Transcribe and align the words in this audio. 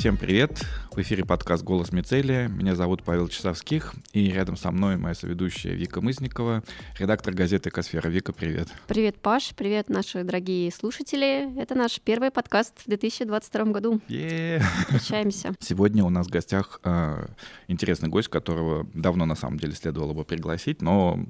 Всем 0.00 0.16
привет! 0.16 0.64
В 0.92 0.98
эфире 1.02 1.26
подкаст 1.26 1.62
«Голос 1.62 1.92
Мицелия». 1.92 2.48
Меня 2.48 2.74
зовут 2.74 3.02
Павел 3.02 3.28
Часовских, 3.28 3.92
и 4.14 4.30
рядом 4.30 4.56
со 4.56 4.70
мной 4.70 4.96
моя 4.96 5.14
соведущая 5.14 5.74
Вика 5.74 6.00
Мызникова, 6.00 6.62
редактор 6.98 7.34
газеты 7.34 7.68
«Экосфера». 7.68 8.08
Вика, 8.08 8.32
привет! 8.32 8.68
Привет, 8.86 9.20
Паш! 9.20 9.50
Привет, 9.54 9.90
наши 9.90 10.24
дорогие 10.24 10.72
слушатели! 10.72 11.54
Это 11.60 11.74
наш 11.74 12.00
первый 12.00 12.30
подкаст 12.30 12.78
в 12.78 12.86
2022 12.86 13.64
году. 13.66 14.00
Yeah. 14.08 14.62
Встречаемся. 14.88 15.52
Сегодня 15.60 16.02
у 16.02 16.08
нас 16.08 16.28
в 16.28 16.30
гостях 16.30 16.80
э, 16.82 17.26
интересный 17.68 18.08
гость, 18.08 18.28
которого 18.28 18.88
давно, 18.94 19.26
на 19.26 19.34
самом 19.34 19.58
деле, 19.58 19.74
следовало 19.74 20.14
бы 20.14 20.24
пригласить, 20.24 20.80
но 20.80 21.22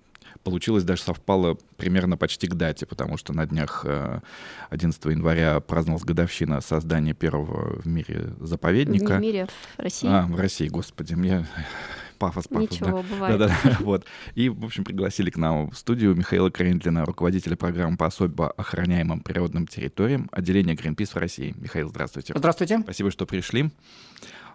получилось 0.43 0.85
даже 0.85 1.03
совпало 1.03 1.59
примерно 1.77 2.17
почти 2.17 2.47
к 2.47 2.55
дате, 2.55 2.87
потому 2.87 3.17
что 3.17 3.33
на 3.33 3.47
днях 3.47 3.85
11 4.71 5.07
э, 5.07 5.11
января 5.11 5.61
праздновалась 5.61 6.05
годовщина 6.05 6.61
создания 6.61 7.15
первого 7.15 7.81
в 7.81 7.87
мире 7.87 8.33
заповедника. 8.41 9.17
В 9.17 9.21
мире, 9.21 9.47
в 9.77 9.81
России. 9.81 10.09
А, 10.09 10.27
в 10.27 10.37
России, 10.37 10.69
господи, 10.69 11.15
мне 11.15 11.47
пафос, 12.19 12.49
пафос. 12.49 12.71
Ничего, 12.71 13.03
да. 13.03 13.15
бывает. 13.15 13.39
Да-да, 13.39 13.57
вот. 13.81 14.05
И, 14.35 14.49
в 14.49 14.65
общем, 14.65 14.85
пригласили 14.85 15.31
к 15.31 15.37
нам 15.37 15.71
в 15.71 15.77
студию 15.77 16.15
Михаила 16.15 16.51
Крендлина, 16.51 17.05
руководителя 17.05 17.57
программы 17.57 17.97
по 17.97 18.07
особо 18.07 18.51
охраняемым 18.51 19.21
природным 19.21 19.67
территориям 19.67 20.29
отделения 20.31 20.75
Greenpeace 20.75 21.13
в 21.13 21.17
России. 21.17 21.55
Михаил, 21.59 21.89
здравствуйте. 21.89 22.35
Здравствуйте. 22.37 22.81
Спасибо, 22.81 23.11
что 23.11 23.27
пришли. 23.27 23.71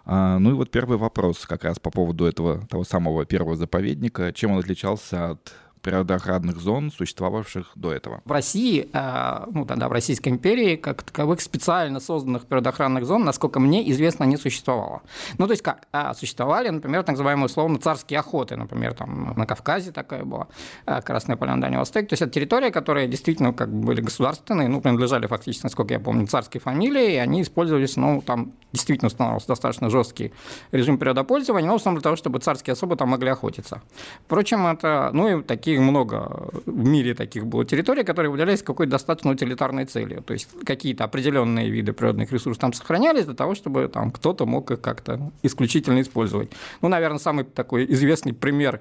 А, 0.06 0.38
ну 0.38 0.50
и 0.50 0.54
вот 0.54 0.70
первый 0.70 0.96
вопрос 0.96 1.44
как 1.46 1.64
раз 1.64 1.80
по 1.80 1.90
поводу 1.90 2.24
этого 2.24 2.64
того 2.68 2.84
самого 2.84 3.26
первого 3.26 3.56
заповедника. 3.56 4.32
Чем 4.32 4.52
он 4.52 4.60
отличался 4.60 5.30
от 5.32 5.52
природоохранных 5.86 6.58
зон, 6.58 6.90
существовавших 6.90 7.70
до 7.76 7.92
этого. 7.92 8.20
В 8.24 8.32
России, 8.32 8.88
э, 8.92 9.44
ну 9.52 9.64
тогда 9.64 9.88
в 9.88 9.92
Российской 9.92 10.30
империи, 10.30 10.74
как 10.74 11.04
таковых 11.04 11.40
специально 11.40 12.00
созданных 12.00 12.46
природоохранных 12.46 13.06
зон, 13.06 13.24
насколько 13.24 13.60
мне 13.60 13.88
известно, 13.92 14.24
не 14.24 14.36
существовало. 14.36 15.02
Ну 15.38 15.46
то 15.46 15.52
есть 15.52 15.62
как? 15.62 15.86
А, 15.92 16.12
существовали, 16.14 16.70
например, 16.70 17.04
так 17.04 17.10
называемые 17.10 17.46
условно 17.46 17.78
царские 17.78 18.18
охоты, 18.18 18.56
например, 18.56 18.94
там 18.94 19.34
на 19.36 19.46
Кавказе 19.46 19.92
такая 19.92 20.24
была, 20.24 20.48
э, 20.86 21.00
Красная 21.02 21.36
Поляна, 21.36 21.60
Дальний 21.60 21.76
Восток. 21.76 22.08
То 22.08 22.14
есть 22.14 22.22
это 22.22 22.32
территории, 22.32 22.70
которые 22.70 23.06
действительно 23.06 23.52
как 23.52 23.72
бы 23.72 23.86
были 23.86 24.00
государственные, 24.00 24.66
ну 24.66 24.80
принадлежали 24.80 25.28
фактически, 25.28 25.66
насколько 25.66 25.94
я 25.94 26.00
помню, 26.00 26.26
царские 26.26 26.60
фамилии, 26.60 27.12
и 27.12 27.16
они 27.16 27.42
использовались, 27.42 27.96
ну 27.96 28.22
там 28.26 28.54
действительно 28.72 29.06
устанавливался 29.06 29.46
достаточно 29.46 29.88
жесткий 29.88 30.32
режим 30.72 30.98
природопользования, 30.98 31.68
но 31.68 31.74
в 31.74 31.76
основном 31.76 32.00
для 32.00 32.02
того, 32.02 32.16
чтобы 32.16 32.40
царские 32.40 32.72
особы 32.72 32.96
там 32.96 33.10
могли 33.10 33.30
охотиться. 33.30 33.82
Впрочем, 34.24 34.66
это, 34.66 35.10
ну 35.12 35.28
и 35.28 35.42
такие 35.44 35.75
таких 35.76 35.80
много 35.80 36.48
в 36.66 36.86
мире 36.86 37.14
таких 37.14 37.46
было 37.46 37.64
территорий, 37.64 38.04
которые 38.04 38.30
выделялись 38.30 38.62
какой-то 38.62 38.92
достаточно 38.92 39.32
утилитарной 39.32 39.84
целью. 39.84 40.22
То 40.22 40.32
есть 40.32 40.48
какие-то 40.64 41.04
определенные 41.04 41.70
виды 41.70 41.92
природных 41.92 42.32
ресурсов 42.32 42.60
там 42.60 42.72
сохранялись 42.72 43.24
для 43.24 43.34
того, 43.34 43.54
чтобы 43.54 43.88
там 43.88 44.10
кто-то 44.10 44.46
мог 44.46 44.70
их 44.70 44.80
как-то 44.80 45.30
исключительно 45.42 46.00
использовать. 46.00 46.50
Ну, 46.82 46.88
наверное, 46.88 47.18
самый 47.18 47.44
такой 47.44 47.86
известный 47.92 48.32
пример 48.32 48.80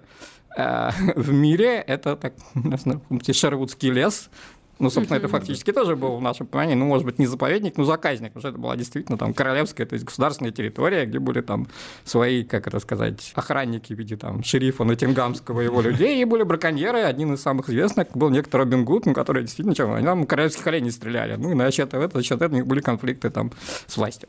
э, 0.57 0.89
в 1.15 1.31
мире 1.31 1.83
это 1.87 2.15
так, 2.15 2.33
Шервудский 3.33 3.91
лес, 3.91 4.29
ну, 4.77 4.89
собственно, 4.89 5.17
это 5.17 5.27
фактически 5.29 5.71
тоже 5.71 5.95
был 5.95 6.17
в 6.17 6.21
нашем 6.21 6.47
понимании, 6.47 6.75
ну, 6.75 6.85
может 6.85 7.05
быть, 7.05 7.17
не 7.17 7.27
заповедник, 7.27 7.77
но 7.77 7.85
заказник, 7.85 8.33
потому 8.33 8.41
что 8.41 8.49
это 8.49 8.57
была 8.57 8.75
действительно 8.75 9.17
там 9.17 9.33
королевская, 9.33 9.87
то 9.87 9.93
есть 9.93 10.05
государственная 10.05 10.51
территория, 10.51 11.05
где 11.05 11.19
были 11.19 11.41
там 11.41 11.67
свои, 12.03 12.43
как 12.43 12.67
это 12.67 12.79
сказать, 12.79 13.31
охранники 13.35 13.93
в 13.93 13.97
виде 13.97 14.17
там 14.17 14.43
шерифа 14.43 14.83
Натингамского 14.83 15.61
и 15.61 15.65
его 15.65 15.81
людей, 15.81 16.21
и 16.21 16.25
были 16.25 16.43
браконьеры, 16.43 17.01
один 17.01 17.33
из 17.33 17.41
самых 17.41 17.69
известных 17.69 18.07
был 18.15 18.29
некто 18.29 18.57
Робин 18.57 18.83
Гуд, 18.83 19.05
ну, 19.05 19.13
который 19.13 19.43
действительно, 19.43 19.75
чем, 19.75 19.93
они 19.93 20.05
там 20.05 20.25
королевских 20.25 20.67
оленей 20.67 20.91
стреляли, 20.91 21.35
ну, 21.35 21.51
и 21.51 21.53
на 21.53 21.71
счет 21.71 21.93
этого, 21.93 22.09
за 22.13 22.23
счет 22.23 22.41
этого 22.41 22.53
у 22.53 22.55
них 22.55 22.67
были 22.67 22.81
конфликты 22.81 23.29
там 23.29 23.51
с 23.87 23.95
властью. 23.95 24.27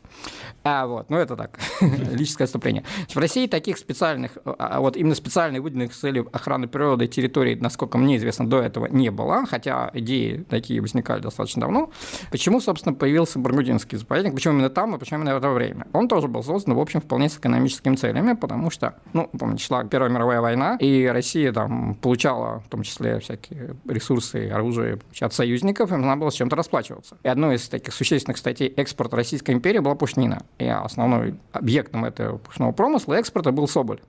А 0.62 0.86
вот, 0.86 1.10
ну, 1.10 1.16
это 1.16 1.36
так, 1.36 1.58
личное 1.80 2.44
отступление. 2.44 2.84
В 3.08 3.16
России 3.16 3.48
таких 3.48 3.78
специальных, 3.78 4.38
а, 4.44 4.54
а 4.58 4.80
вот 4.80 4.96
именно 4.96 5.16
специально 5.16 5.60
выделенных 5.60 5.92
целей 5.92 6.24
охраны 6.32 6.68
природы 6.68 7.08
территорий, 7.08 7.56
насколько 7.56 7.98
мне 7.98 8.16
известно, 8.16 8.46
до 8.46 8.60
этого 8.60 8.86
не 8.86 9.10
было, 9.10 9.44
хотя 9.46 9.90
идеи 9.94 10.35
такие 10.42 10.80
возникали 10.80 11.20
достаточно 11.20 11.62
давно. 11.62 11.90
Почему, 12.30 12.60
собственно, 12.60 12.94
появился 12.94 13.38
Баргудинский 13.38 13.98
заповедник? 13.98 14.34
Почему 14.34 14.54
именно 14.54 14.70
там 14.70 14.94
и 14.94 14.98
почему 14.98 15.20
именно 15.20 15.34
в 15.34 15.38
это 15.38 15.50
время? 15.50 15.86
Он 15.92 16.08
тоже 16.08 16.28
был 16.28 16.42
создан, 16.42 16.74
в 16.74 16.80
общем, 16.80 17.00
вполне 17.00 17.28
с 17.28 17.38
экономическими 17.38 17.96
целями, 17.96 18.34
потому 18.34 18.70
что, 18.70 18.94
ну, 19.12 19.28
помните, 19.38 19.64
шла 19.64 19.84
Первая 19.84 20.10
мировая 20.10 20.40
война, 20.40 20.76
и 20.80 21.06
Россия 21.06 21.52
там 21.52 21.94
получала, 21.94 22.60
в 22.60 22.68
том 22.68 22.82
числе, 22.82 23.20
всякие 23.20 23.76
ресурсы, 23.88 24.48
оружие 24.48 24.98
от 25.20 25.32
союзников, 25.32 25.92
им 25.92 26.02
надо 26.02 26.20
было 26.20 26.30
с 26.30 26.34
чем-то 26.34 26.56
расплачиваться. 26.56 27.16
И 27.22 27.28
одной 27.28 27.56
из 27.56 27.68
таких 27.68 27.94
существенных 27.94 28.38
статей 28.38 28.68
экспорта 28.76 29.16
Российской 29.16 29.52
империи 29.52 29.78
была 29.78 29.94
пушнина. 29.94 30.42
И 30.58 30.66
основной 30.66 31.38
объектом 31.52 32.04
этого 32.04 32.38
пушного 32.38 32.72
промысла 32.72 33.14
экспорта 33.14 33.52
был 33.52 33.68
соболь. 33.68 34.00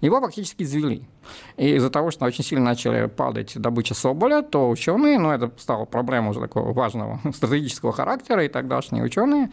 Его 0.00 0.20
фактически 0.20 0.62
извели. 0.62 1.08
И 1.56 1.76
из-за 1.76 1.90
того, 1.90 2.10
что 2.10 2.24
очень 2.24 2.44
сильно 2.44 2.64
начали 2.64 3.06
падать 3.06 3.52
добыча 3.56 3.94
соболя, 3.94 4.42
то 4.42 4.68
ученые, 4.68 5.18
ну 5.18 5.30
это 5.30 5.50
стало 5.58 5.84
проблемой 5.84 6.30
уже 6.30 6.40
такого 6.40 6.72
важного 6.72 7.20
стратегического 7.34 7.92
характера, 7.92 8.44
и 8.44 8.48
тогдашние 8.48 9.04
ученые 9.04 9.50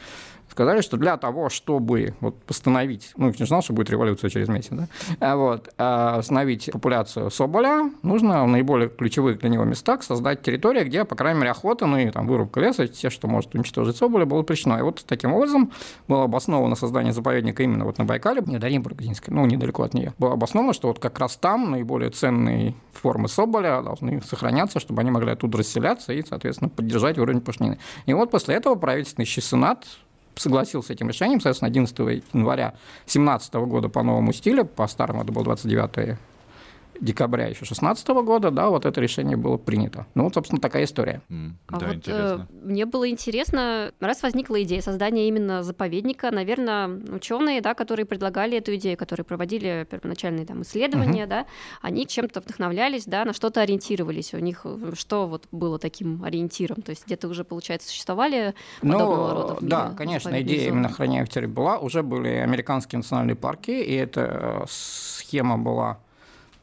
сказали, 0.50 0.82
что 0.82 0.98
для 0.98 1.18
того, 1.18 1.50
чтобы 1.50 2.16
вот 2.20 2.42
постановить, 2.44 3.12
ну, 3.18 3.34
не 3.38 3.46
знал, 3.46 3.62
что 3.62 3.74
будет 3.74 3.90
революция 3.90 4.30
через 4.30 4.48
месяц, 4.48 4.72
да, 4.72 4.88
а 5.20 5.36
вот, 5.36 5.70
а 5.78 6.18
остановить 6.18 6.70
популяцию 6.72 7.32
соболя, 7.32 7.92
нужно 8.04 8.44
в 8.44 8.48
наиболее 8.48 8.90
ключевых 8.90 9.40
для 9.40 9.50
него 9.50 9.64
местах 9.64 10.04
создать 10.04 10.42
территорию, 10.42 10.86
где, 10.86 11.06
по 11.06 11.16
крайней 11.16 11.40
мере, 11.40 11.52
охота, 11.52 11.86
ну 11.86 11.98
и 11.98 12.10
там 12.10 12.28
вырубка 12.28 12.60
леса, 12.60 12.88
все, 12.88 13.10
что 13.10 13.28
может 13.28 13.54
уничтожить 13.56 13.98
соболя, 13.98 14.26
было 14.26 14.40
запрещено. 14.40 14.80
И 14.80 14.82
вот 14.82 15.04
таким 15.06 15.34
образом 15.34 15.72
было 16.08 16.24
обосновано 16.24 16.76
создание 16.76 17.14
заповедника 17.14 17.64
именно 17.64 17.86
вот 17.86 17.98
на 17.98 18.06
Байкале, 18.06 18.42
недалеко 18.46 18.90
Грузинской, 18.90 19.34
ну, 19.34 19.46
недалеко 19.46 19.84
от 19.84 19.94
нее. 19.94 20.14
Было 20.18 20.34
обосновано, 20.34 20.74
что 20.74 20.88
вот 20.90 21.00
как 21.00 21.20
раз 21.20 21.38
там 21.38 21.72
наиболее 21.72 22.10
ценные 22.12 22.76
формы 22.94 23.28
соболя 23.28 23.82
должны 23.82 24.22
сохраняться, 24.22 24.80
чтобы 24.80 25.02
они 25.02 25.12
могли 25.12 25.32
оттуда 25.32 25.60
расселяться 25.60 26.14
и, 26.14 26.24
соответственно, 26.26 26.70
поддержать 26.70 27.18
уровень 27.18 27.42
пушнины. 27.42 27.80
И 28.06 28.14
вот 28.14 28.32
после 28.32 28.56
этого 28.56 28.76
правительственный 28.76 29.26
сенат 29.26 29.86
согласился 30.40 30.88
с 30.88 30.92
этим 30.92 31.10
решением, 31.10 31.40
соответственно, 31.40 31.70
11 31.70 31.98
января 32.34 32.74
2017 33.06 33.54
года 33.56 33.90
по 33.90 34.04
новому 34.04 34.34
стилю, 34.34 34.66
по 34.66 34.88
старому 34.88 35.24
это 35.24 35.32
было 35.32 35.44
29 35.44 36.18
декабря 37.02 37.48
еще 37.48 37.60
2016 37.60 38.08
года, 38.08 38.52
да, 38.52 38.70
вот 38.70 38.86
это 38.86 39.00
решение 39.02 39.38
было 39.38 39.58
принято. 39.58 40.06
Ну, 40.16 40.24
вот, 40.24 40.34
собственно, 40.34 40.62
такая 40.62 40.84
история. 40.84 41.22
Mm, 41.30 41.52
а 41.68 41.80
да, 41.80 41.88
вот, 41.88 41.96
интересно. 41.96 42.48
Э, 42.50 42.66
мне 42.66 42.86
было 42.86 43.10
интересно, 43.10 43.92
раз 44.00 44.22
возникла 44.22 44.62
идея 44.64 44.82
создания 44.82 45.28
именно 45.28 45.64
заповедника, 45.64 46.32
наверное, 46.32 46.88
ученые, 46.88 47.62
да, 47.62 47.74
которые 47.74 48.06
предлагали 48.06 48.58
эту 48.58 48.76
идею, 48.76 48.98
которые 48.98 49.26
проводили 49.26 49.88
первоначальные 49.90 50.46
там 50.46 50.62
исследования, 50.62 51.24
mm-hmm. 51.24 51.28
да, 51.28 51.46
они 51.82 52.08
чем-то 52.08 52.42
вдохновлялись, 52.42 53.06
да, 53.06 53.26
на 53.26 53.34
что-то 53.34 53.62
ориентировались. 53.62 54.34
У 54.34 54.40
них 54.40 54.62
э, 54.66 54.92
что 54.96 55.28
вот 55.28 55.48
было 55.52 55.80
таким 55.80 56.24
ориентиром? 56.24 56.82
То 56.82 56.92
есть 56.92 57.06
где-то 57.06 57.28
уже, 57.28 57.44
получается, 57.44 57.90
существовали 57.90 58.54
подобного 58.82 59.28
ну, 59.28 59.34
рода 59.34 59.56
в 59.56 59.62
мире 59.62 59.70
Да, 59.70 59.94
конечно, 59.98 60.42
идея 60.42 60.60
зоны. 60.60 60.70
именно 60.70 60.90
хранения 60.90 61.26
в 61.26 61.48
была. 61.48 61.78
Уже 61.78 62.04
были 62.04 62.30
американские 62.30 62.98
национальные 62.98 63.36
парки, 63.36 63.72
и 63.72 63.94
эта 63.94 64.22
э, 64.22 64.66
схема 64.68 65.58
была 65.58 66.00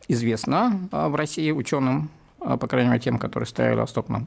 известно 0.08 0.88
а, 0.92 1.08
в 1.08 1.14
России 1.14 1.50
ученым, 1.50 2.10
по 2.46 2.68
крайней 2.68 2.90
мере, 2.90 3.00
тем, 3.00 3.18
которые 3.18 3.46
стояли 3.46 3.76
восток 3.76 4.08
нам 4.08 4.26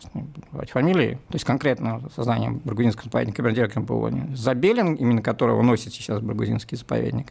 фамилии, 0.71 1.19
то 1.29 1.35
есть 1.35 1.45
конкретно 1.45 2.01
создание 2.15 2.51
Баргузинского 2.51 3.05
заповедника 3.05 3.41
директором 3.51 3.85
был 3.85 4.09
Забелин, 4.35 4.95
именно 4.95 5.21
которого 5.21 5.61
носит 5.61 5.93
сейчас 5.93 6.19
Баргузинский 6.19 6.77
заповедник. 6.77 7.27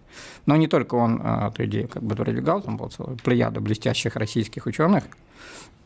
Но 0.47 0.57
не 0.57 0.67
только 0.67 0.95
он 0.95 1.21
а, 1.23 1.49
эту 1.49 1.67
идею 1.67 1.89
как 1.89 2.03
бы 2.03 2.17
продвигал, 2.17 2.63
там 2.63 2.77
была 2.77 2.89
целая 2.89 3.17
плеяда 3.17 3.61
блестящих 3.61 4.17
российских 4.17 4.67
ученых, 4.67 5.05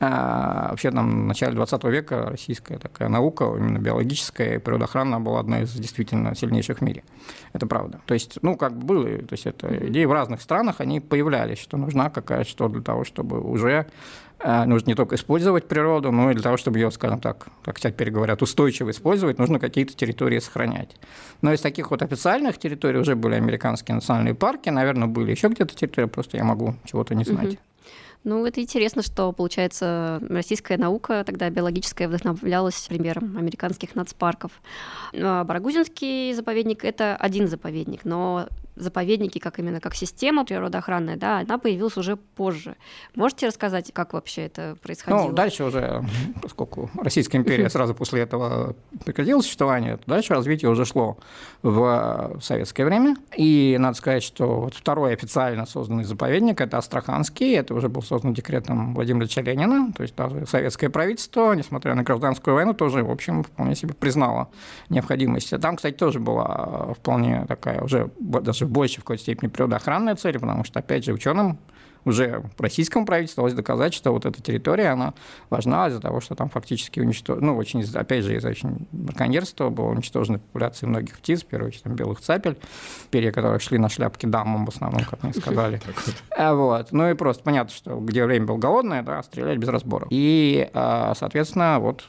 а, 0.05 0.71
вообще 0.71 0.91
там 0.91 1.11
в 1.11 1.27
начале 1.27 1.55
20 1.55 1.85
века 1.85 2.27
российская 2.29 2.77
такая 2.79 3.09
наука, 3.09 3.45
именно 3.57 3.79
биологическая, 3.79 4.59
природоохранная 4.59 5.21
была 5.21 5.39
одна 5.39 5.63
из 5.63 5.73
действительно 5.75 6.35
сильнейших 6.35 6.79
в 6.79 6.81
мире. 6.81 7.05
Это 7.53 7.69
правда. 7.69 8.01
То 8.07 8.15
есть, 8.15 8.39
ну, 8.43 8.57
как 8.57 8.77
бы 8.77 8.85
было, 8.85 9.19
то 9.19 9.33
есть 9.33 9.47
это 9.47 9.89
идеи 9.89 10.05
в 10.05 10.13
разных 10.13 10.43
странах, 10.43 10.81
они 10.81 10.99
появлялись, 10.99 11.59
что 11.59 11.77
нужна 11.77 12.11
какая-то 12.11 12.51
что 12.51 12.69
для 12.69 12.83
того, 12.83 13.05
чтобы 13.05 13.41
уже 13.41 13.87
а, 14.32 14.32
нужно 14.45 14.91
не 14.91 14.95
только 14.95 15.17
использовать 15.17 15.69
природу, 15.69 16.13
но 16.13 16.31
и 16.31 16.35
для 16.35 16.43
того, 16.43 16.57
чтобы 16.57 16.79
ее, 16.79 16.91
скажем 16.91 17.21
так, 17.21 17.49
как 17.65 17.81
теперь 17.81 18.11
говорят, 18.11 18.43
устойчиво 18.43 18.91
использовать, 18.91 19.39
нужно 19.39 19.59
какие-то 19.59 19.95
территории 19.95 20.39
сохранять. 20.39 20.97
Но 21.41 21.53
из 21.53 21.61
таких 21.61 21.91
вот 21.91 22.03
официальных 22.03 22.59
территорий 22.59 22.99
уже 22.99 23.15
были 23.17 23.35
американские 23.35 23.95
национальные 23.95 24.35
парки, 24.35 24.69
наверное, 24.71 25.09
были 25.09 25.31
еще 25.31 25.49
где-то 25.49 25.75
территории, 25.75 26.07
просто 26.07 26.37
я 26.37 26.45
могу 26.45 26.75
чего-то 26.85 27.15
не 27.15 27.25
знать. 27.25 27.59
Ну, 28.25 28.47
это 28.47 28.61
интересно, 28.61 29.03
что, 29.03 29.33
получается, 29.33 30.21
российская 30.29 30.79
наука, 30.79 31.25
тогда 31.27 31.51
биологическая, 31.51 32.07
вдохновлялась 32.07 32.87
примером 32.89 33.37
американских 33.37 33.97
нацпарков. 33.97 34.53
А 35.13 35.43
Барагузинский 35.43 36.33
заповедник— 36.33 36.85
это 36.85 37.17
один 37.17 37.49
заповедник, 37.49 38.05
но 38.05 38.47
заповедники, 38.83 39.39
как 39.39 39.59
именно 39.59 39.81
как 39.81 39.95
система 39.95 40.45
природоохранная, 40.45 41.17
да, 41.17 41.39
она 41.41 41.59
появилась 41.59 41.97
уже 41.97 42.17
позже. 42.17 42.77
Можете 43.15 43.47
рассказать, 43.47 43.93
как 43.93 44.13
вообще 44.13 44.43
это 44.43 44.77
происходило? 44.83 45.29
Ну, 45.29 45.33
дальше 45.33 45.65
уже, 45.65 46.05
поскольку 46.43 46.91
Российская 46.95 47.39
империя 47.39 47.69
сразу 47.71 47.95
после 47.95 48.23
этого 48.23 48.75
прекратила 49.05 49.41
существование, 49.41 49.97
то 49.97 50.05
дальше 50.07 50.35
развитие 50.35 50.71
уже 50.71 50.85
шло 50.85 51.19
в 51.63 52.39
советское 52.41 52.85
время. 52.85 53.17
И 53.37 53.77
надо 53.79 53.97
сказать, 53.97 54.23
что 54.23 54.61
вот 54.61 54.75
второй 54.75 55.15
официально 55.15 55.67
созданный 55.67 56.05
заповедник– 56.05 56.61
это 56.61 56.79
Астраханский. 56.79 57.55
Это 57.55 57.75
уже 57.75 57.89
был 57.89 58.03
создан 58.03 58.35
декретом 58.35 58.95
Владимира 58.95 59.25
Ильича 59.25 59.41
Ленина. 59.41 59.93
То 59.93 60.03
есть 60.03 60.15
даже 60.17 60.47
советское 60.47 60.91
правительство, 60.91 61.53
несмотря 61.53 61.95
на 61.95 62.03
гражданскую 62.03 62.55
войну, 62.55 62.75
тоже, 62.75 63.05
в 63.05 63.11
общем, 63.11 63.43
вполне 63.43 63.75
себе 63.75 63.95
признало 63.95 64.49
необходимость. 64.89 65.59
Там, 65.61 65.77
кстати, 65.77 65.95
тоже 65.95 66.19
была 66.21 66.95
вполне 66.95 67.45
такая 67.47 67.81
уже 67.83 68.11
даже 68.19 68.67
больше 68.73 68.97
в 68.97 69.05
какой-то 69.05 69.23
степени 69.23 69.49
природоохранная 69.49 70.17
цель, 70.17 70.39
потому 70.39 70.65
что, 70.65 70.81
опять 70.81 71.05
же, 71.05 71.13
ученым 71.13 71.59
уже 72.05 72.43
российскому 72.59 73.07
правительству 73.07 73.43
удалось 73.43 73.55
доказать, 73.55 73.95
что 73.95 74.13
вот 74.13 74.27
эта 74.27 74.43
территория, 74.43 74.89
она 74.89 75.15
важна 75.51 75.89
из-за 75.89 76.01
того, 76.01 76.21
что 76.21 76.35
там 76.35 76.49
фактически 76.49 77.01
уничтожено, 77.01 77.49
ну, 77.49 77.57
очень, 77.57 77.85
опять 77.95 78.25
же, 78.25 78.37
из-за 78.37 78.49
очень 78.49 78.87
браконьерства 78.93 79.71
была 79.71 79.91
уничтожена 79.91 80.39
популяция 80.39 80.89
многих 80.89 81.19
птиц, 81.19 81.43
в 81.43 81.47
первую 81.47 81.69
очередь, 81.69 81.85
там, 81.85 81.95
белых 81.95 82.21
цапель, 82.21 82.59
перья 83.11 83.31
которых 83.31 83.63
шли 83.63 83.79
на 83.79 83.89
шляпки 83.89 84.27
дамам 84.27 84.67
в 84.67 84.71
основном, 84.71 85.05
как 85.05 85.23
мне 85.23 85.33
сказали. 85.33 85.81
А 86.37 86.55
вот. 86.55 86.93
Ну 86.93 87.11
и 87.11 87.15
просто 87.15 87.43
понятно, 87.43 87.73
что 87.73 88.01
где 88.01 88.25
время 88.25 88.47
было 88.47 88.57
голодное, 88.57 89.03
да, 89.03 89.23
стрелять 89.23 89.59
без 89.59 89.69
разбора. 89.69 90.07
И, 90.11 90.69
а, 90.73 91.15
соответственно, 91.15 91.79
вот 91.79 92.05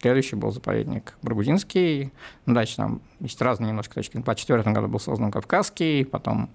Следующий 0.00 0.36
был 0.36 0.50
заповедник 0.50 1.14
Баргузинский. 1.22 2.12
Ну, 2.44 2.54
дальше 2.54 2.76
там 2.76 3.00
есть 3.20 3.40
разные 3.40 3.70
немножко 3.70 3.94
точки. 3.94 4.20
По 4.20 4.34
четвертому 4.34 4.74
году 4.74 4.88
был 4.88 5.00
создан 5.00 5.30
Кавказский, 5.30 6.04
потом 6.04 6.50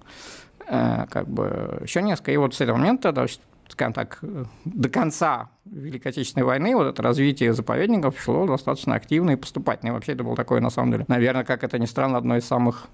э, 0.67 1.05
как 1.09 1.27
бы 1.27 1.79
еще 1.81 2.01
несколько. 2.01 2.31
И 2.31 2.37
вот 2.37 2.53
с 2.53 2.61
этого 2.61 2.77
момента, 2.77 3.11
да, 3.11 3.25
скажем 3.67 3.93
так, 3.93 4.19
до 4.65 4.89
конца 4.89 5.49
Великой 5.65 6.09
Отечественной 6.09 6.45
войны 6.45 6.75
вот 6.75 6.85
это 6.85 7.01
развитие 7.01 7.53
заповедников 7.53 8.19
шло 8.21 8.45
достаточно 8.45 8.95
активно 8.95 9.31
и 9.31 9.35
поступательно. 9.35 9.89
И 9.89 9.91
вообще 9.93 10.13
это 10.13 10.23
был 10.23 10.35
такой, 10.35 10.61
на 10.61 10.69
самом 10.69 10.91
деле, 10.91 11.05
наверное, 11.07 11.43
как 11.43 11.63
это 11.63 11.79
ни 11.79 11.85
странно, 11.85 12.17
одно 12.17 12.37
из 12.37 12.45
самых 12.45 12.87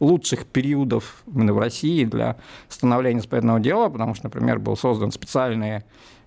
лучших 0.00 0.46
периодов 0.46 1.22
именно 1.26 1.52
в 1.52 1.58
России 1.58 2.04
для 2.04 2.36
становления 2.68 3.20
заповедного 3.20 3.60
дела, 3.60 3.88
потому 3.88 4.14
что, 4.14 4.26
например, 4.26 4.58
был 4.58 4.76
создан 4.76 5.12
специальный 5.12 5.76
Э, 5.78 5.82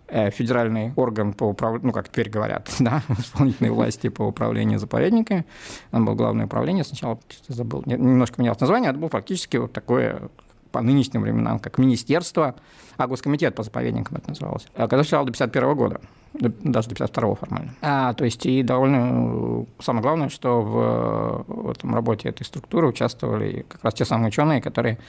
федеральный 0.09 0.93
орган 0.95 1.33
по 1.33 1.45
управлению, 1.45 1.87
ну, 1.87 1.93
как 1.93 2.09
теперь 2.09 2.29
говорят, 2.29 2.69
да, 2.79 3.03
исполнительной 3.17 3.71
власти 3.71 4.09
по 4.09 4.23
управлению 4.23 4.79
заповедниками. 4.79 5.45
Он 5.91 6.05
был 6.05 6.15
главное 6.15 6.45
управление, 6.45 6.83
сначала 6.83 7.19
забыл, 7.47 7.83
немножко 7.85 8.41
менялось 8.41 8.59
название, 8.59 8.91
это 8.91 8.99
было 8.99 9.09
фактически 9.09 9.57
вот 9.57 9.73
такое 9.73 10.29
по 10.71 10.81
нынешним 10.81 11.21
временам, 11.21 11.59
как 11.59 11.77
министерство, 11.77 12.55
а 12.97 13.07
госкомитет 13.07 13.55
по 13.55 13.63
заповедникам 13.63 14.17
это 14.17 14.29
называлось, 14.29 14.67
а 14.75 14.87
когда 14.87 14.99
существовало 14.99 15.27
до 15.27 15.33
51 15.33 15.75
года, 15.75 16.01
даже 16.33 16.89
до 16.89 16.95
52 16.95 17.35
формально. 17.35 17.73
А, 17.81 18.13
то 18.13 18.25
есть 18.25 18.45
и 18.45 18.63
довольно 18.63 19.65
самое 19.79 20.03
главное, 20.03 20.29
что 20.29 20.61
в, 20.61 21.45
в 21.47 21.71
этом 21.71 21.95
работе 21.95 22.29
этой 22.29 22.43
структуры 22.43 22.87
участвовали 22.87 23.65
как 23.67 23.83
раз 23.83 23.93
те 23.95 24.05
самые 24.05 24.27
ученые, 24.27 24.61
которые 24.61 24.99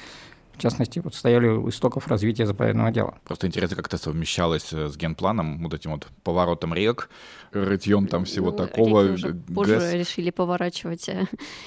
в 0.59 0.61
частности, 0.61 0.99
вот 0.99 1.15
стояли 1.15 1.47
у 1.49 1.69
истоков 1.69 2.09
развития 2.09 2.45
заповедного 2.45 2.91
дела. 2.91 3.15
Просто 3.25 3.47
интересно, 3.47 3.77
как 3.77 3.87
это 3.87 3.97
совмещалось 3.97 4.73
э, 4.73 4.89
с 4.89 4.97
генпланом, 4.97 5.63
вот 5.63 5.73
этим 5.73 5.93
вот 5.93 6.09
поворотом 6.25 6.75
рек, 6.75 7.09
рытьем 7.53 8.09
там 8.09 8.25
всего 8.25 8.51
ну, 8.51 8.57
такого. 8.57 9.03
Реки 9.03 9.15
уже 9.15 9.35
позже 9.35 9.99
решили 9.99 10.31
поворачивать. 10.31 11.09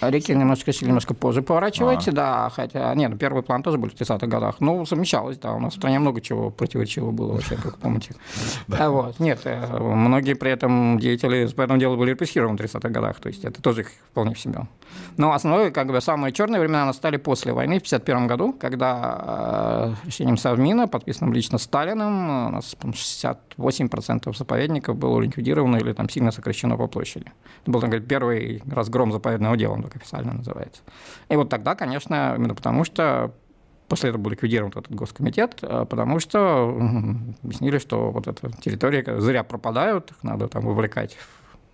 А 0.01 0.11
реки 0.11 0.33
немножко 0.33 0.71
решили 0.71 0.89
немножко 0.89 1.13
позже 1.13 1.41
поворачивать, 1.41 2.07
а. 2.09 2.11
да, 2.11 2.49
хотя, 2.49 2.93
нет, 2.95 3.11
ну, 3.11 3.17
первый 3.17 3.43
план 3.43 3.63
тоже 3.63 3.77
был 3.77 3.89
в 3.89 3.93
30-х 3.93 4.27
годах, 4.27 4.57
ну, 4.59 4.85
совмещалось, 4.85 5.37
да, 5.37 5.53
у 5.53 5.59
нас 5.59 5.73
в 5.73 5.77
стране 5.77 5.99
много 5.99 6.19
чего 6.19 6.49
противоречивого 6.49 7.11
было 7.11 7.33
вообще, 7.33 7.55
как 7.55 7.77
помните. 7.77 8.13
А 8.77 8.89
вот, 8.89 9.19
нет, 9.19 9.39
э, 9.45 9.77
многие 9.79 10.33
при 10.33 10.51
этом 10.51 10.99
деятели 10.99 11.47
по 11.47 11.61
этому 11.61 11.79
делу 11.79 11.97
были 11.97 12.11
репрессированы 12.11 12.57
в 12.57 12.61
30-х 12.61 12.89
годах, 12.89 13.19
то 13.19 13.29
есть 13.29 13.45
это 13.45 13.61
тоже 13.61 13.81
их 13.81 13.91
вполне 14.11 14.33
в 14.33 14.39
себя. 14.39 14.67
Но 15.17 15.33
основной, 15.33 15.71
как 15.71 15.87
бы, 15.87 16.01
самые 16.01 16.33
черные 16.33 16.59
времена 16.59 16.85
настали 16.85 17.17
после 17.17 17.53
войны 17.53 17.79
в 17.79 17.83
51 17.83 18.27
году, 18.27 18.53
когда 18.53 18.80
когда 18.81 19.93
э, 20.03 20.07
решением 20.07 20.37
Совмина, 20.37 20.87
подписанным 20.87 21.33
лично 21.33 21.59
Сталиным, 21.59 22.47
у 22.47 22.49
нас 22.49 22.75
68% 22.81 24.35
заповедников 24.35 24.97
было 24.97 25.21
ликвидировано 25.21 25.77
или 25.77 25.93
там 25.93 26.09
сильно 26.09 26.31
сокращено 26.31 26.77
по 26.77 26.87
площади. 26.87 27.31
Это 27.61 27.71
был, 27.71 27.79
сказать, 27.79 28.07
первый 28.07 28.63
разгром 28.71 29.11
заповедного 29.11 29.55
дела, 29.55 29.73
он 29.73 29.83
так 29.83 29.95
официально 29.95 30.33
называется. 30.33 30.81
И 31.29 31.35
вот 31.35 31.49
тогда, 31.49 31.75
конечно, 31.75 32.33
именно 32.37 32.55
потому 32.55 32.83
что 32.83 33.31
После 33.87 34.09
этого 34.09 34.21
был 34.21 34.31
ликвидирован 34.31 34.71
этот 34.71 34.89
госкомитет, 34.89 35.59
э, 35.63 35.85
потому 35.89 36.19
что 36.19 36.69
объяснили, 37.43 37.77
что 37.77 38.09
вот 38.11 38.25
эта 38.25 38.49
территория 38.61 39.19
зря 39.19 39.43
пропадают, 39.43 40.11
их 40.11 40.23
надо 40.23 40.47
там 40.47 40.65
вовлекать 40.65 41.17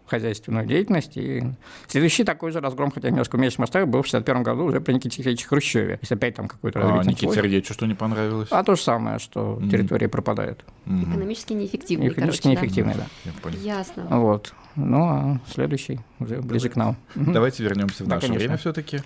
хозяйственную 0.07 0.65
деятельность. 0.65 1.17
И 1.17 1.43
следующий 1.87 2.23
такой 2.23 2.51
же 2.51 2.59
разгром, 2.59 2.91
хотя 2.91 3.09
немножко 3.09 3.37
в 3.37 3.39
меньшем 3.39 3.61
масштабе, 3.61 3.85
был 3.85 4.01
в 4.01 4.05
61 4.05 4.43
году 4.43 4.65
уже 4.65 4.81
при 4.81 4.93
Никите 4.93 5.17
Сергеевиче 5.17 5.47
Хрущеве. 5.47 5.99
Если 6.01 6.15
опять 6.15 6.35
там 6.35 6.47
какой-то 6.47 6.79
развитие. 6.79 7.01
А 7.01 7.11
Никите 7.11 7.33
Сергеевичу 7.33 7.73
что 7.73 7.85
не 7.85 7.95
понравилось? 7.95 8.49
А 8.51 8.63
то 8.63 8.75
же 8.75 8.81
самое, 8.81 9.19
что 9.19 9.57
mm-hmm. 9.59 9.69
территория 9.69 10.07
пропадает. 10.09 10.63
Mm-hmm. 10.85 11.09
Экономически 11.09 11.53
неэффективный, 11.53 12.07
Экономически 12.09 12.43
короче, 12.43 12.61
неэффективный, 12.61 12.95
да. 12.95 13.31
да. 13.43 13.49
Ясно. 13.57 14.07
Вот. 14.09 14.53
Ну, 14.75 15.03
а 15.03 15.39
следующий 15.47 15.99
уже 16.19 16.41
ближе 16.41 16.69
к 16.69 16.75
нам. 16.75 16.97
Давайте 17.15 17.63
вернемся 17.63 18.03
в 18.03 18.07
наше 18.07 18.31
время 18.31 18.57
все-таки. 18.57 19.01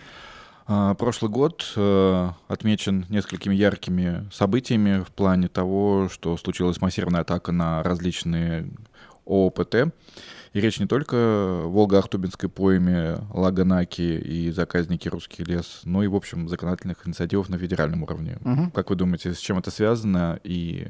А, 0.67 0.93
прошлый 0.93 1.31
год 1.31 1.73
э, 1.75 2.29
отмечен 2.47 3.05
несколькими 3.09 3.55
яркими 3.55 4.29
событиями 4.31 5.03
в 5.03 5.11
плане 5.11 5.47
того, 5.47 6.07
что 6.09 6.37
случилась 6.37 6.79
массированная 6.79 7.21
атака 7.21 7.51
на 7.51 7.83
различные 7.83 8.69
ООПТ. 9.25 9.93
И 10.53 10.59
речь 10.59 10.79
не 10.79 10.85
только 10.85 11.15
о 11.15 11.67
Волго-Ахтубинской 11.67 12.49
пойме, 12.49 13.19
Лаганаки 13.33 14.01
и 14.01 14.51
заказники 14.51 15.07
«Русский 15.07 15.43
лес», 15.43 15.81
но 15.85 16.03
и, 16.03 16.07
в 16.07 16.15
общем, 16.15 16.49
законодательных 16.49 17.07
инициативах 17.07 17.47
на 17.47 17.57
федеральном 17.57 18.03
уровне. 18.03 18.37
Угу. 18.43 18.71
Как 18.71 18.89
вы 18.89 18.97
думаете, 18.97 19.33
с 19.33 19.37
чем 19.37 19.59
это 19.59 19.71
связано? 19.71 20.39
И 20.43 20.87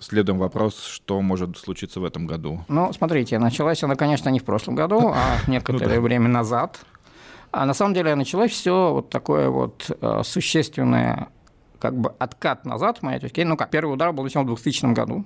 следуем 0.00 0.38
вопрос, 0.38 0.84
что 0.84 1.20
может 1.22 1.56
случиться 1.58 1.98
в 1.98 2.04
этом 2.04 2.26
году? 2.26 2.64
Ну, 2.68 2.92
смотрите, 2.92 3.38
началась 3.38 3.82
она, 3.82 3.96
конечно, 3.96 4.28
не 4.28 4.38
в 4.38 4.44
прошлом 4.44 4.76
году, 4.76 5.08
а 5.08 5.38
ну 5.46 5.52
некоторое 5.52 6.00
время 6.00 6.28
назад. 6.28 6.80
А 7.50 7.66
на 7.66 7.74
самом 7.74 7.94
деле 7.94 8.14
началось 8.14 8.52
все 8.52 8.92
вот 8.92 9.10
такое 9.10 9.48
вот 9.48 9.90
э, 10.00 10.20
существенное 10.24 11.28
как 11.78 11.98
бы 11.98 12.14
откат 12.18 12.64
назад, 12.64 12.98
в 12.98 13.02
моей 13.02 13.20
точке 13.20 13.44
Ну 13.44 13.56
как, 13.56 13.70
первый 13.70 13.92
удар 13.92 14.12
был 14.12 14.24
в 14.24 14.30
2000 14.30 14.94
году, 14.94 15.24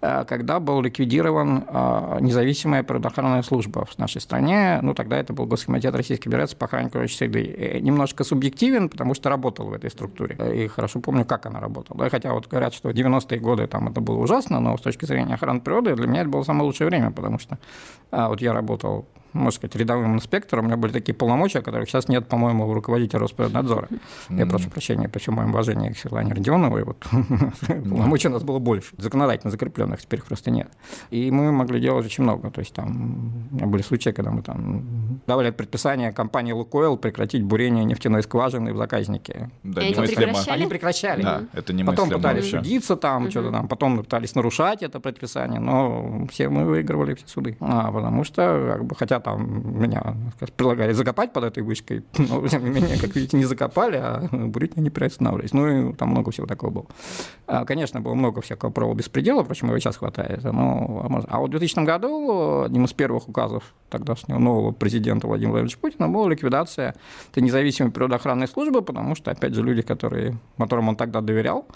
когда 0.00 0.60
был 0.60 0.82
ликвидирован 0.82 1.64
э, 1.66 2.18
независимая 2.20 2.82
природоохранная 2.82 3.42
служба 3.42 3.84
в 3.84 3.98
нашей 3.98 4.20
стране. 4.20 4.78
Ну, 4.82 4.94
тогда 4.94 5.16
это 5.18 5.32
был 5.32 5.46
Госкомитет 5.46 5.94
Российской 5.94 6.24
Федерации 6.24 6.56
по 6.56 6.66
охране 6.66 6.88
окружающей 6.88 7.16
среды. 7.16 7.80
Немножко 7.80 8.24
субъективен, 8.24 8.88
потому 8.88 9.14
что 9.14 9.28
работал 9.28 9.66
в 9.66 9.72
этой 9.72 9.90
структуре. 9.90 10.36
И 10.54 10.66
хорошо 10.68 11.00
помню, 11.00 11.24
как 11.24 11.46
она 11.46 11.60
работала. 11.60 12.08
Хотя 12.10 12.32
вот 12.32 12.48
говорят, 12.48 12.74
что 12.74 12.88
в 12.88 12.92
90-е 12.92 13.38
годы 13.40 13.66
там 13.66 13.88
это 13.88 14.00
было 14.00 14.18
ужасно, 14.18 14.60
но 14.60 14.76
с 14.76 14.80
точки 14.80 15.04
зрения 15.04 15.34
охраны 15.34 15.60
природы 15.60 15.94
для 15.94 16.06
меня 16.06 16.20
это 16.22 16.30
было 16.30 16.42
самое 16.42 16.64
лучшее 16.64 16.88
время, 16.88 17.10
потому 17.10 17.38
что 17.38 17.58
а, 18.10 18.28
вот 18.28 18.40
я 18.40 18.52
работал 18.52 19.06
можно 19.34 19.50
сказать, 19.50 19.76
рядовым 19.76 20.14
инспектором, 20.14 20.64
у 20.64 20.68
меня 20.68 20.76
были 20.76 20.92
такие 20.92 21.14
полномочия, 21.14 21.60
которых 21.60 21.88
сейчас 21.88 22.08
нет, 22.08 22.28
по-моему, 22.28 22.66
у 22.66 22.72
руководителя 22.72 23.20
Росприроднадзора. 23.20 23.88
Mm-hmm. 23.90 24.38
Я 24.38 24.46
прошу 24.46 24.70
прощения 24.70 25.08
по 25.08 25.18
всему 25.18 25.36
моему 25.36 25.52
уважению 25.52 25.92
к 25.92 25.98
Светлане 25.98 26.32
Родионовой. 26.32 26.84
Вот. 26.84 27.04
полномочий 27.66 28.28
у 28.28 28.30
нас 28.30 28.42
было 28.42 28.58
больше, 28.60 28.94
законодательно 28.96 29.50
закрепленных, 29.50 30.00
теперь 30.00 30.20
их 30.20 30.26
просто 30.26 30.50
нет. 30.50 30.68
И 31.10 31.30
мы 31.30 31.50
могли 31.52 31.80
делать 31.80 32.06
очень 32.06 32.24
много. 32.24 32.50
То 32.50 32.60
есть 32.60 32.72
там 32.72 33.48
у 33.50 33.56
меня 33.56 33.66
были 33.66 33.82
случаи, 33.82 34.10
когда 34.10 34.30
мы 34.30 34.42
там 34.42 35.20
давали 35.26 35.50
предписание 35.50 36.12
компании 36.12 36.52
«Лукойл» 36.52 36.96
прекратить 36.96 37.42
бурение 37.42 37.84
нефтяной 37.84 38.22
скважины 38.22 38.72
в 38.72 38.76
заказнике. 38.76 39.50
Да, 39.64 39.82
и 39.82 39.92
они 39.92 40.06
прекращали? 40.06 40.60
Они 40.60 40.66
прекращали. 40.66 41.22
Да, 41.22 41.42
это 41.52 41.72
не 41.72 41.84
Потом 41.84 42.08
пытались 42.08 42.52
вообще. 42.52 42.58
судиться 42.58 42.96
там, 42.96 43.26
mm-hmm. 43.26 43.30
что-то 43.30 43.50
там, 43.50 43.68
потом 43.68 43.98
пытались 43.98 44.34
нарушать 44.34 44.82
это 44.82 45.00
предписание, 45.00 45.60
но 45.60 46.26
все 46.30 46.48
мы 46.48 46.64
выигрывали 46.64 47.14
все 47.14 47.26
суды. 47.26 47.56
А, 47.60 47.90
потому 47.90 48.24
что, 48.24 48.74
как 48.74 48.84
бы, 48.84 48.94
хотя 48.94 49.20
там 49.24 49.80
меня 49.80 50.16
предлагали 50.56 50.92
закопать 50.92 51.32
под 51.32 51.44
этой 51.44 51.62
вышкой, 51.62 52.04
но 52.18 52.46
тем 52.46 52.64
не 52.64 52.70
менее, 52.70 52.98
как 52.98 53.14
видите, 53.16 53.36
не 53.36 53.44
закопали, 53.44 53.96
а 53.96 54.28
бурить 54.30 54.76
не 54.76 54.90
приостанавливались. 54.90 55.52
Ну 55.52 55.66
и 55.66 55.92
там 55.94 56.10
много 56.10 56.30
всего 56.30 56.46
такого 56.46 56.70
было. 56.70 56.86
А, 57.46 57.64
конечно, 57.64 58.00
было 58.00 58.14
много 58.14 58.40
всякого 58.40 58.70
правого 58.70 58.94
беспредела, 58.94 59.42
впрочем, 59.42 59.68
его 59.68 59.78
сейчас 59.78 59.96
хватает. 59.96 60.44
Но, 60.44 61.06
а 61.28 61.38
вот 61.40 61.48
в 61.48 61.50
2000 61.50 61.84
году 61.84 62.62
одним 62.62 62.84
из 62.84 62.92
первых 62.92 63.28
указов 63.28 63.74
тогдашнего 63.94 64.38
нового 64.38 64.72
президента 64.72 65.28
Владимира 65.28 65.52
Владимировича 65.52 65.78
Путина 65.80 66.08
была 66.08 66.28
ликвидация 66.28 66.94
этой 67.30 67.42
независимой 67.42 67.92
природоохранной 67.92 68.48
службы, 68.48 68.82
потому 68.82 69.14
что, 69.14 69.30
опять 69.30 69.54
же, 69.54 69.62
люди, 69.62 69.82
которые, 69.82 70.36
которым 70.58 70.88
он 70.88 70.96
тогда 70.96 71.20
доверял, 71.20 71.66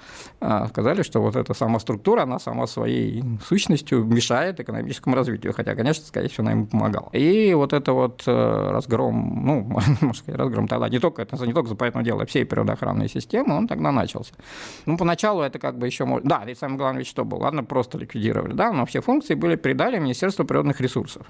а, 0.40 0.66
сказали, 0.66 1.02
что 1.02 1.20
вот 1.20 1.36
эта 1.36 1.54
сама 1.54 1.78
структура, 1.78 2.22
она 2.22 2.40
сама 2.40 2.66
своей 2.66 3.22
сущностью 3.46 4.04
мешает 4.04 4.58
экономическому 4.58 5.14
развитию, 5.14 5.52
хотя, 5.54 5.76
конечно, 5.76 6.04
скорее 6.04 6.28
всего, 6.28 6.42
она 6.42 6.52
ему 6.52 6.66
помогала. 6.66 7.08
И 7.12 7.54
вот 7.54 7.72
это 7.72 7.92
вот 7.92 8.24
э, 8.26 8.70
разгром, 8.70 9.44
ну, 9.44 9.60
можно 10.00 10.14
сказать, 10.14 10.38
разгром 10.40 10.66
тогда 10.66 10.88
не 10.88 10.98
только, 10.98 11.22
это 11.22 11.46
не 11.46 11.52
только 11.52 11.68
за 11.68 11.76
поэтому 11.76 12.02
дело, 12.02 12.26
всей 12.26 12.44
природоохранной 12.44 13.08
системы, 13.08 13.56
он 13.56 13.68
тогда 13.68 13.92
начался. 13.92 14.34
Ну, 14.86 14.96
поначалу 14.96 15.42
это 15.42 15.60
как 15.60 15.78
бы 15.78 15.86
еще... 15.86 16.04
Да, 16.24 16.42
и 16.48 16.54
самое 16.54 16.78
главное 16.78 16.98
ведь 16.98 17.08
что 17.08 17.24
было? 17.24 17.44
Ладно, 17.44 17.62
просто 17.62 17.98
ликвидировали, 17.98 18.54
да, 18.54 18.72
но 18.72 18.86
все 18.86 19.00
функции 19.00 19.34
были 19.34 19.54
передали 19.54 19.98
Министерству 19.98 20.44
природных 20.44 20.80
ресурсов 20.80 21.26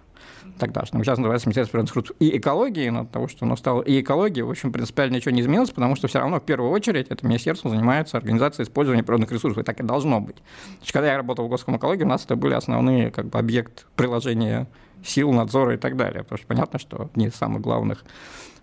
тогдашнему. 0.58 1.04
Сейчас 1.04 1.18
называется 1.18 1.48
Министерство 1.48 1.80
ресурсов 1.80 2.16
и 2.18 2.36
экологии, 2.36 2.88
но 2.88 3.00
от 3.00 3.10
того, 3.10 3.28
что 3.28 3.44
оно 3.44 3.56
стало 3.56 3.82
и 3.82 4.00
экологией, 4.00 4.44
в 4.44 4.50
общем, 4.50 4.72
принципиально 4.72 5.16
ничего 5.16 5.32
не 5.32 5.40
изменилось, 5.40 5.70
потому 5.70 5.96
что 5.96 6.08
все 6.08 6.20
равно 6.20 6.40
в 6.40 6.44
первую 6.44 6.70
очередь 6.70 7.08
это 7.08 7.26
министерство 7.26 7.70
занимается 7.70 8.16
организацией 8.16 8.66
использования 8.66 9.02
природных 9.02 9.30
ресурсов, 9.32 9.62
и 9.62 9.64
так 9.64 9.80
и 9.80 9.82
должно 9.82 10.20
быть. 10.20 10.36
Значит, 10.78 10.92
когда 10.92 11.10
я 11.12 11.16
работал 11.16 11.46
в 11.46 11.48
Госком 11.48 11.76
экологии, 11.76 12.04
у 12.04 12.08
нас 12.08 12.24
это 12.24 12.36
были 12.36 12.54
основные 12.54 13.10
как 13.10 13.26
бы, 13.26 13.38
объект 13.38 13.86
приложения 13.96 14.68
сил, 15.04 15.32
надзора 15.32 15.74
и 15.74 15.78
так 15.78 15.96
далее. 15.96 16.22
Потому 16.22 16.38
что 16.38 16.46
понятно, 16.46 16.78
что 16.78 17.10
одни 17.12 17.26
из 17.26 17.34
самых 17.34 17.60
главных 17.60 18.04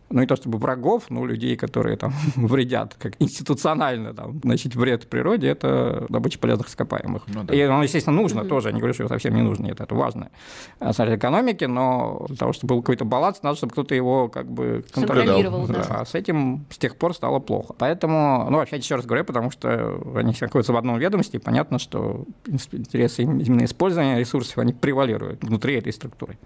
ну 0.09 0.21
не 0.21 0.27
то 0.27 0.35
чтобы 0.35 0.57
врагов, 0.57 1.05
но 1.09 1.25
людей, 1.25 1.55
которые 1.55 1.97
там 1.97 2.13
вредят, 2.35 2.95
как 2.99 3.13
институционально 3.19 4.13
там, 4.13 4.39
носить 4.43 4.75
вред 4.75 5.07
природе, 5.07 5.47
это 5.47 6.05
добыча 6.09 6.39
полезных 6.39 6.67
ископаемых. 6.67 7.23
Ну, 7.27 7.43
да. 7.43 7.53
И 7.53 7.59
оно, 7.61 7.83
естественно, 7.83 8.15
нужно 8.15 8.41
mm-hmm. 8.41 8.47
тоже, 8.47 8.69
я 8.69 8.73
не 8.73 8.79
говорю, 8.79 8.93
что 8.93 9.03
его 9.03 9.09
совсем 9.09 9.35
не 9.35 9.41
нужно, 9.41 9.67
это, 9.67 9.83
это 9.83 9.95
важно 9.95 10.29
основе 10.79 11.15
экономики, 11.15 11.65
но 11.65 12.25
для 12.27 12.37
того, 12.37 12.53
чтобы 12.53 12.75
был 12.75 12.81
какой-то 12.81 13.05
баланс, 13.05 13.41
надо, 13.41 13.57
чтобы 13.57 13.71
кто-то 13.71 13.95
его 13.95 14.27
как 14.27 14.49
бы 14.49 14.83
контролировал. 14.93 15.67
Да. 15.67 15.73
да. 15.73 16.01
А 16.01 16.05
с 16.05 16.15
этим 16.15 16.65
с 16.69 16.77
тех 16.77 16.97
пор 16.97 17.13
стало 17.13 17.39
плохо. 17.39 17.73
Поэтому, 17.77 18.47
ну, 18.49 18.59
опять 18.59 18.83
еще 18.83 18.95
раз 18.95 19.05
говорю, 19.05 19.25
потому 19.25 19.51
что 19.51 20.01
они 20.15 20.33
находятся 20.39 20.73
в 20.73 20.77
одном 20.77 20.97
ведомстве, 20.97 21.39
и 21.39 21.43
понятно, 21.43 21.79
что 21.79 22.25
интересы 22.71 23.23
именно 23.23 23.65
использования 23.65 24.19
ресурсов, 24.19 24.57
они 24.59 24.73
превалируют 24.73 25.43
внутри 25.43 25.75
этой 25.75 25.93
структуры. 25.93 26.37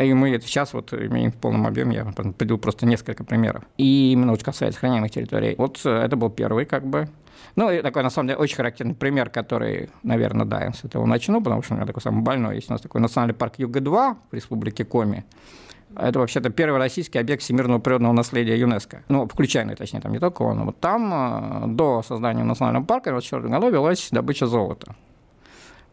И 0.00 0.12
мы 0.12 0.38
сейчас 0.40 0.74
вот 0.74 0.92
имеем 0.92 1.32
в 1.32 1.36
полном 1.36 1.66
объеме, 1.66 1.96
я 1.96 2.04
приведу 2.04 2.58
просто 2.58 2.86
несколько 2.86 3.24
примеров. 3.24 3.64
И 3.78 4.12
именно 4.12 4.32
вот 4.32 4.42
касается 4.42 4.80
храняемых 4.80 5.10
территорий. 5.10 5.54
Вот 5.56 5.80
э, 5.84 5.90
это 5.90 6.16
был 6.16 6.30
первый 6.30 6.66
как 6.66 6.86
бы 6.86 7.08
ну, 7.54 7.70
и 7.70 7.80
такой, 7.80 8.02
на 8.02 8.10
самом 8.10 8.28
деле, 8.28 8.38
очень 8.38 8.56
характерный 8.56 8.94
пример, 8.94 9.30
который, 9.30 9.88
наверное, 10.02 10.44
да, 10.44 10.64
я 10.64 10.72
с 10.72 10.84
этого 10.84 11.06
начну, 11.06 11.40
потому 11.42 11.62
что 11.62 11.74
у 11.74 11.76
меня 11.76 11.86
такой 11.86 12.02
самый 12.02 12.22
больной 12.22 12.56
есть. 12.56 12.68
У 12.68 12.72
нас 12.72 12.82
такой 12.82 13.00
национальный 13.00 13.34
парк 13.34 13.54
Юга-2 13.56 14.16
в 14.30 14.34
республике 14.34 14.84
Коми. 14.84 15.24
Это 15.96 16.18
вообще-то 16.18 16.50
первый 16.50 16.78
российский 16.78 17.18
объект 17.18 17.42
всемирного 17.42 17.78
природного 17.78 18.12
наследия 18.12 18.58
ЮНЕСКо. 18.58 19.04
Ну, 19.08 19.26
включая, 19.26 19.74
точнее, 19.74 20.00
там 20.00 20.12
не 20.12 20.18
только 20.18 20.42
он. 20.42 20.64
Вот 20.64 20.78
там 20.80 21.12
э, 21.12 21.66
до 21.68 22.02
создания 22.02 22.44
национального 22.44 22.84
парка 22.84 23.08
в 23.08 23.16
1924 23.16 23.54
году 23.54 23.74
велась 23.74 24.08
добыча 24.10 24.46
золота. 24.46 24.94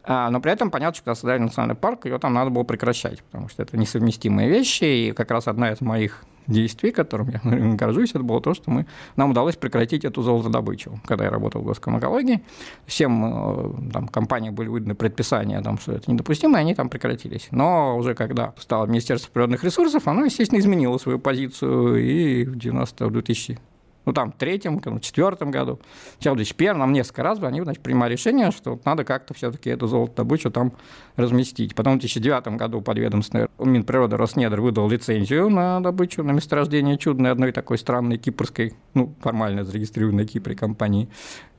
А, 0.04 0.30
но 0.30 0.42
при 0.42 0.52
этом 0.52 0.70
понятно, 0.70 0.96
что 0.96 1.04
когда 1.06 1.16
создали 1.16 1.40
национальный 1.40 1.76
парк, 1.76 2.06
ее 2.06 2.20
там 2.20 2.34
надо 2.34 2.50
было 2.50 2.64
прекращать, 2.64 3.24
потому 3.24 3.48
что 3.48 3.64
это 3.64 3.78
несовместимые 3.78 4.50
вещи. 4.50 4.84
И 4.84 5.12
как 5.14 5.32
раз 5.32 5.48
одна 5.48 5.72
из 5.72 5.82
моих 5.82 6.24
действий, 6.48 6.92
которым 6.92 7.30
я 7.30 7.40
наверное, 7.44 7.76
горжусь, 7.76 8.10
это 8.12 8.24
было 8.24 8.42
то, 8.42 8.54
что 8.54 8.70
мы, 8.70 8.86
нам 9.16 9.32
удалось 9.32 9.56
прекратить 9.56 10.04
эту 10.04 10.22
золотодобычу. 10.22 11.00
Когда 11.06 11.26
я 11.26 11.30
работал 11.30 11.62
в 11.62 11.66
госкомэкологии, 11.66 12.44
всем 12.86 13.26
э, 13.26 13.92
там, 13.92 14.08
компаниям 14.08 14.54
были 14.54 14.68
выданы 14.68 14.96
предписания, 14.96 15.62
там, 15.62 15.78
что 15.78 15.94
это 15.94 16.12
недопустимо, 16.12 16.58
и 16.58 16.62
они 16.62 16.76
там 16.76 16.90
прекратились. 16.90 17.48
Но 17.52 17.98
уже 17.98 18.14
когда 18.14 18.54
стало 18.58 18.86
Министерство 18.86 19.32
природных 19.32 19.64
ресурсов, 19.64 20.08
оно, 20.08 20.26
естественно, 20.26 20.60
изменило 20.60 20.98
свою 20.98 21.20
позицию, 21.20 22.04
и 22.04 22.46
в 22.46 22.58
90 22.58 23.10
2000 23.10 23.60
ну, 24.06 24.14
там, 24.14 24.32
в 24.32 24.36
третьем, 24.36 24.80
в 24.80 25.00
четвертом 25.00 25.52
году, 25.52 25.80
в 26.20 26.24
2001, 26.24 26.78
нам 26.78 26.94
несколько 26.94 27.24
раз 27.24 27.42
они, 27.42 27.62
значит, 27.62 27.82
принимали 27.82 28.14
решение, 28.14 28.52
что 28.52 28.80
надо 28.86 29.04
как-то 29.04 29.34
все-таки 29.34 29.70
эту 29.70 29.88
золотодобычу 29.88 30.52
там 30.52 30.74
разместить. 31.16 31.76
Потом 31.76 31.98
в 31.98 32.00
2009 32.00 32.48
году 32.58 32.82
подведомственный 32.82 33.48
Минприроды 33.60 34.18
Роснедр 34.18 34.62
выдал 34.62 34.90
лицензию 34.90 35.50
на 35.50 35.80
добычу, 35.80 36.24
на 36.24 36.32
месторождение 36.32 36.98
чудной 36.98 37.32
одной 37.32 37.52
такой 37.52 37.78
странной 37.78 38.18
кипрской, 38.18 38.74
ну, 38.94 39.14
формально 39.22 39.64
зарегистрированной 39.64 40.26
Кипре 40.26 40.56
компании. 40.56 41.10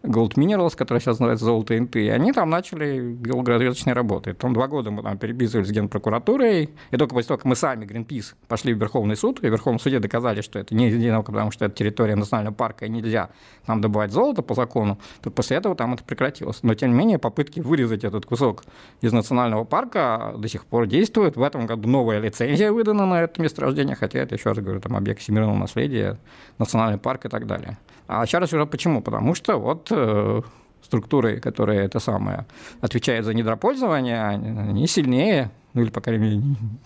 Gold 0.04 0.34
Minerals, 0.34 0.76
которая 0.76 1.00
сейчас 1.00 1.18
называется 1.18 1.46
Золото 1.46 1.80
НТ, 1.80 1.96
и 1.96 2.08
они 2.08 2.32
там 2.32 2.50
начали 2.50 3.14
геологоразведочные 3.14 3.94
работы. 3.94 4.34
Там 4.34 4.52
два 4.52 4.68
года 4.68 4.90
мы 4.90 5.02
там 5.02 5.16
переписывались 5.16 5.68
с 5.68 5.72
Генпрокуратурой, 5.72 6.70
и 6.90 6.96
только 6.96 7.14
после 7.14 7.28
того, 7.28 7.38
как 7.38 7.46
мы 7.46 7.56
сами, 7.56 7.86
Greenpeace, 7.86 8.34
пошли 8.46 8.74
в 8.74 8.78
Верховный 8.78 9.16
суд, 9.16 9.38
и 9.42 9.48
в 9.48 9.50
Верховном 9.50 9.80
суде 9.80 9.98
доказали, 10.00 10.42
что 10.42 10.58
это 10.58 10.74
не 10.74 10.86
одиноко, 10.86 11.32
потому 11.32 11.50
что 11.50 11.64
это 11.64 11.74
территория 11.74 12.16
национального 12.16 12.54
парка, 12.54 12.84
и 12.84 12.90
нельзя 12.90 13.30
нам 13.66 13.80
добывать 13.80 14.12
золото 14.12 14.42
по 14.42 14.54
закону, 14.54 14.98
то 15.22 15.30
после 15.30 15.56
этого 15.56 15.74
там 15.74 15.94
это 15.94 16.04
прекратилось. 16.04 16.62
Но, 16.62 16.74
тем 16.74 16.90
не 16.90 16.96
менее, 16.96 17.18
попытки 17.18 17.60
вырезать 17.60 18.04
этот 18.04 18.26
кусок 18.26 18.64
из 19.00 19.12
национального 19.12 19.64
парка 19.64 20.34
до 20.36 20.48
сих 20.48 20.66
пор 20.66 20.86
действуют. 20.86 21.36
В 21.36 21.42
этом 21.42 21.66
году 21.66 21.88
новая 21.88 22.20
лицензия 22.20 22.72
выдана 22.72 23.06
на 23.06 23.22
это 23.22 23.40
месторождение, 23.40 23.96
хотя 23.96 24.18
это, 24.18 24.34
еще 24.34 24.50
раз 24.50 24.58
говорю, 24.58 24.80
там 24.80 24.96
объект 24.96 25.20
всемирного 25.20 25.56
наследия, 25.56 26.18
национальный 26.58 26.98
парк 26.98 27.24
и 27.24 27.28
так 27.28 27.46
далее. 27.46 27.78
А 28.06 28.24
еще 28.24 28.38
раз 28.38 28.52
уже 28.52 28.66
почему? 28.66 29.02
Потому 29.02 29.34
что 29.34 29.56
вот 29.56 29.88
э, 29.90 30.42
структуры, 30.82 31.40
которые 31.40 31.84
это 31.84 32.00
самое, 32.00 32.46
отвечают 32.80 33.24
за 33.24 33.34
недропользование, 33.34 34.22
они 34.24 34.86
сильнее, 34.86 35.50
ну 35.74 35.82
или, 35.82 35.90
по 35.90 36.00
крайней 36.00 36.24
мере, 36.24 36.42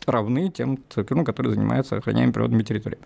равны 0.06 0.48
тем 0.48 0.78
структурам, 0.88 1.24
которые 1.24 1.54
занимаются 1.54 1.96
охраняемыми 1.96 2.32
природными 2.32 2.62
территориями. 2.62 3.04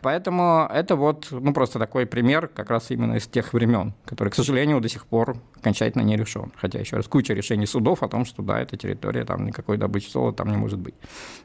Поэтому 0.00 0.68
это 0.72 0.96
вот, 0.96 1.28
ну, 1.30 1.52
просто 1.52 1.78
такой 1.78 2.06
пример 2.06 2.48
как 2.48 2.70
раз 2.70 2.90
именно 2.90 3.14
из 3.14 3.26
тех 3.26 3.52
времен, 3.52 3.94
который, 4.04 4.28
к 4.28 4.34
сожалению, 4.34 4.80
до 4.80 4.88
сих 4.88 5.06
пор 5.06 5.36
окончательно 5.56 6.02
не 6.02 6.16
решен. 6.16 6.52
Хотя, 6.56 6.78
еще 6.78 6.96
раз, 6.96 7.08
куча 7.08 7.34
решений 7.34 7.66
судов 7.66 8.02
о 8.02 8.08
том, 8.08 8.24
что, 8.24 8.42
да, 8.42 8.60
эта 8.60 8.76
территория, 8.76 9.24
там 9.24 9.44
никакой 9.44 9.76
добычи 9.76 10.08
золота 10.10 10.38
там 10.38 10.50
не 10.50 10.56
может 10.56 10.78
быть. 10.78 10.94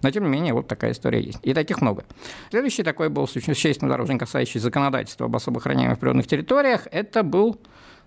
Но, 0.03 0.11
тем 0.11 0.23
не 0.23 0.29
менее, 0.29 0.53
вот 0.53 0.67
такая 0.67 0.91
история 0.91 1.21
есть. 1.21 1.39
И 1.41 1.53
таких 1.53 1.81
много. 1.81 2.05
Следующий 2.51 2.83
такой 2.83 3.09
был 3.09 3.27
существенный 3.27 3.87
удар, 3.87 4.01
уже 4.01 4.17
касающийся 4.17 4.59
законодательства 4.65 5.25
об 5.25 5.35
особо 5.35 5.59
охраняемых 5.59 5.97
природных 5.97 6.27
территориях, 6.27 6.87
это 6.91 7.23
был 7.23 7.59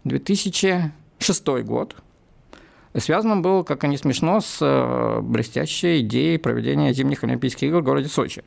2006 0.05 1.47
год, 1.65 1.97
Связано 2.97 3.37
было, 3.37 3.63
как 3.63 3.85
они 3.85 3.97
смешно, 3.97 4.41
с 4.41 4.59
э, 4.61 5.21
блестящей 5.23 6.01
идеей 6.01 6.39
проведения 6.39 6.93
зимних 6.93 7.25
Олимпийских 7.25 7.69
игр 7.69 7.81
в 7.81 7.85
городе 7.85 8.09
Сочи. 8.09 8.45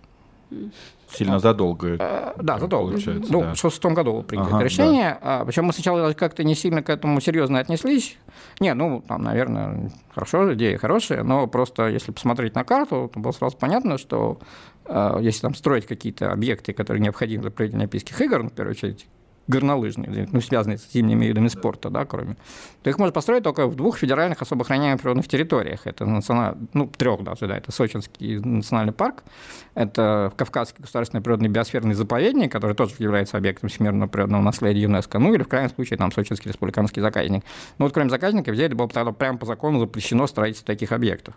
Сильно 1.09 1.39
задолго. 1.39 1.97
Э, 1.99 2.33
да, 2.37 2.59
задолго. 2.59 2.91
Получается, 2.91 3.31
ну, 3.31 3.41
да. 3.41 3.53
в 3.53 3.57
шестом 3.57 3.93
году 3.93 4.21
принято 4.23 4.49
ага, 4.55 4.63
решение. 4.63 5.17
Да. 5.21 5.41
А, 5.41 5.45
причем 5.45 5.65
мы 5.65 5.73
сначала 5.73 6.13
как-то 6.13 6.43
не 6.43 6.55
сильно 6.55 6.83
к 6.83 6.89
этому 6.89 7.19
серьезно 7.21 7.59
отнеслись. 7.59 8.17
Не, 8.59 8.73
ну, 8.73 9.03
там, 9.07 9.23
наверное, 9.23 9.91
хорошо, 10.13 10.53
идея 10.53 10.77
хорошая, 10.77 11.23
но 11.23 11.47
просто 11.47 11.87
если 11.87 12.11
посмотреть 12.11 12.55
на 12.55 12.63
карту, 12.63 13.09
то 13.13 13.19
было 13.19 13.31
сразу 13.31 13.55
понятно, 13.57 13.97
что 13.97 14.39
э, 14.85 15.17
если 15.21 15.41
там 15.41 15.55
строить 15.55 15.85
какие-то 15.85 16.31
объекты, 16.31 16.73
которые 16.73 17.01
необходимы 17.01 17.43
для 17.43 17.51
проведения 17.51 17.83
Олимпийских 17.83 18.19
игр, 18.21 18.43
ну, 18.43 18.49
в 18.49 18.53
первую 18.53 18.71
очередь, 18.71 19.07
горнолыжные, 19.47 20.27
ну, 20.31 20.41
связанные 20.41 20.77
с 20.77 20.91
зимними 20.91 21.25
видами 21.25 21.47
спорта, 21.47 21.89
да, 21.89 22.05
кроме, 22.05 22.35
то 22.81 22.89
их 22.89 22.97
можно 22.97 23.13
построить 23.13 23.43
только 23.43 23.67
в 23.67 23.75
двух 23.75 23.97
федеральных 23.97 24.41
особо 24.41 24.63
охраняемых 24.63 25.01
природных 25.01 25.27
территориях. 25.27 25.81
Это 25.85 26.05
националь... 26.05 26.55
ну, 26.73 26.87
трех 26.87 27.23
даже, 27.23 27.47
да, 27.47 27.57
это 27.57 27.71
Сочинский 27.71 28.39
национальный 28.39 28.93
парк, 28.93 29.23
это 29.75 30.33
Кавказский 30.35 30.81
государственный 30.81 31.21
природный 31.21 31.49
биосферный 31.49 31.93
заповедник, 31.93 32.51
который 32.51 32.75
тоже 32.75 32.95
является 32.99 33.37
объектом 33.37 33.69
всемирного 33.69 34.09
природного 34.09 34.41
наследия 34.41 34.81
ЮНЕСКО, 34.81 35.19
ну, 35.19 35.33
или 35.33 35.43
в 35.43 35.47
крайнем 35.47 35.69
случае 35.69 35.97
там 35.97 36.11
Сочинский 36.11 36.49
республиканский 36.49 37.01
заказник. 37.01 37.43
Ну, 37.77 37.85
вот 37.85 37.93
кроме 37.93 38.09
заказника, 38.09 38.51
взять 38.51 38.73
было 38.73 38.89
тогда 38.89 39.11
прямо 39.11 39.37
по 39.37 39.45
закону 39.45 39.79
запрещено 39.79 40.25
строительство 40.27 40.67
таких 40.67 40.91
объектов. 40.91 41.35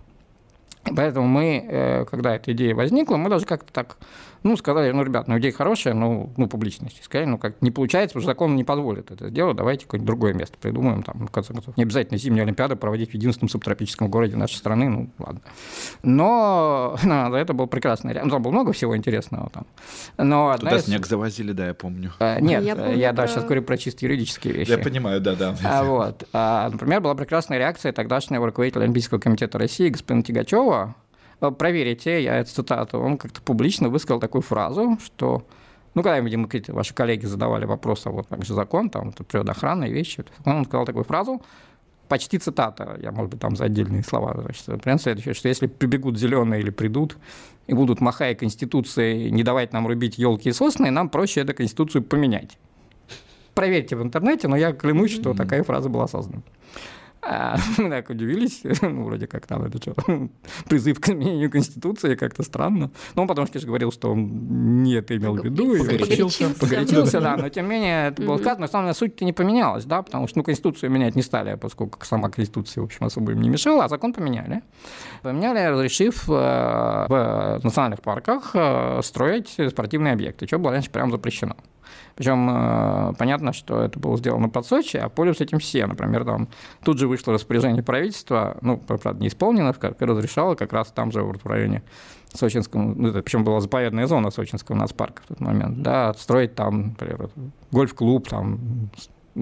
Поэтому 0.96 1.26
мы, 1.26 1.66
э, 1.68 2.04
когда 2.06 2.34
эта 2.36 2.52
идея 2.52 2.74
возникла, 2.74 3.16
мы 3.16 3.28
даже 3.30 3.44
как-то 3.44 3.72
так, 3.72 3.98
ну, 4.42 4.57
сказали, 4.57 4.90
ну, 4.92 5.02
ребят, 5.02 5.28
ну, 5.28 5.38
идея 5.38 5.52
хорошая, 5.52 5.95
ну, 5.95 6.33
ну 6.37 6.49
публичность. 6.49 7.02
Сказали, 7.02 7.28
ну, 7.28 7.38
как 7.38 7.61
не 7.61 7.71
получается, 7.71 8.14
потому 8.14 8.23
что 8.23 8.33
закон 8.33 8.57
не 8.57 8.64
позволит 8.64 9.11
это 9.11 9.28
сделать, 9.28 9.57
давайте 9.57 9.85
какое-нибудь 9.85 10.07
другое 10.07 10.33
место 10.35 10.57
придумаем, 10.61 11.02
там, 11.02 11.26
в 11.26 11.30
конце 11.30 11.52
концов. 11.52 11.76
Не 11.76 11.83
обязательно 11.83 12.18
зимнюю 12.18 12.45
Олимпиаду 12.45 12.76
проводить 12.76 13.11
в 13.11 13.14
единственном 13.14 13.49
субтропическом 13.49 14.09
городе 14.09 14.37
нашей 14.37 14.57
страны, 14.57 14.88
ну, 14.88 15.11
ладно. 15.18 15.40
Но 16.02 16.97
ну, 17.02 17.35
это 17.35 17.52
был 17.52 17.66
прекрасный 17.66 18.12
ряд. 18.12 18.25
Ну, 18.25 18.30
там 18.30 18.42
было 18.42 18.52
много 18.52 18.73
всего 18.73 18.97
интересного 18.97 19.50
там. 19.50 19.66
Но 20.16 20.57
Туда 20.59 20.76
из... 20.76 20.85
снег 20.85 21.07
завозили, 21.07 21.52
да, 21.52 21.68
я 21.68 21.75
помню. 21.75 22.12
А, 22.18 22.40
нет, 22.40 22.62
я, 22.64 22.76
помню 22.76 22.97
я 22.97 23.11
про... 23.11 23.16
да, 23.16 23.28
сейчас 23.28 23.45
говорю 23.45 23.62
про 23.62 23.76
чисто 23.76 24.04
юридические 24.04 24.54
вещи. 24.54 24.71
Я 24.71 24.78
понимаю, 24.78 25.21
да-да. 25.21 25.57
А, 25.64 25.85
вот. 25.85 26.28
А, 26.33 26.68
например, 26.71 27.00
была 27.00 27.14
прекрасная 27.14 27.59
реакция 27.59 27.92
тогдашнего 27.92 28.47
руководителя 28.47 28.83
Олимпийского 28.83 29.18
комитета 29.18 29.59
России 29.59 29.88
господина 29.88 30.23
Тигачева, 30.23 30.95
проверите, 31.40 32.23
я 32.23 32.37
эту 32.37 32.50
цитату, 32.50 32.99
он 32.99 33.18
как-то 33.18 33.40
публично 33.40 33.88
высказал 33.88 34.21
такую 34.21 34.42
фразу, 34.42 34.99
что 35.04 35.45
ну, 35.95 36.02
когда, 36.02 36.21
видимо, 36.21 36.45
какие-то 36.45 36.75
ваши 36.75 36.95
коллеги 36.95 37.26
задавали 37.26 37.64
вопросы, 37.64 38.11
вот 38.11 38.26
как 38.28 38.45
же 38.45 38.54
закон, 38.54 38.90
там, 38.90 39.09
это 39.11 39.25
природоохранные 39.25 39.92
вещи, 39.92 40.25
он 40.45 40.64
сказал 40.64 40.87
такую 40.87 41.04
фразу, 41.04 41.42
почти 42.09 42.38
цитата, 42.38 42.99
я, 43.02 43.12
может 43.12 43.30
быть, 43.30 43.40
там 43.40 43.57
за 43.57 43.64
отдельные 43.64 44.02
слова, 44.02 44.35
значит, 44.40 44.83
прям 44.83 44.99
следующее, 44.99 45.35
что 45.35 45.49
если 45.49 45.66
прибегут 45.66 46.18
зеленые 46.18 46.61
или 46.61 46.71
придут 46.71 47.16
и 47.66 47.75
будут, 47.75 48.00
махая 48.00 48.35
Конституцией, 48.35 49.30
не 49.30 49.42
давать 49.42 49.73
нам 49.73 49.87
рубить 49.87 50.18
елки 50.18 50.49
и 50.49 50.52
сосны, 50.52 50.90
нам 50.90 51.09
проще 51.09 51.40
эту 51.40 51.54
Конституцию 51.54 52.02
поменять. 52.02 52.59
Проверьте 53.54 53.97
в 53.97 54.02
интернете, 54.02 54.47
но 54.49 54.57
я 54.57 54.73
клянусь, 54.73 55.12
что 55.12 55.35
такая 55.35 55.64
фраза 55.64 55.88
была 55.88 56.07
создана. 56.07 56.42
А, 57.22 57.56
мы 57.78 57.90
так 57.90 58.10
удивились, 58.10 58.62
ну, 58.82 59.04
вроде 59.04 59.26
как 59.26 59.46
там 59.46 59.62
это 59.64 59.78
что, 59.78 59.94
призыв 60.68 61.00
к 61.00 61.08
изменению 61.08 61.50
Конституции, 61.50 62.14
как-то 62.14 62.42
странно. 62.42 62.90
Но 63.14 63.22
он 63.22 63.28
потом, 63.28 63.46
конечно, 63.46 63.66
говорил, 63.66 63.92
что 63.92 64.12
он 64.12 64.82
не 64.82 64.94
это 64.94 65.16
имел 65.16 65.34
в 65.34 65.44
виду. 65.44 65.75
И 65.75 65.78
погорячился. 65.78 66.50
Погорячился, 66.58 67.20
да, 67.20 67.37
но 67.37 67.48
тем 67.48 67.64
не 67.66 67.70
менее 67.72 68.08
это 68.08 68.22
было 68.22 68.38
сказано. 68.38 68.60
Но 68.60 68.66
самое 68.66 68.94
суть-то 68.94 69.25
не 69.25 69.32
поменялась, 69.32 69.84
да, 69.84 70.02
потому 70.02 70.28
что 70.28 70.38
ну, 70.38 70.44
Конституцию 70.44 70.90
менять 70.90 71.16
не 71.16 71.22
стали, 71.22 71.56
поскольку 71.56 72.04
сама 72.04 72.30
Конституция, 72.30 72.82
в 72.82 72.84
общем, 72.84 73.06
особо 73.06 73.32
им 73.32 73.40
не 73.40 73.48
мешала, 73.48 73.84
а 73.84 73.88
закон 73.88 74.12
поменяли. 74.12 74.62
Поменяли, 75.22 75.66
разрешив 75.66 76.28
э, 76.28 76.32
в 76.32 77.60
национальных 77.62 78.00
парках 78.00 78.50
э, 78.54 79.00
строить 79.02 79.56
спортивные 79.70 80.12
объекты, 80.12 80.46
что 80.46 80.58
было 80.58 80.72
раньше 80.72 80.90
прямо 80.90 81.10
запрещено. 81.10 81.56
Причем 82.18 82.50
э, 82.50 83.12
понятно, 83.16 83.52
что 83.52 83.80
это 83.80 84.00
было 84.00 84.16
сделано 84.18 84.48
под 84.48 84.66
Сочи, 84.66 84.96
а 84.96 85.08
пользуются 85.08 85.44
этим 85.44 85.60
все. 85.60 85.87
Например, 85.87 86.25
там 86.25 86.48
тут 86.82 86.98
же 86.98 87.06
вышло 87.06 87.32
распоряжение 87.32 87.84
правительства, 87.84 88.56
ну, 88.60 88.76
правда, 88.76 89.20
не 89.20 89.28
исполнено, 89.28 89.72
как 89.72 90.02
разрешало 90.02 90.56
как 90.56 90.72
раз 90.72 90.90
там 90.90 91.12
же 91.12 91.22
в 91.22 91.46
районе 91.46 91.84
Сочинском, 92.34 93.00
ну, 93.00 93.10
это, 93.10 93.22
причем 93.22 93.44
была 93.44 93.60
заповедная 93.60 94.08
зона 94.08 94.32
Сочинского 94.32 94.75
нацпарка 94.75 95.22
в 95.22 95.26
тот 95.28 95.38
момент, 95.38 95.80
да, 95.80 96.12
строить 96.14 96.56
там, 96.56 96.88
например, 96.88 97.30
гольф-клуб, 97.70 98.28
там, 98.28 98.90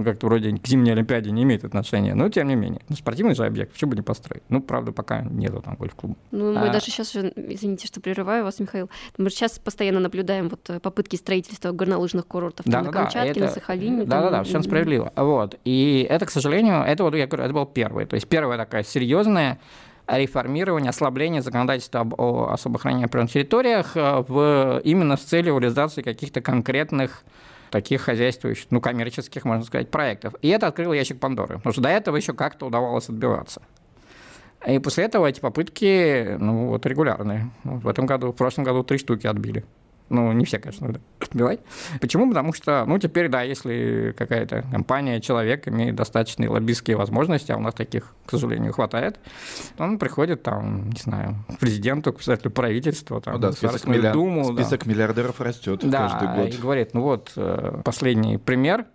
как-то 0.05 0.26
вроде 0.26 0.57
к 0.57 0.67
зимней 0.67 0.93
Олимпиаде 0.93 1.31
не 1.31 1.43
имеет 1.43 1.65
отношения, 1.65 2.15
но 2.15 2.29
тем 2.29 2.49
не 2.49 2.55
менее. 2.55 2.81
Ну, 2.88 2.97
спортивный 2.97 3.35
же 3.35 3.45
объект, 3.45 3.73
почему 3.73 3.91
бы 3.91 3.97
не 3.97 4.03
построить? 4.03 4.43
Ну, 4.49 4.61
правда, 4.61 4.93
пока 4.93 5.23
нету 5.23 5.62
там 5.62 5.76
гольф-клуба. 5.76 6.17
Ну, 6.31 6.53
мы 6.53 6.69
а... 6.69 6.73
даже 6.73 6.87
сейчас 6.87 7.15
уже, 7.15 7.33
извините, 7.37 7.87
что 7.87 8.00
прерываю 8.00 8.45
вас, 8.45 8.59
Михаил, 8.61 8.91
мы 9.19 9.31
сейчас 9.31 9.59
постоянно 9.59 10.00
наблюдаем 10.00 10.49
вот 10.49 10.69
э, 10.69 10.81
попытки 10.81 11.17
строительства 11.17 11.73
горнолыжных 11.73 12.26
курортов 12.26 12.67
да, 12.67 12.73
там, 12.73 12.85
да, 12.85 12.91
на 12.91 12.93
Камчатке, 12.93 13.31
это... 13.31 13.41
на 13.41 13.49
Сахалине. 13.49 14.05
Да-да-да, 14.05 14.43
все 14.43 14.62
справедливо. 14.62 15.12
Вот. 15.17 15.59
И 15.65 16.07
это, 16.09 16.26
к 16.26 16.31
сожалению, 16.31 16.83
это 16.83 17.05
вот, 17.05 17.15
я 17.15 17.26
говорю, 17.26 17.45
это 17.45 17.55
был 17.55 17.67
первый. 17.67 18.07
То 18.07 18.15
есть 18.15 18.29
первая 18.29 18.59
такая 18.59 18.83
серьезная 18.83 19.59
реформирование, 20.07 20.91
ослабление 20.91 21.43
законодательства 21.43 22.00
об, 22.00 22.15
о 22.21 22.53
особо 22.53 22.76
охраняемых 22.76 23.11
природных 23.11 23.33
территориях 23.33 23.97
э, 23.97 24.25
в, 24.26 24.81
именно 24.85 25.17
с 25.17 25.23
целью 25.23 25.59
реализации 25.59 26.03
каких-то 26.03 26.41
конкретных 26.41 27.25
таких 27.76 28.00
хозяйствующих, 28.00 28.68
ну, 28.71 28.80
коммерческих, 28.80 29.45
можно 29.45 29.62
сказать, 29.64 29.90
проектов. 29.90 30.35
И 30.40 30.49
это 30.49 30.66
открыло 30.66 30.95
ящик 30.95 31.21
Пандоры, 31.21 31.56
потому 31.56 31.75
что 31.75 31.83
до 31.83 31.90
этого 31.90 32.16
еще 32.16 32.33
как-то 32.33 32.66
удавалось 32.66 33.11
отбиваться. 33.11 33.61
И 34.66 34.78
после 34.78 35.04
этого 35.04 35.26
эти 35.26 35.40
попытки, 35.40 36.37
ну, 36.38 36.68
вот 36.68 36.87
регулярные. 36.87 37.50
В 37.64 37.87
этом 37.87 38.06
году, 38.06 38.33
в 38.33 38.35
прошлом 38.35 38.64
году 38.64 38.83
три 38.83 38.97
штуки 38.97 39.26
отбили. 39.26 39.62
Ну, 40.09 40.33
не 40.33 40.45
все, 40.45 40.59
конечно, 40.59 40.93
да, 40.93 41.01
отбивать. 41.21 41.61
Почему? 42.01 42.29
Потому 42.29 42.53
что, 42.53 42.85
ну, 42.87 42.99
теперь, 42.99 43.29
да, 43.29 43.43
если 43.43 44.15
какая-то 44.17 44.65
компания, 44.71 45.21
человек 45.21 45.67
имеет 45.67 45.97
достаточные 45.97 46.49
лоббистские 46.49 46.97
возможности, 46.97 47.51
а 47.51 47.57
у 47.57 47.61
нас 47.61 47.75
таких, 47.75 48.15
к 48.25 48.31
сожалению, 48.31 48.73
хватает, 48.73 49.19
он 49.79 49.99
приходит 49.99 50.43
там, 50.43 50.91
не 50.91 51.01
знаю, 51.01 51.35
к 51.49 51.59
президенту, 51.59 52.13
к 52.13 52.17
председателю 52.17 52.51
правительства, 52.53 53.21
там, 53.21 53.35
ну, 53.35 53.41
да, 53.41 53.53
список, 53.53 53.87
миллиард... 53.87 54.15
Думу, 54.15 54.55
список 54.55 54.85
да. 54.85 54.91
миллиардеров 54.91 55.41
растет 55.41 55.81
да, 55.83 56.09
каждый 56.09 56.37
год. 56.37 56.55
и 56.55 56.57
говорит, 56.59 56.95
ну 56.95 57.03
вот, 57.03 57.33
э, 57.37 57.81
последний 57.85 58.39
пример, 58.39 58.87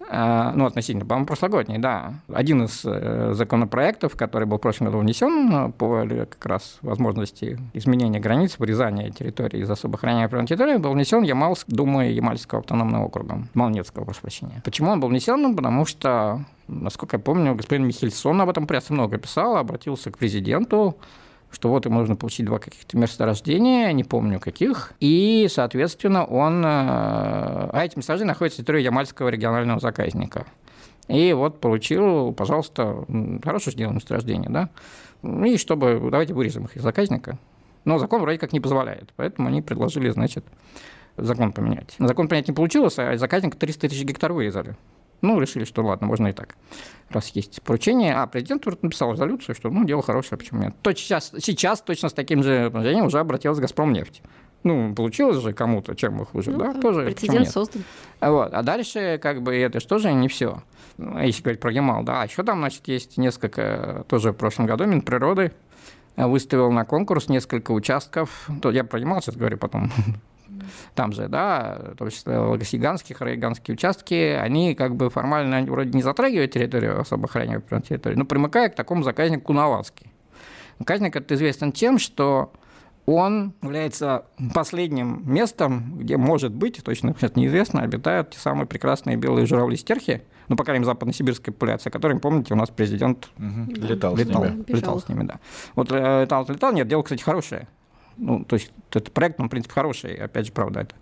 ну, 0.00 0.64
относительно, 0.66 1.04
по-моему, 1.04 1.26
прошлогодний, 1.26 1.78
да. 1.78 2.14
Один 2.32 2.64
из 2.64 2.82
э, 2.84 3.32
законопроектов, 3.34 4.16
который 4.16 4.46
был 4.46 4.58
в 4.58 4.60
прошлом 4.60 4.86
году 4.86 4.98
внесен 4.98 5.52
э, 5.52 5.72
по 5.72 6.06
как 6.08 6.46
раз 6.46 6.78
возможности 6.82 7.58
изменения 7.74 8.20
границ, 8.20 8.56
вырезания 8.58 9.10
территории 9.10 9.60
из 9.60 9.70
особо 9.70 9.96
охраняемой 9.96 10.28
природной 10.28 10.48
территории, 10.48 10.76
был 10.76 10.92
внесен 10.92 11.22
Ямалск, 11.22 11.66
Думой 11.68 12.12
Ямальского 12.12 12.60
автономного 12.60 13.06
округа, 13.06 13.46
Малнецкого, 13.54 14.04
прошу 14.04 14.22
прощения. 14.22 14.62
Почему 14.64 14.90
он 14.90 15.00
был 15.00 15.08
внесен? 15.08 15.42
Ну, 15.42 15.54
потому 15.54 15.84
что, 15.84 16.44
насколько 16.68 17.16
я 17.16 17.20
помню, 17.20 17.54
господин 17.54 17.86
Михельсон 17.86 18.40
об 18.40 18.48
этом 18.48 18.66
пресса 18.66 18.92
много 18.92 19.18
писал, 19.18 19.56
обратился 19.56 20.10
к 20.10 20.18
президенту, 20.18 20.96
что 21.50 21.70
вот 21.70 21.86
ему 21.86 22.00
нужно 22.00 22.16
получить 22.16 22.46
два 22.46 22.58
каких-то 22.58 22.96
месторождения, 22.96 23.92
не 23.92 24.04
помню 24.04 24.38
каких, 24.40 24.92
и, 25.00 25.48
соответственно, 25.50 26.24
он... 26.24 26.64
Э, 26.64 27.70
а 27.72 27.82
эти 27.84 27.96
месторождения 27.96 28.32
находятся 28.32 28.60
на 28.60 28.64
территории 28.64 28.84
Ямальского 28.84 29.28
регионального 29.28 29.80
заказника. 29.80 30.46
И 31.08 31.32
вот 31.32 31.60
получил, 31.60 32.32
пожалуйста, 32.32 33.06
хорошее 33.42 33.76
дело 33.76 33.92
месторождение, 33.92 34.50
да, 34.50 34.68
и 35.22 35.56
чтобы, 35.56 36.08
давайте 36.10 36.34
вырежем 36.34 36.66
их 36.66 36.76
из 36.76 36.82
заказника. 36.82 37.38
Но 37.84 37.98
закон 37.98 38.20
вроде 38.20 38.38
как 38.38 38.52
не 38.52 38.60
позволяет, 38.60 39.12
поэтому 39.16 39.48
они 39.48 39.62
предложили, 39.62 40.10
значит, 40.10 40.44
закон 41.16 41.52
поменять. 41.52 41.94
Закон 41.98 42.28
поменять 42.28 42.48
не 42.48 42.54
получилось, 42.54 42.98
а 42.98 43.14
из 43.14 43.20
заказника 43.20 43.56
300 43.56 43.88
тысяч 43.88 44.04
гектар 44.04 44.32
вырезали. 44.32 44.76
Ну, 45.20 45.40
решили, 45.40 45.64
что 45.64 45.82
ладно, 45.84 46.06
можно 46.06 46.28
и 46.28 46.32
так, 46.32 46.56
раз 47.10 47.28
есть 47.30 47.62
поручение. 47.62 48.14
А 48.14 48.26
президент 48.26 48.64
написал 48.82 49.12
резолюцию, 49.12 49.54
что 49.54 49.70
ну, 49.70 49.84
дело 49.84 50.02
хорошее, 50.02 50.38
почему 50.38 50.62
нет. 50.62 50.74
То 50.82 50.94
сейчас, 50.94 51.32
сейчас 51.38 51.80
точно 51.80 52.08
с 52.08 52.12
таким 52.12 52.42
же 52.42 52.70
положением 52.70 53.06
уже 53.06 53.18
обратилась 53.18 53.58
«Газпромнефть». 53.58 54.22
Ну, 54.64 54.92
получилось 54.94 55.40
же 55.40 55.52
кому-то, 55.52 55.94
чем 55.94 56.14
мы 56.14 56.26
хуже, 56.26 56.50
ну, 56.50 56.58
да, 56.58 56.74
тоже. 56.74 57.04
Прецедент 57.04 57.48
создан. 57.48 57.84
Вот. 58.20 58.52
А 58.52 58.62
дальше, 58.62 59.18
как 59.22 59.42
бы, 59.42 59.56
это 59.56 59.98
же 59.98 60.12
не 60.12 60.26
все. 60.26 60.62
Если 60.98 61.42
говорить 61.42 61.60
про 61.60 61.70
Ямал, 61.70 62.02
да, 62.02 62.22
а 62.22 62.24
еще 62.24 62.42
там, 62.42 62.58
значит, 62.58 62.88
есть 62.88 63.18
несколько, 63.18 64.04
тоже 64.08 64.32
в 64.32 64.34
прошлом 64.34 64.66
году 64.66 64.84
Минприроды 64.84 65.52
выставил 66.16 66.72
на 66.72 66.84
конкурс 66.84 67.28
несколько 67.28 67.70
участков. 67.70 68.48
То 68.60 68.72
я 68.72 68.82
про 68.82 68.98
Ямал 68.98 69.22
сейчас 69.22 69.36
говорю 69.36 69.58
потом 69.58 69.92
там 70.94 71.12
же, 71.12 71.28
да, 71.28 71.78
в 71.92 71.96
том 71.96 72.10
числе 72.10 72.38
Логосиганские, 72.38 73.16
Хараиганские 73.16 73.74
участки, 73.74 74.14
они 74.14 74.74
как 74.74 74.96
бы 74.96 75.10
формально 75.10 75.62
вроде 75.70 75.90
не 75.92 76.02
затрагивают 76.02 76.52
территорию 76.52 77.00
особо 77.00 77.26
охраняемой 77.26 77.62
территории, 77.82 78.16
но 78.16 78.24
примыкают 78.24 78.74
к 78.74 78.76
такому 78.76 79.02
заказнику 79.02 79.44
Кунаватский. 79.44 80.12
Заказник 80.78 81.16
это 81.16 81.34
известен 81.34 81.72
тем, 81.72 81.98
что 81.98 82.52
он 83.06 83.54
является 83.62 84.26
последним 84.54 85.22
местом, 85.24 85.98
где, 85.98 86.18
может 86.18 86.52
быть, 86.52 86.82
точно 86.84 87.14
сейчас 87.18 87.36
неизвестно, 87.36 87.80
обитают 87.80 88.30
те 88.30 88.38
самые 88.38 88.66
прекрасные 88.66 89.16
белые 89.16 89.46
журавли-стерхи, 89.46 90.22
ну, 90.48 90.56
по 90.56 90.64
крайней 90.64 90.80
мере, 90.80 90.92
западно-сибирская 90.92 91.52
популяция, 91.52 91.90
которым, 91.90 92.20
помните, 92.20 92.52
у 92.52 92.56
нас 92.56 92.68
президент 92.68 93.30
угу. 93.38 93.72
летал, 93.74 94.14
летал, 94.14 94.44
с 94.44 94.48
ними. 94.48 94.64
летал 94.68 95.00
с 95.00 95.08
ними, 95.08 95.22
да. 95.24 95.40
Вот 95.74 95.90
э, 95.90 96.22
летал, 96.22 96.46
летал, 96.48 96.72
нет, 96.72 96.86
дело, 96.86 97.02
кстати, 97.02 97.22
хорошее. 97.22 97.66
Ну, 98.18 98.44
то 98.44 98.56
есть 98.56 98.72
этот 98.90 99.12
проект, 99.12 99.40
он, 99.40 99.46
в 99.46 99.50
принципе, 99.50 99.74
хороший. 99.74 100.14
Опять 100.14 100.46
же, 100.46 100.52
правда, 100.52 100.80
это 100.80 100.94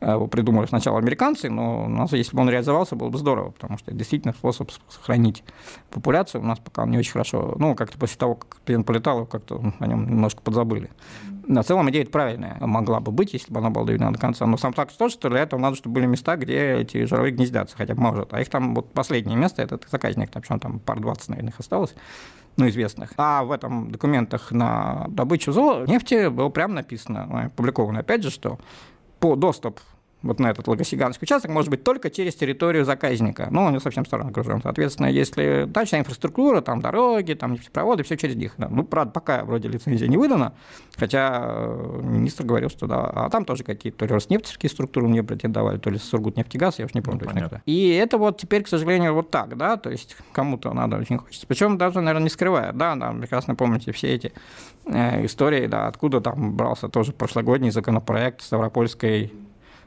э, 0.00 0.12
его 0.12 0.28
придумали 0.28 0.66
сначала 0.66 0.98
американцы, 0.98 1.50
но 1.50 1.84
у 1.84 1.88
нас, 1.88 2.12
если 2.12 2.34
бы 2.36 2.42
он 2.42 2.48
реализовался, 2.48 2.94
было 2.94 3.08
бы 3.08 3.18
здорово, 3.18 3.50
потому 3.50 3.76
что 3.76 3.90
это 3.90 3.98
действительно 3.98 4.32
способ 4.32 4.70
сохранить 4.88 5.42
популяцию. 5.90 6.42
У 6.42 6.46
нас 6.46 6.60
пока 6.60 6.84
он 6.84 6.90
не 6.90 6.98
очень 6.98 7.12
хорошо, 7.12 7.56
ну, 7.58 7.74
как-то 7.74 7.98
после 7.98 8.18
того, 8.18 8.36
как 8.36 8.58
клиент 8.64 8.86
полетал, 8.86 9.26
как-то 9.26 9.60
о 9.80 9.86
нем 9.86 10.08
немножко 10.08 10.42
подзабыли. 10.42 10.90
На 11.46 11.64
целом 11.64 11.90
идея 11.90 12.06
правильная 12.06 12.56
могла 12.60 13.00
бы 13.00 13.10
быть, 13.10 13.32
если 13.32 13.52
бы 13.52 13.58
она 13.58 13.70
была 13.70 13.84
доведена 13.84 14.12
до 14.12 14.20
конца. 14.20 14.46
Но 14.46 14.56
сам 14.56 14.72
факт 14.72 14.96
тот, 14.96 15.10
что 15.10 15.28
для 15.28 15.40
этого 15.40 15.58
надо, 15.58 15.74
чтобы 15.74 15.94
были 15.94 16.06
места, 16.06 16.36
где 16.36 16.74
эти 16.76 17.04
жировые 17.04 17.32
гнездятся 17.32 17.76
хотя 17.76 17.94
бы 17.94 18.02
может. 18.02 18.32
А 18.32 18.40
их 18.40 18.48
там 18.48 18.76
вот 18.76 18.92
последнее 18.92 19.36
место, 19.36 19.62
это 19.62 19.80
заказник, 19.90 20.30
там, 20.30 20.60
там 20.60 20.78
пар 20.78 21.00
20, 21.00 21.30
наверное, 21.30 21.50
их 21.50 21.58
осталось 21.58 21.94
ну, 22.60 22.68
известных. 22.68 23.12
А 23.16 23.42
в 23.44 23.52
этом 23.52 23.90
документах 23.90 24.52
на 24.52 25.06
добычу 25.08 25.52
золота, 25.52 25.90
нефти 25.90 26.28
было 26.28 26.48
прямо 26.48 26.74
написано, 26.74 27.46
опубликовано 27.46 28.00
опять 28.00 28.22
же, 28.22 28.30
что 28.30 28.58
по 29.18 29.36
доступ 29.36 29.80
вот 30.22 30.38
на 30.38 30.50
этот 30.50 30.68
Логосиганский 30.68 31.24
участок 31.24 31.50
может 31.50 31.70
быть 31.70 31.82
только 31.82 32.10
через 32.10 32.34
территорию 32.34 32.84
заказника. 32.84 33.48
Ну, 33.50 33.62
он 33.64 33.72
не 33.72 33.80
совсем 33.80 34.04
сторону 34.04 34.30
окружен. 34.30 34.60
Соответственно, 34.62 35.06
если 35.06 35.64
дальше 35.66 35.98
инфраструктура, 35.98 36.60
там 36.60 36.80
дороги, 36.80 37.32
там 37.32 37.52
нефтепроводы, 37.52 38.02
все 38.02 38.16
через 38.16 38.36
них. 38.36 38.54
Да. 38.58 38.68
Ну, 38.70 38.84
правда, 38.84 39.12
пока 39.12 39.44
вроде 39.44 39.68
лицензия 39.68 40.08
не 40.08 40.18
выдана, 40.18 40.52
хотя 40.96 41.42
э, 41.42 42.00
министр 42.02 42.44
говорил, 42.44 42.68
что 42.68 42.86
да, 42.86 43.06
а 43.06 43.30
там 43.30 43.44
тоже 43.44 43.64
какие-то 43.64 44.00
то 44.00 44.06
ли 44.06 44.12
Роснефтевские 44.12 44.68
структуры 44.68 45.08
мне 45.08 45.22
претендовали, 45.22 45.78
то 45.78 45.88
ли 45.88 45.98
Сургутнефтегаз, 45.98 46.78
я 46.78 46.84
уж 46.84 46.94
не 46.94 47.00
помню. 47.00 47.20
Ну, 47.24 47.40
точно, 47.40 47.62
И 47.64 47.88
это 47.90 48.18
вот 48.18 48.38
теперь, 48.38 48.62
к 48.62 48.68
сожалению, 48.68 49.14
вот 49.14 49.30
так, 49.30 49.56
да, 49.56 49.76
то 49.76 49.90
есть 49.90 50.16
кому-то 50.32 50.72
надо 50.74 50.98
очень 50.98 51.18
хочется. 51.18 51.46
Причем 51.46 51.78
даже, 51.78 52.00
наверное, 52.00 52.24
не 52.24 52.30
скрывая, 52.30 52.72
да, 52.72 52.94
да, 52.94 53.12
прекрасно 53.12 53.54
помните 53.54 53.92
все 53.92 54.14
эти 54.14 54.32
э, 54.84 55.24
истории, 55.24 55.66
да, 55.66 55.86
откуда 55.86 56.20
там 56.20 56.56
брался 56.56 56.88
тоже 56.88 57.12
прошлогодний 57.12 57.70
законопроект 57.70 58.42
Ставропольской 58.42 59.32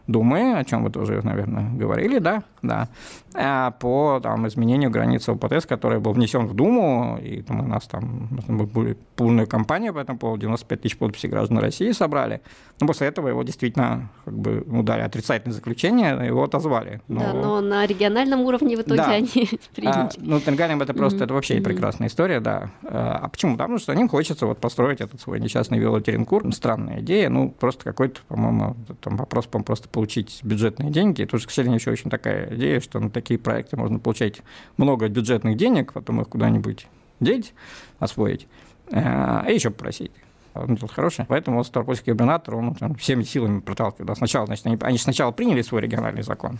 Думы, 0.08 0.58
о 0.58 0.64
чем 0.66 0.84
вы 0.84 0.90
тоже, 0.90 1.22
наверное, 1.24 1.70
говорили, 1.72 2.20
да, 2.20 2.44
да, 2.62 2.90
а 3.34 3.72
по 3.72 4.20
там, 4.22 4.48
изменению 4.48 4.90
границы 4.90 5.30
ОПТС, 5.30 5.66
который 5.66 6.00
был 6.00 6.12
внесен 6.12 6.46
в 6.46 6.54
Думу, 6.54 7.18
и 7.22 7.42
там, 7.42 7.62
у 7.62 7.68
нас 7.68 7.88
там 7.88 8.28
были 8.48 8.98
полная 9.16 9.46
кампания 9.46 9.94
по 9.94 10.00
этому 10.00 10.20
поводу, 10.20 10.42
95 10.42 10.82
тысяч 10.82 10.98
подписей 10.98 11.30
граждан 11.30 11.60
России 11.60 11.92
собрали, 11.94 12.42
но 12.82 12.88
после 12.88 13.08
этого 13.08 13.30
его 13.30 13.44
действительно 13.44 14.10
как 14.26 14.34
бы 14.34 14.64
ну, 14.68 14.84
дали 14.84 15.02
отрицательное 15.02 15.54
заключение, 15.54 16.26
его 16.26 16.44
отозвали. 16.44 17.02
Но... 17.08 17.20
Да, 17.22 17.34
но 17.34 17.62
на 17.62 17.86
региональном 17.86 18.42
уровне 18.42 18.76
в 18.76 18.82
итоге 18.82 18.98
да. 18.98 19.12
они 19.12 19.28
приняли. 19.76 19.94
А, 19.94 20.10
ну, 20.18 20.38
региональном 20.40 20.82
это 20.82 20.94
просто, 20.94 21.20
mm-hmm. 21.20 21.24
это 21.24 21.34
вообще 21.34 21.58
mm-hmm. 21.58 21.64
прекрасная 21.64 22.08
история, 22.10 22.40
да. 22.42 22.72
А 22.84 23.30
почему? 23.30 23.54
Потому 23.54 23.78
что 23.78 23.94
им 23.94 24.10
хочется 24.10 24.46
вот 24.46 24.60
построить 24.60 25.00
этот 25.00 25.22
свой 25.22 25.40
несчастный 25.40 25.80
велотеринкур. 25.80 26.54
Странная 26.54 27.00
идея, 27.00 27.30
ну, 27.30 27.50
просто 27.50 27.86
какой-то, 27.86 28.20
по-моему, 28.28 28.76
там 29.02 29.16
вопрос, 29.16 29.46
по 29.46 29.64
просто 29.64 29.88
получить 29.94 30.42
бюджетные 30.44 30.92
деньги. 30.92 31.24
Тоже, 31.24 31.48
к 31.48 31.52
сожалению, 31.52 31.80
еще 31.80 31.92
очень 31.92 32.10
такая 32.10 32.54
идея, 32.56 32.82
что 32.82 33.00
на 33.00 33.10
такие 33.10 33.40
проекты 33.40 33.78
можно 33.78 34.00
получать 34.00 34.42
много 34.76 35.08
бюджетных 35.08 35.56
денег, 35.56 35.94
потом 35.94 36.20
их 36.20 36.28
куда-нибудь 36.28 36.88
деть, 37.22 37.54
освоить, 38.00 38.48
а 38.92 39.46
еще 39.48 39.70
попросить 39.70 40.12
он 40.56 40.76
делал 40.76 40.90
хороший. 40.94 41.26
Поэтому 41.26 41.58
вот 41.58 41.68
Ставропольский 41.68 42.12
губернатор, 42.12 42.56
он 42.56 42.76
там, 42.76 42.96
всеми 42.96 43.24
силами 43.24 43.60
проталкивал. 43.60 44.16
Сначала, 44.16 44.46
значит, 44.46 44.66
они, 44.66 44.78
они 44.82 44.98
сначала 44.98 45.32
приняли 45.32 45.62
свой 45.62 45.82
региональный 45.82 46.24
закон, 46.24 46.60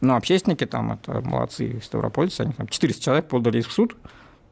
но 0.00 0.16
общественники 0.16 0.66
там, 0.66 0.92
это 0.92 1.20
молодцы 1.20 1.80
ставропольцы, 1.82 2.42
они 2.42 2.52
там 2.52 2.66
400 2.66 3.02
человек 3.02 3.28
подали 3.28 3.60
в 3.60 3.72
суд, 3.72 3.96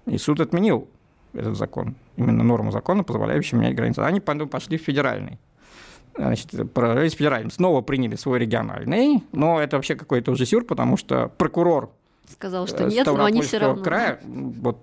и 0.07 0.19
суд 0.19 0.41
отменил 0.41 0.89
этот 1.33 1.57
закон, 1.57 1.97
именно 2.17 2.45
норму 2.45 2.71
закона, 2.71 3.03
позволяющую 3.03 3.61
менять 3.61 3.75
границы. 3.75 4.01
Они 4.01 4.21
пошли 4.21 4.79
в 4.79 4.83
федеральный. 4.83 5.39
Значит, 6.17 6.73
провалились 6.73 7.15
федеральный. 7.15 7.51
Снова 7.51 7.83
приняли 7.83 8.17
свой 8.17 8.39
региональный, 8.39 9.23
но 9.33 9.61
это 9.61 9.77
вообще 9.77 9.95
какой-то 9.95 10.33
уже 10.33 10.47
сюр, 10.47 10.65
потому 10.65 10.97
что 10.97 11.31
прокурор 11.37 11.91
сказал, 12.31 12.67
что 12.67 12.85
нет, 12.85 13.07
но 13.07 13.25
они 13.25 13.43
все 13.43 13.59
равно. 13.59 13.83
края, 13.83 14.21
вот 14.25 14.79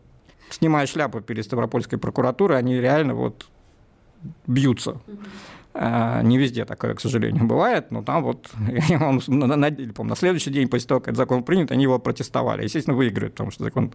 снимая 0.50 0.86
шляпу 0.86 1.22
перед 1.22 1.46
Ставропольской 1.46 1.98
прокуратурой, 1.98 2.58
они 2.58 2.76
реально 2.80 3.16
вот 3.16 3.48
бьются. 4.48 4.98
А, 5.08 5.12
не 5.76 6.38
везде 6.38 6.66
такое, 6.66 6.94
к 6.94 7.02
сожалению, 7.02 7.46
бывает, 7.46 7.90
но 7.92 8.04
там 8.04 8.24
вот 8.24 8.52
он, 9.02 9.22
на, 9.28 9.56
на, 9.56 9.70
на 9.70 10.16
следующий 10.16 10.52
день 10.52 10.68
после 10.68 10.88
того, 10.88 11.00
как 11.00 11.10
этот 11.10 11.18
закон 11.18 11.44
принят, 11.44 11.72
они 11.72 11.84
его 11.84 11.98
протестовали. 12.00 12.64
Естественно, 12.64 12.96
выиграют, 12.96 13.34
потому 13.34 13.52
что 13.52 13.64
закон, 13.64 13.94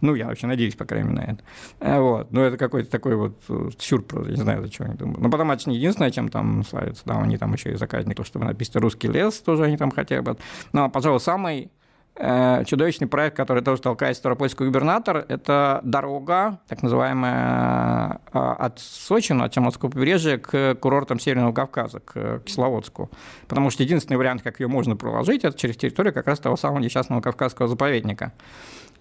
ну, 0.00 0.14
я 0.14 0.26
вообще 0.26 0.46
надеюсь, 0.46 0.74
по 0.74 0.84
крайней 0.84 1.10
мере, 1.10 1.20
на 1.20 1.30
это. 1.32 1.44
А, 1.80 2.00
вот. 2.00 2.32
Но 2.32 2.42
это 2.42 2.56
какой-то 2.56 2.90
такой 2.90 3.14
вот 3.14 3.40
э, 3.48 3.70
сюр, 3.78 4.04
я 4.24 4.30
не 4.30 4.36
знаю, 4.36 4.62
за 4.62 4.70
чего 4.70 4.86
они 4.86 4.96
думают. 4.96 5.20
Но 5.20 5.30
потом 5.30 5.50
это 5.52 5.70
не 5.70 5.76
единственное, 5.76 6.10
чем 6.10 6.28
там 6.28 6.64
славятся, 6.64 7.02
да, 7.04 7.20
они 7.20 7.38
там 7.38 7.52
еще 7.52 7.72
и 7.72 7.76
заказник, 7.76 8.16
то, 8.16 8.24
что 8.24 8.38
написано 8.38 8.80
«Русский 8.80 9.08
лес», 9.08 9.38
тоже 9.38 9.64
они 9.64 9.76
там 9.76 9.90
хотя 9.90 10.22
бы. 10.22 10.36
Но, 10.72 10.90
пожалуй, 10.90 11.20
самый 11.20 11.70
Э, 11.72 11.81
чудовищный 12.16 13.06
проект, 13.06 13.36
который 13.36 13.62
тоже 13.62 13.80
толкает 13.80 14.16
Ставропольский 14.16 14.66
губернатор, 14.66 15.24
это 15.28 15.80
дорога, 15.82 16.60
так 16.68 16.82
называемая, 16.82 18.20
э, 18.32 18.38
от 18.38 18.78
Сочи, 18.80 19.32
от 19.32 19.50
Черноморского 19.50 19.88
побережья, 19.88 20.36
к 20.36 20.74
курортам 20.74 21.18
Северного 21.18 21.52
Кавказа, 21.52 22.00
к 22.00 22.40
Кисловодску. 22.44 23.10
Потому 23.48 23.70
что 23.70 23.82
единственный 23.82 24.18
вариант, 24.18 24.42
как 24.42 24.60
ее 24.60 24.68
можно 24.68 24.94
проложить, 24.94 25.44
это 25.44 25.58
через 25.58 25.76
территорию 25.76 26.12
как 26.12 26.26
раз 26.26 26.38
того 26.38 26.56
самого 26.56 26.80
несчастного 26.80 27.22
Кавказского 27.22 27.66
заповедника. 27.66 28.32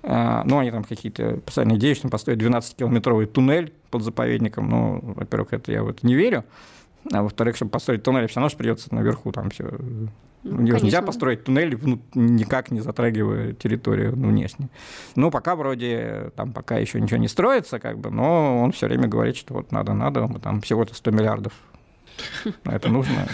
Э, 0.03 0.43
ну, 0.45 0.59
они 0.59 0.71
там 0.71 0.85
какие-то 0.85 1.41
постоянные 1.45 1.77
идеи, 1.79 1.93
что 1.93 2.07
построить 2.07 2.39
12-километровый 2.39 3.25
туннель 3.25 3.73
под 3.89 4.03
заповедником. 4.03 4.69
Ну, 4.69 4.99
во-первых, 5.01 5.51
это 5.51 5.71
я 5.71 5.83
в 5.83 5.89
это 5.89 6.07
не 6.07 6.15
верю. 6.15 6.45
А 7.11 7.23
во-вторых, 7.23 7.57
чтобы 7.57 7.71
построить 7.71 8.03
туннель, 8.03 8.27
все 8.27 8.39
равно 8.39 8.55
придется 8.55 8.93
наверху 8.95 9.31
там 9.33 9.49
все 9.49 9.69
ну, 10.43 10.61
нельзя 10.61 11.01
построить 11.01 11.43
туннель, 11.43 11.77
ну, 11.81 12.01
никак 12.15 12.71
не 12.71 12.79
затрагивая 12.79 13.53
территорию 13.53 14.15
ну, 14.15 14.29
внешне. 14.29 14.69
Ну, 15.15 15.29
пока 15.29 15.55
вроде, 15.55 16.31
там 16.35 16.51
пока 16.51 16.77
еще 16.77 16.99
ничего 16.99 17.17
не 17.17 17.27
строится, 17.27 17.79
как 17.79 17.99
бы, 17.99 18.09
но 18.09 18.61
он 18.61 18.71
все 18.71 18.87
время 18.87 19.07
говорит, 19.07 19.37
что 19.37 19.53
вот 19.53 19.71
надо, 19.71 19.93
надо, 19.93 20.27
там 20.39 20.61
всего-то 20.61 20.95
100 20.95 21.11
миллиардов. 21.11 21.53
Это 22.65 22.89
нужно. 22.89 23.27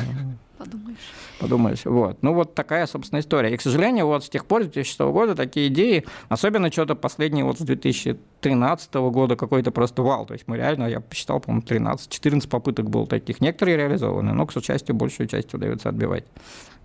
Подумаешь. 0.57 0.97
Подумаешь. 1.39 1.85
Вот. 1.85 2.17
Ну, 2.23 2.33
вот 2.33 2.55
такая, 2.55 2.87
собственно, 2.87 3.19
история. 3.19 3.53
И, 3.53 3.57
к 3.57 3.61
сожалению, 3.61 4.07
вот 4.07 4.25
с 4.25 4.29
тех 4.29 4.45
пор, 4.45 4.63
с 4.63 4.65
2006 4.65 4.99
года, 5.01 5.35
такие 5.35 5.67
идеи, 5.67 6.05
особенно 6.29 6.71
что-то 6.71 6.95
последние 6.95 7.45
вот 7.45 7.59
с 7.59 7.61
2013 7.61 8.93
года 8.95 9.35
какой-то 9.35 9.71
просто 9.71 10.01
вал. 10.01 10.25
То 10.25 10.33
есть 10.33 10.47
мы 10.47 10.57
реально, 10.57 10.85
я 10.85 10.99
посчитал, 10.99 11.39
по-моему, 11.39 11.63
13-14 11.65 12.49
попыток 12.49 12.89
было 12.89 13.05
таких. 13.05 13.39
Некоторые 13.39 13.77
реализованы, 13.77 14.33
но, 14.33 14.47
к 14.47 14.63
счастью, 14.63 14.95
большую 14.95 15.27
часть 15.27 15.53
удается 15.53 15.89
отбивать 15.89 16.25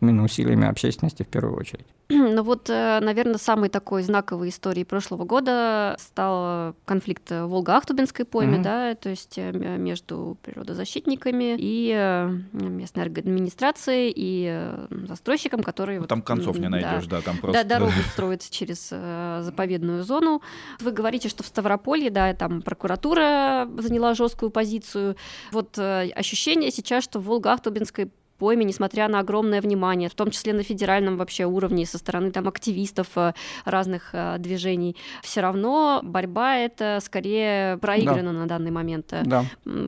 именно 0.02 0.24
усилиями 0.24 0.66
общественности 0.66 1.22
в 1.22 1.28
первую 1.28 1.56
очередь. 1.56 1.86
Ну 2.32 2.42
вот, 2.42 2.68
э, 2.70 3.00
наверное, 3.00 3.38
самой 3.38 3.68
такой 3.68 4.02
знаковой 4.02 4.48
историей 4.48 4.84
прошлого 4.84 5.24
года 5.24 5.96
стал 5.98 6.74
конфликт 6.84 7.30
в 7.30 7.46
Волго-Ахтубинской 7.46 8.24
пойме, 8.24 8.58
mm-hmm. 8.58 8.62
да, 8.62 8.94
то 8.94 9.10
есть 9.10 9.34
э, 9.36 9.52
между 9.52 10.36
природозащитниками 10.42 11.56
и 11.58 11.92
э, 11.94 12.30
местной 12.52 13.04
администрацией 13.04 14.12
и 14.14 14.70
застройщиком, 15.06 15.62
который... 15.62 15.98
Ну, 15.98 16.06
там 16.06 16.20
вот, 16.20 16.26
концов 16.26 16.58
не 16.58 16.68
найдешь, 16.68 17.06
да, 17.06 17.18
да 17.18 17.22
там 17.22 17.38
просто... 17.38 17.62
Да, 17.62 17.68
дорогу 17.78 17.92
строят 18.12 18.48
через 18.48 18.88
заповедную 18.88 20.02
зону. 20.02 20.42
Вы 20.80 20.90
говорите, 20.90 21.28
что 21.28 21.42
в 21.42 21.46
Ставрополье, 21.46 22.10
да, 22.10 22.34
там 22.34 22.62
прокуратура 22.62 23.68
заняла 23.78 24.14
жесткую 24.14 24.50
позицию. 24.50 25.16
Вот 25.52 25.78
ощущение 25.78 26.70
сейчас, 26.70 27.04
что 27.04 27.20
в 27.20 27.26
Волго-Ахтубинской 27.26 28.10
пойме, 28.42 28.64
несмотря 28.64 29.06
на 29.06 29.20
огромное 29.20 29.60
внимание, 29.60 30.08
в 30.08 30.14
том 30.14 30.32
числе 30.32 30.52
на 30.52 30.64
федеральном 30.64 31.16
вообще 31.16 31.44
уровне 31.44 31.86
со 31.86 31.96
стороны 31.96 32.32
там 32.32 32.48
активистов 32.48 33.06
э, 33.14 33.34
разных 33.64 34.10
э, 34.14 34.38
движений, 34.40 34.96
все 35.22 35.42
равно 35.42 36.00
борьба 36.02 36.56
это 36.56 36.98
скорее 37.00 37.76
проиграна 37.76 38.32
да. 38.32 38.38
на 38.40 38.46
данный 38.46 38.72
момент. 38.72 39.14
Да. 39.24 39.44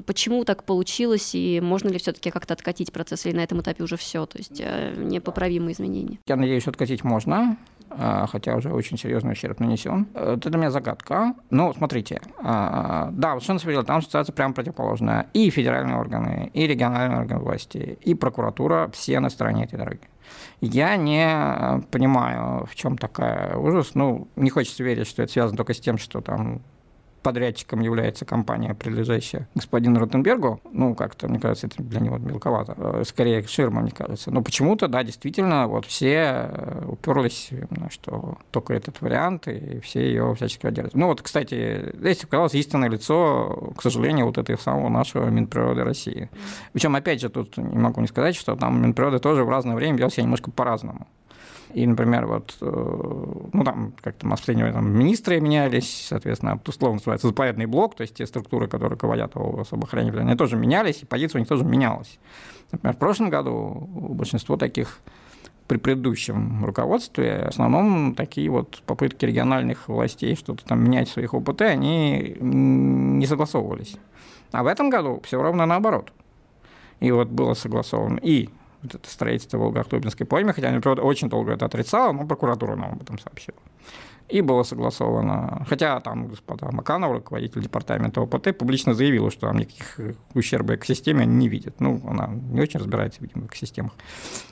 Почему 0.07 0.45
так 0.45 0.63
получилось 0.63 1.35
и 1.35 1.61
можно 1.61 1.89
ли 1.89 1.99
все-таки 1.99 2.31
как-то 2.31 2.55
откатить 2.55 2.93
процесс 2.93 3.27
или 3.27 3.35
на 3.35 3.43
этом 3.43 3.61
этапе 3.61 3.83
уже 3.83 3.97
все, 3.97 4.25
то 4.25 4.39
есть 4.39 4.61
э, 4.61 4.95
непоправимые 4.99 5.73
изменения? 5.73 6.21
Я 6.29 6.37
надеюсь, 6.37 6.69
откатить 6.69 7.03
можно. 7.03 7.57
А, 7.91 8.27
хотя 8.27 8.57
уже 8.57 8.73
очень 8.73 8.99
серьезный 8.99 9.33
ущерб 9.33 9.61
нанесен. 9.61 10.09
Это 10.15 10.51
для 10.51 10.59
меня 10.59 10.71
загадка. 10.71 11.35
Ну, 11.51 11.73
смотрите, 11.75 12.21
а, 12.43 13.11
да, 13.13 13.31
совершенно 13.31 13.59
справедливо, 13.59 13.85
там 13.85 14.03
ситуация 14.03 14.33
прямо 14.33 14.55
противоположная. 14.55 15.27
И 15.33 15.51
федеральные 15.51 15.97
органы, 15.97 16.51
и 16.53 16.67
региональные 16.67 17.21
органы 17.21 17.41
власти, 17.41 17.99
и 18.03 18.15
прокуратура 18.15 18.91
все 18.93 19.21
на 19.21 19.31
стороне 19.31 19.65
этой 19.65 19.79
дороги. 19.79 20.01
Я 20.61 20.97
не 20.97 21.83
понимаю, 21.91 22.67
в 22.67 22.75
чем 22.75 22.97
такая 22.99 23.57
ужас. 23.57 23.95
Ну, 23.95 24.29
не 24.37 24.51
хочется 24.51 24.83
верить, 24.83 25.07
что 25.07 25.23
это 25.23 25.33
связано 25.33 25.57
только 25.57 25.75
с 25.75 25.81
тем, 25.81 25.99
что 25.99 26.21
там 26.21 26.63
подрядчиком 27.25 27.81
является 27.81 28.25
компания, 28.25 28.75
принадлежащая 28.75 29.49
господину 29.55 29.99
Ротенбергу, 29.99 30.61
ну, 30.71 30.95
как-то, 30.95 31.27
мне 31.27 31.41
кажется, 31.41 31.67
это 31.67 31.83
для 31.83 31.99
него 31.99 32.19
мелковато. 32.19 32.75
Э, 32.77 33.03
скорее, 33.05 33.43
ширма, 33.45 33.81
мне 33.81 33.91
кажется. 33.91 34.31
Но 34.31 34.43
почему-то, 34.43 34.87
да, 34.87 35.03
действительно, 35.03 35.67
вот 35.67 35.87
все 35.87 36.51
э, 36.53 36.85
уперлись, 36.87 37.51
что 37.91 38.39
только 38.53 38.75
этот 38.75 39.01
вариант, 39.01 39.49
и 39.49 39.81
все 39.81 40.07
ее 40.07 40.35
всячески 40.37 40.63
поддерживают. 40.63 40.95
Ну, 40.95 41.07
вот, 41.07 41.23
кстати, 41.23 41.93
здесь 41.95 42.23
оказалось 42.23 42.55
истинное 42.55 42.91
лицо, 42.91 43.73
к 43.77 43.83
сожалению, 43.83 44.27
вот 44.27 44.39
этой 44.39 44.59
самого 44.59 44.91
нашего 44.91 45.29
Минприроды 45.31 45.83
России. 45.83 46.29
Причем, 46.73 46.95
опять 46.95 47.21
же, 47.21 47.31
тут 47.31 47.57
не 47.57 47.79
могу 47.79 48.03
не 48.03 48.07
сказать, 48.07 48.37
что 48.37 48.55
там 48.55 48.83
Минприроды 48.83 49.19
тоже 49.19 49.45
в 49.45 49.49
разное 49.49 49.75
время 49.75 49.99
вел 49.99 50.11
себя 50.11 50.25
немножко 50.25 50.51
по-разному. 50.51 51.07
И, 51.75 51.85
например, 51.87 52.27
вот, 52.27 52.57
э, 52.61 53.45
ну, 53.53 53.65
там 53.65 53.95
как-то 54.01 54.29
последние 54.29 54.73
там, 54.73 54.97
министры 54.97 55.41
менялись, 55.41 56.07
соответственно, 56.09 56.61
условно 56.67 56.99
называется 56.99 57.27
заповедный 57.27 57.67
блок, 57.67 57.97
то 57.97 58.03
есть 58.03 58.15
те 58.15 58.27
структуры, 58.27 58.69
которые 58.69 58.91
руководят 58.91 59.37
особоохранением, 59.37 60.27
они 60.27 60.37
тоже 60.37 60.57
менялись, 60.57 61.03
и 61.03 61.07
позиция 61.07 61.39
у 61.39 61.41
них 61.41 61.49
тоже 61.49 61.65
менялась. 61.65 62.21
Например, 62.71 62.95
в 62.95 62.99
прошлом 62.99 63.29
году 63.29 63.89
большинство 63.91 64.57
таких 64.57 65.01
при 65.67 65.79
предыдущем 65.79 66.65
руководстве 66.65 67.45
в 67.47 67.49
основном 67.49 68.15
такие 68.15 68.51
вот 68.51 68.83
попытки 68.87 69.25
региональных 69.25 69.89
властей 69.89 70.37
что-то 70.37 70.65
там 70.65 70.85
менять 70.85 71.09
в 71.09 71.13
своих 71.13 71.35
ОПТ, 71.35 71.63
они 71.63 72.37
не 72.41 73.27
согласовывались. 73.27 73.97
А 74.53 74.63
в 74.63 74.67
этом 74.67 74.91
году 74.91 75.21
все 75.25 75.43
ровно 75.43 75.67
наоборот. 75.67 76.13
И 77.01 77.11
вот 77.11 77.29
было 77.29 77.55
согласовано 77.55 78.21
и 78.23 78.51
вот 78.93 79.07
строительство 79.07 79.59
Волго-Ахтубинской 79.59 80.27
поймы, 80.27 80.53
хотя 80.53 80.69
они, 80.69 80.81
правда, 80.81 81.03
очень 81.03 81.29
долго 81.29 81.53
это 81.53 81.65
отрицала, 81.65 82.13
но 82.13 82.27
прокуратура 82.27 82.77
нам 82.77 82.93
об 82.93 83.03
этом 83.03 83.19
сообщила 83.19 83.57
и 84.29 84.41
было 84.41 84.63
согласовано. 84.63 85.65
Хотя 85.69 86.01
там 86.01 86.29
господа 86.29 86.71
Маканов, 86.71 87.13
руководитель 87.13 87.63
департамента 87.63 88.21
ОПТ, 88.21 88.57
публично 88.57 88.95
заявила, 88.95 89.31
что 89.31 89.49
там 89.49 89.59
никаких 89.59 90.01
ущерба 90.35 90.77
экосистеме 90.77 91.23
они 91.23 91.35
не 91.35 91.49
видят. 91.49 91.81
Ну, 91.81 92.01
она 92.07 92.29
не 92.29 92.61
очень 92.61 92.81
разбирается, 92.81 93.21
видимо, 93.21 93.43
в 93.43 93.47
экосистемах. 93.47 93.93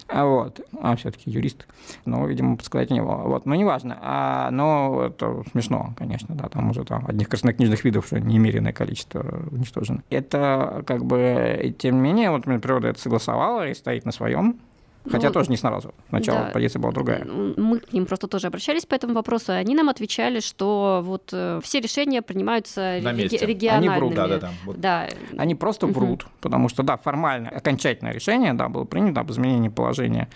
А 0.08 0.26
вот. 0.26 0.60
А 0.80 0.94
все-таки 0.96 1.30
юрист. 1.30 1.66
Но, 2.04 2.26
видимо, 2.26 2.56
подсказать 2.56 2.90
у 2.90 2.94
него. 2.94 3.22
Вот. 3.24 3.46
Но 3.46 3.54
неважно. 3.54 3.98
А, 4.00 4.50
но 4.50 5.04
это 5.06 5.42
смешно, 5.52 5.94
конечно, 5.96 6.34
да. 6.34 6.48
Там 6.48 6.70
уже 6.70 6.84
там 6.84 7.06
одних 7.06 7.28
краснокнижных 7.28 7.82
видов 7.84 8.12
уже 8.12 8.20
немеренное 8.20 8.72
количество 8.72 9.24
уничтожено. 9.50 10.02
Это 10.10 10.82
как 10.86 11.04
бы, 11.04 11.74
тем 11.78 11.96
не 11.96 12.00
менее, 12.02 12.30
вот 12.30 12.44
природа 12.44 12.88
это 12.88 13.00
согласовала 13.00 13.68
и 13.68 13.74
стоит 13.74 14.04
на 14.04 14.12
своем 14.12 14.60
Хотя 15.10 15.28
ну, 15.28 15.32
тоже 15.32 15.50
не 15.50 15.56
сразу. 15.56 15.94
Сначала 16.08 16.44
да, 16.44 16.50
позиция 16.50 16.80
была 16.80 16.92
другая. 16.92 17.24
Мы 17.24 17.80
к 17.80 17.92
ним 17.92 18.06
просто 18.06 18.28
тоже 18.28 18.46
обращались 18.46 18.86
по 18.86 18.94
этому 18.94 19.14
вопросу, 19.14 19.52
и 19.52 19.56
они 19.56 19.74
нам 19.74 19.88
отвечали, 19.88 20.40
что 20.40 21.02
вот 21.04 21.30
э, 21.32 21.60
все 21.62 21.80
решения 21.80 22.22
принимаются 22.22 23.00
На 23.02 23.12
реги- 23.12 23.44
региональными. 23.44 23.92
Они 23.92 24.00
врут, 24.00 24.14
да, 24.14 24.28
да, 24.28 24.38
да. 24.38 24.50
Вот. 24.64 24.80
да. 24.80 25.08
Они 25.36 25.54
просто 25.54 25.86
угу. 25.86 25.94
врут, 25.94 26.26
потому 26.40 26.68
что, 26.68 26.82
да, 26.82 26.96
формально, 26.96 27.48
окончательное 27.48 28.12
решение, 28.12 28.54
да, 28.54 28.68
было 28.68 28.84
принято 28.84 29.20
об 29.20 29.30
изменении 29.32 29.68
положения 29.68 30.28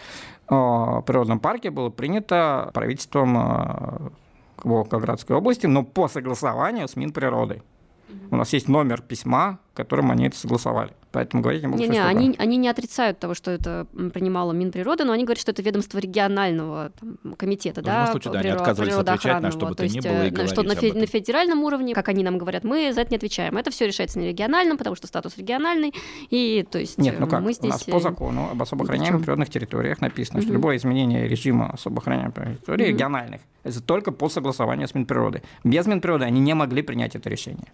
о 0.48 1.02
природном 1.02 1.38
парке, 1.38 1.70
было 1.70 1.90
принято 1.90 2.70
правительством 2.74 3.37
э, 3.38 4.09
Волгоградской 4.64 5.37
области, 5.37 5.66
но 5.66 5.85
по 5.85 6.09
согласованию 6.09 6.88
с 6.88 6.96
Минприродой. 6.96 7.62
У 8.31 8.37
нас 8.37 8.52
есть 8.52 8.68
номер 8.68 9.02
письма, 9.02 9.59
которым 9.76 10.10
они 10.10 10.26
это 10.26 10.36
согласовали. 10.36 10.92
Поэтому 11.12 11.42
говорить 11.42 11.62
не 11.62 11.68
могу. 11.68 11.82
Не, 11.82 11.88
не, 11.88 11.98
они, 11.98 12.34
они 12.38 12.56
не 12.56 12.68
отрицают 12.68 13.18
того, 13.18 13.34
что 13.34 13.50
это 13.50 13.86
принимало 14.12 14.52
Минприрода, 14.52 15.04
но 15.04 15.12
они 15.12 15.24
говорят, 15.24 15.40
что 15.40 15.52
это 15.52 15.62
ведомство 15.62 15.98
регионального 15.98 16.90
там, 16.98 17.34
комитета, 17.34 17.80
ну, 17.80 17.86
да, 17.86 18.06
случае, 18.10 18.32
да, 18.32 18.40
они 18.40 18.48
отказывались 18.50 18.94
отвечать 18.94 19.40
на 19.40 19.50
что 19.50 19.66
бы 19.66 19.74
то, 19.74 19.86
то 19.86 19.88
ни 19.88 20.00
было 20.00 20.26
и 20.26 20.34
э, 20.34 20.46
что 20.46 20.62
на, 20.62 20.74
фе- 20.74 20.92
на 20.92 21.06
федеральном 21.06 21.62
уровне, 21.62 21.94
как 21.94 22.08
они 22.08 22.24
нам 22.24 22.38
говорят, 22.38 22.64
мы 22.64 22.92
за 22.92 23.02
это 23.02 23.10
не 23.10 23.16
отвечаем. 23.16 23.56
Это 23.56 23.70
все 23.70 23.86
решается 23.86 24.18
на 24.18 24.24
региональном, 24.24 24.78
потому 24.78 24.96
что 24.96 25.06
статус 25.06 25.36
региональный, 25.36 25.94
и 26.30 26.66
то 26.70 26.78
есть 26.78 26.98
Нет, 26.98 27.20
ну 27.20 27.26
как, 27.26 27.42
мы 27.42 27.52
здесь... 27.52 27.70
у 27.70 27.74
нас 27.74 27.84
по 27.84 28.00
закону 28.00 28.48
об 28.52 28.60
особо 28.60 28.84
охраняемых 28.84 29.22
природных 29.22 29.50
территориях 29.50 30.00
написано, 30.00 30.42
что 30.42 30.52
любое 30.52 30.76
изменение 30.76 31.28
режима 31.28 31.70
особо 31.70 32.00
охраняемых 32.00 32.34
территорий 32.34 32.86
региональных, 32.86 33.40
это 33.62 33.82
только 33.82 34.12
по 34.12 34.28
согласованию 34.28 34.88
с 34.88 34.94
Минприродой. 34.94 35.42
Без 35.64 35.86
Минприроды 35.86 36.24
они 36.24 36.40
не 36.40 36.54
могли 36.54 36.82
принять 36.82 37.16
это 37.16 37.28
решение. 37.28 37.68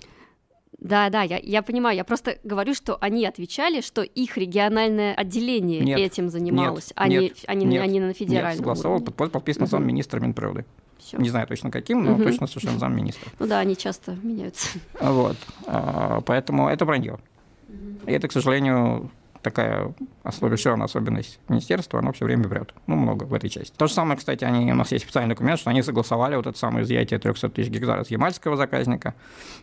Да, 0.82 1.10
да, 1.10 1.22
я, 1.22 1.38
я 1.38 1.62
понимаю. 1.62 1.96
Я 1.96 2.04
просто 2.04 2.38
говорю, 2.42 2.74
что 2.74 2.98
они 3.00 3.24
отвечали, 3.24 3.80
что 3.80 4.02
их 4.02 4.36
региональное 4.36 5.14
отделение 5.14 5.80
нет, 5.80 5.98
этим 6.00 6.28
занималось, 6.28 6.88
нет, 6.88 6.92
а, 6.96 7.08
нет, 7.08 7.22
не, 7.22 7.32
а, 7.46 7.54
не, 7.54 7.66
нет, 7.66 7.82
а 7.82 7.86
не 7.86 8.00
на 8.00 8.12
федеральном 8.12 8.50
нет, 8.50 8.58
согласовал, 8.58 8.96
уровне. 8.96 9.30
подписан 9.30 9.62
угу. 9.62 9.70
замминистра 9.70 10.18
Минприроды. 10.18 10.64
Всё. 10.98 11.18
Не 11.18 11.28
знаю 11.28 11.46
точно 11.46 11.70
каким, 11.70 12.04
но 12.04 12.14
угу. 12.14 12.24
точно 12.24 12.48
совершенно 12.48 12.80
замминистра. 12.80 13.30
Ну 13.38 13.46
да, 13.46 13.60
они 13.60 13.76
часто 13.76 14.16
меняются. 14.22 14.78
Вот. 15.00 15.36
А, 15.66 16.20
поэтому 16.22 16.68
это 16.68 16.84
вранье. 16.84 17.18
И 18.06 18.10
это, 18.10 18.26
к 18.26 18.32
сожалению, 18.32 19.10
такая 19.42 19.92
совершенно 20.30 20.84
особенность 20.84 21.40
министерства, 21.48 21.98
оно 21.98 22.12
все 22.12 22.24
время 22.24 22.48
врет. 22.48 22.74
Ну, 22.86 22.96
много 22.96 23.24
в 23.24 23.34
этой 23.34 23.50
части. 23.50 23.74
То 23.76 23.86
же 23.86 23.92
самое, 23.92 24.16
кстати, 24.16 24.44
они, 24.44 24.72
у 24.72 24.74
нас 24.74 24.92
есть 24.92 25.04
специальный 25.04 25.34
документ, 25.34 25.58
что 25.58 25.70
они 25.70 25.82
согласовали 25.82 26.36
вот 26.36 26.46
это 26.46 26.58
самое 26.58 26.84
изъятие 26.84 27.18
300 27.18 27.50
тысяч 27.50 27.70
гектаров 27.70 28.06
с 28.06 28.10
ямальского 28.10 28.56
заказника. 28.56 29.14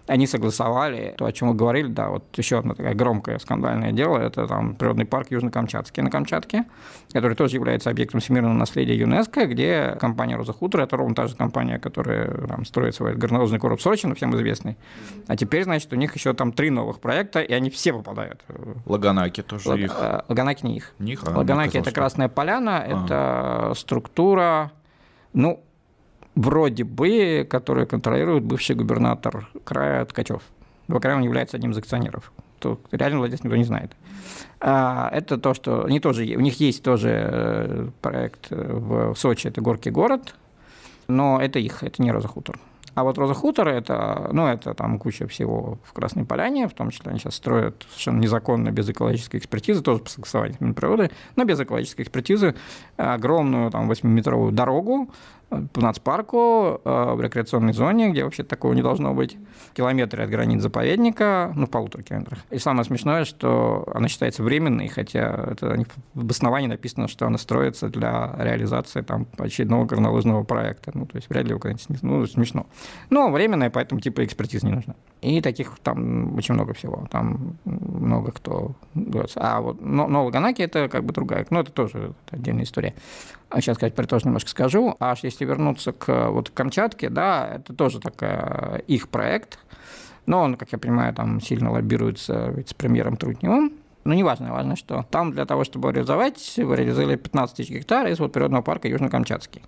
Они 0.08 0.28
согласовали 0.28 1.16
то, 1.18 1.26
о 1.26 1.32
чем 1.32 1.50
мы 1.50 1.54
говорили, 1.54 1.88
да, 1.88 2.10
вот 2.10 2.24
еще 2.38 2.60
одно 2.60 2.74
такое 2.74 2.94
громкое 2.94 3.40
скандальное 3.40 3.92
дело, 3.92 4.18
это 4.18 4.48
там 4.48 4.76
природный 4.76 5.06
парк 5.06 5.28
Южно-Камчатский 5.32 6.02
на 6.02 6.12
Камчатке, 6.12 6.66
который 7.14 7.36
тоже 7.36 7.56
является 7.56 7.90
объектом 7.90 8.20
всемирного 8.20 8.54
наследия 8.54 8.96
ЮНЕСКо, 8.96 9.46
где 9.46 9.98
компания 10.00 10.36
«Роза 10.36 10.54
Хутор», 10.54 10.82
это 10.82 10.98
ровно 10.98 11.16
та 11.16 11.28
же 11.28 11.36
компания, 11.36 11.80
которая 11.80 12.48
там, 12.48 12.66
строит 12.66 12.96
свой 12.96 13.16
горнолыжный 13.16 13.60
курорт 13.60 13.82
Сочи, 13.82 14.06
ну, 14.06 14.16
всем 14.16 14.36
известный. 14.36 14.78
А 15.28 15.38
теперь, 15.38 15.64
значит, 15.64 15.92
у 15.94 15.96
них 15.96 16.16
еще 16.16 16.34
там 16.34 16.52
три 16.52 16.70
новых 16.70 17.00
проекта, 17.00 17.42
и 17.42 17.54
они 17.54 17.70
все 17.70 17.94
попадают. 17.94 18.44
Лаганаки 18.86 19.42
тоже 19.42 19.69
Их. 19.76 19.96
Э, 19.98 20.22
Лаганаки 20.28 20.66
не 20.66 20.78
их. 20.78 20.94
Не 21.00 21.14
их 21.14 21.24
а, 21.26 21.38
Лаганаки– 21.38 21.78
это 21.78 21.92
Красная 21.92 22.30
Поляна, 22.30 22.84
ага. 22.84 23.06
это 23.06 23.74
структура, 23.76 24.72
ну, 25.34 25.64
вроде 26.36 26.84
бы, 26.84 27.46
которую 27.50 27.88
контролирует 27.88 28.44
бывший 28.44 28.76
губернатор 28.76 29.50
края 29.64 30.06
Ткачев. 30.06 30.42
В 30.88 31.00
крае 31.00 31.18
он 31.18 31.24
является 31.24 31.58
одним 31.58 31.72
из 31.72 31.78
акционеров. 31.78 32.32
То 32.60 32.80
реально 32.92 33.20
владелец 33.20 33.44
никто 33.44 33.56
не 33.56 33.64
знает. 33.64 33.92
А, 34.60 35.10
это 35.14 35.38
то, 35.38 35.54
что 35.54 35.86
они 35.86 36.00
тоже, 36.00 36.24
у 36.36 36.42
них 36.42 36.60
есть 36.60 36.84
тоже 36.84 37.10
э, 37.10 37.88
проект 38.02 38.48
э, 38.52 38.56
в 38.56 39.16
Сочи, 39.16 39.48
это 39.48 39.62
Горький 39.62 39.92
город, 39.92 40.36
но 41.08 41.40
это 41.42 41.60
их, 41.60 41.84
это 41.84 42.02
не 42.02 42.12
Роза 42.12 42.28
Хутор. 42.28 42.60
А 42.96 43.04
вот 43.04 43.18
Роза 43.18 43.34
Хутор 43.34 43.68
это, 43.68 44.30
ну, 44.34 44.48
это 44.48 44.74
там 44.74 45.00
куча 45.00 45.28
всего 45.28 45.78
в 45.84 45.94
Красной 45.94 46.26
Поляне, 46.26 46.68
в 46.68 46.74
том 46.74 46.90
числе 46.92 47.12
они 47.12 47.20
сейчас 47.20 47.36
строят 47.36 47.86
совершенно 47.90 48.20
незаконно, 48.20 48.72
без 48.72 48.90
экологической 48.90 49.38
экспертизы, 49.38 49.82
тоже 49.82 50.02
по 50.02 50.10
согласованию 50.10 50.58
с 50.58 50.62
Минприроды, 50.62 51.12
но 51.36 51.44
без 51.44 51.60
экологической 51.60 52.02
экспертизы, 52.02 52.56
огромную 52.98 53.72
там 53.72 53.90
8-метровую 53.90 54.52
дорогу, 54.52 55.10
по 55.50 55.82
нацпарку, 55.82 56.82
э, 56.84 57.14
в 57.14 57.22
рекреационной 57.22 57.74
зоне, 57.74 58.10
где 58.12 58.24
вообще 58.24 58.44
такого 58.44 58.74
не 58.74 58.82
должно 58.82 59.14
быть, 59.14 59.38
километры 59.74 60.24
от 60.24 60.30
границ 60.30 60.62
заповедника, 60.62 61.52
ну, 61.56 61.66
в 61.66 61.70
полутора 61.70 62.04
километрах. 62.04 62.40
И 62.52 62.60
самое 62.60 62.86
смешное, 62.86 63.26
что 63.26 63.88
она 63.94 64.08
считается 64.08 64.44
временной, 64.44 64.88
хотя 64.88 65.50
это 65.52 65.76
в 66.14 66.22
обосновании 66.22 66.68
написано, 66.68 67.08
что 67.08 67.26
она 67.26 67.38
строится 67.38 67.90
для 67.90 68.36
реализации 68.38 69.02
там 69.02 69.28
очередного 69.38 69.86
горнолыжного 69.86 70.44
проекта. 70.44 70.92
Ну, 70.94 71.06
то 71.06 71.18
есть 71.18 71.30
вряд 71.30 71.46
ли 71.46 71.52
его 71.52 71.60
когда-нибудь 71.60 72.04
ну, 72.04 72.26
смешно. 72.28 72.68
Но 73.10 73.32
временная, 73.32 73.70
поэтому 73.70 74.02
типа 74.02 74.24
экспертиза 74.26 74.68
не 74.68 74.74
нужна. 74.74 74.96
И 75.22 75.42
таких 75.42 75.78
там 75.82 76.36
очень 76.36 76.54
много 76.54 76.74
всего. 76.74 77.08
Там 77.12 77.58
много 77.66 78.32
кто... 78.32 78.76
А 79.36 79.62
вот 79.62 79.82
Новоганаки– 79.82 80.62
это 80.64 80.88
как 80.90 81.04
бы 81.04 81.14
другая, 81.14 81.46
ну, 81.50 81.60
это 81.60 81.72
тоже 81.72 82.14
отдельная 82.30 82.64
история. 82.64 82.94
А 83.50 83.62
сейчас, 83.62 83.78
сказать, 83.78 83.96
про 83.96 84.06
тоже 84.06 84.26
немножко 84.26 84.50
скажу. 84.50 84.96
А 85.00 85.16
если 85.22 85.44
вернуться 85.44 85.92
к 85.92 86.30
вот 86.30 86.52
Камчатке, 86.52 87.10
да, 87.10 87.56
это 87.56 87.74
тоже 87.74 88.00
такая 88.00 88.78
их 88.88 89.10
проект. 89.10 89.60
Но 90.28 90.42
он, 90.42 90.56
как 90.56 90.72
я 90.72 90.78
понимаю, 90.78 91.14
там 91.14 91.42
сильно 91.42 91.72
лоббируется 91.72 92.52
ведь 92.56 92.70
с 92.70 92.74
премьером 92.74 93.18
Трутневым. 93.18 93.74
Но 94.04 94.14
неважно, 94.14 94.52
важно, 94.52 94.76
что 94.76 95.06
там 95.10 95.32
для 95.34 95.46
того, 95.46 95.64
чтобы 95.64 95.92
реализовать, 95.92 96.54
вы 96.58 96.76
реализовали 96.76 97.16
15 97.16 97.58
тысяч 97.58 97.70
гектаров 97.70 98.12
из 98.12 98.20
вот 98.20 98.32
природного 98.32 98.62
парка 98.62 98.88
Южно-Камчатский. 98.88 99.62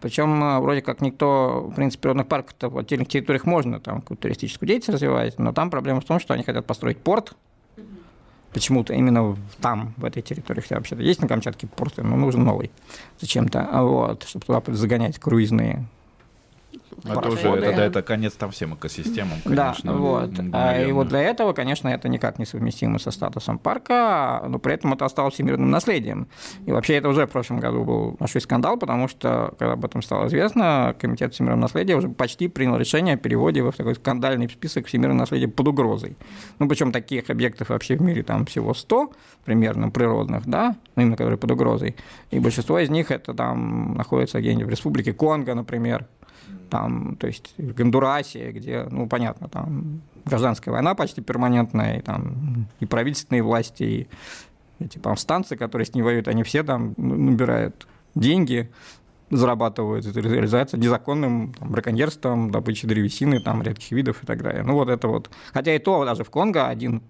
Причем 0.00 0.42
э, 0.42 0.58
вроде 0.60 0.82
как 0.82 1.00
никто, 1.00 1.68
в 1.70 1.74
принципе, 1.74 2.02
природных 2.02 2.28
парков 2.28 2.54
в 2.60 2.78
отдельных 2.78 3.08
территориях 3.08 3.44
можно 3.44 3.80
там 3.80 4.00
какую-то 4.00 4.22
туристическую 4.22 4.66
деятельность 4.66 5.02
развивать, 5.02 5.38
но 5.38 5.52
там 5.52 5.70
проблема 5.70 6.00
в 6.00 6.04
том, 6.04 6.18
что 6.18 6.34
они 6.34 6.44
хотят 6.44 6.66
построить 6.66 6.98
порт, 6.98 7.34
почему-то 8.54 8.94
именно 8.94 9.36
там, 9.60 9.92
в 9.96 10.04
этой 10.04 10.22
территории, 10.22 10.60
хотя 10.60 10.76
вообще-то 10.76 11.02
есть 11.02 11.20
на 11.20 11.28
Камчатке 11.28 11.66
порты, 11.66 12.02
но 12.02 12.16
нужен 12.16 12.44
новый 12.44 12.70
зачем-то, 13.20 13.68
вот, 13.82 14.22
чтобы 14.22 14.46
туда 14.46 14.62
загонять 14.68 15.18
круизные 15.18 15.84
это 17.02 17.28
уже 17.28 17.48
это, 17.48 17.76
да, 17.76 17.84
это 17.84 18.02
конец 18.02 18.34
там 18.34 18.50
всем 18.50 18.74
экосистемам, 18.74 19.38
конечно. 19.42 19.92
Да, 19.92 19.98
вот. 19.98 20.30
А, 20.52 20.80
и 20.80 20.92
вот 20.92 21.08
для 21.08 21.22
этого, 21.22 21.52
конечно, 21.52 21.88
это 21.88 22.08
никак 22.08 22.38
не 22.38 22.46
совместимо 22.46 22.98
со 22.98 23.10
статусом 23.10 23.58
парка, 23.58 24.44
но 24.46 24.58
при 24.58 24.74
этом 24.74 24.92
это 24.92 25.04
осталось 25.04 25.34
всемирным 25.34 25.70
наследием. 25.70 26.28
И 26.66 26.72
вообще 26.72 26.94
это 26.94 27.08
уже 27.08 27.26
в 27.26 27.30
прошлом 27.30 27.60
году 27.60 27.84
был 27.84 28.16
большой 28.18 28.40
скандал, 28.40 28.76
потому 28.76 29.08
что, 29.08 29.54
когда 29.58 29.72
об 29.72 29.84
этом 29.84 30.02
стало 30.02 30.26
известно, 30.28 30.94
Комитет 31.00 31.34
всемирного 31.34 31.60
наследия 31.60 31.96
уже 31.96 32.08
почти 32.08 32.48
принял 32.48 32.76
решение 32.76 33.14
о 33.14 33.18
переводе 33.18 33.62
в 33.62 33.72
такой 33.72 33.94
скандальный 33.94 34.48
список 34.48 34.86
всемирного 34.86 35.20
наследия 35.20 35.48
под 35.48 35.68
угрозой. 35.68 36.16
Ну, 36.58 36.68
причем 36.68 36.92
таких 36.92 37.30
объектов 37.30 37.70
вообще 37.70 37.96
в 37.96 38.02
мире 38.02 38.22
там 38.22 38.46
всего 38.46 38.74
100 38.74 39.12
примерно 39.44 39.90
природных, 39.90 40.46
да, 40.46 40.76
ну, 40.96 41.02
именно 41.02 41.16
которые 41.16 41.38
под 41.38 41.50
угрозой. 41.50 41.96
И 42.30 42.38
большинство 42.38 42.78
из 42.78 42.90
них 42.90 43.10
это 43.10 43.34
там 43.34 43.94
находится 43.94 44.40
где-нибудь 44.40 44.66
в 44.66 44.70
республике 44.70 45.12
Конго, 45.12 45.54
например, 45.54 46.06
там, 46.70 47.16
то 47.16 47.26
есть 47.26 47.54
в 47.58 47.74
Гондурасе, 47.74 48.50
где, 48.52 48.86
ну, 48.90 49.08
понятно, 49.08 49.48
там 49.48 50.02
гражданская 50.24 50.72
война 50.72 50.94
почти 50.94 51.20
перманентная, 51.20 51.98
и 51.98 52.02
там 52.02 52.66
и 52.80 52.86
правительственные 52.86 53.42
власти, 53.42 53.82
и 53.82 54.08
эти 54.80 54.98
повстанцы, 54.98 55.56
которые 55.56 55.86
с 55.86 55.94
ней 55.94 56.02
воюют, 56.02 56.28
они 56.28 56.42
все 56.42 56.62
там 56.62 56.94
набирают 56.96 57.86
деньги, 58.14 58.70
зарабатывают, 59.30 60.06
это 60.06 60.20
реализуется 60.20 60.76
незаконным 60.76 61.54
там, 61.54 61.70
браконьерством, 61.70 62.50
добычей 62.50 62.88
древесины, 62.88 63.40
там, 63.40 63.62
редких 63.62 63.92
видов 63.92 64.22
и 64.22 64.26
так 64.26 64.42
далее. 64.42 64.62
Ну, 64.62 64.74
вот 64.74 64.88
это 64.88 65.08
вот. 65.08 65.30
Хотя 65.52 65.74
и 65.74 65.78
то 65.78 66.04
даже 66.04 66.24
в 66.24 66.30
Конго 66.30 66.68
один 66.68 67.02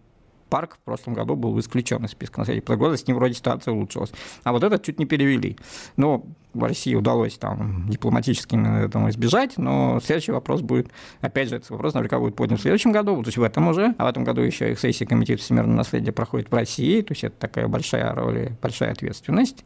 парк 0.48 0.76
в 0.76 0.84
прошлом 0.84 1.14
году 1.14 1.36
был 1.36 1.58
исключен 1.58 2.04
из 2.04 2.10
списка 2.10 2.40
наследия 2.40 2.76
года, 2.76 2.96
с 2.96 3.06
ним 3.06 3.16
вроде 3.16 3.34
ситуация 3.34 3.72
улучшилась. 3.72 4.12
А 4.44 4.52
вот 4.52 4.62
этот 4.62 4.84
чуть 4.84 4.98
не 4.98 5.06
перевели. 5.06 5.58
Но 5.96 6.24
России 6.62 6.94
удалось 6.94 7.36
там 7.38 7.88
дипломатически 7.88 8.56
этому 8.84 9.10
избежать, 9.10 9.58
но 9.58 10.00
следующий 10.04 10.32
вопрос 10.32 10.60
будет, 10.60 10.88
опять 11.20 11.48
же, 11.48 11.56
этот 11.56 11.70
вопрос 11.70 11.94
наверняка 11.94 12.18
будет 12.18 12.36
поднят 12.36 12.58
в 12.58 12.62
следующем 12.62 12.92
году, 12.92 13.20
то 13.22 13.28
есть 13.28 13.38
в 13.38 13.42
этом 13.42 13.68
уже, 13.68 13.94
а 13.98 14.04
в 14.04 14.08
этом 14.08 14.24
году 14.24 14.42
еще 14.42 14.72
их 14.72 14.80
сессия 14.80 15.06
Комитета 15.06 15.42
всемирного 15.42 15.76
наследия 15.76 16.12
проходит 16.12 16.50
в 16.50 16.54
России, 16.54 17.02
то 17.02 17.12
есть 17.12 17.24
это 17.24 17.36
такая 17.38 17.68
большая 17.68 18.14
роль, 18.14 18.50
большая 18.62 18.92
ответственность 18.92 19.64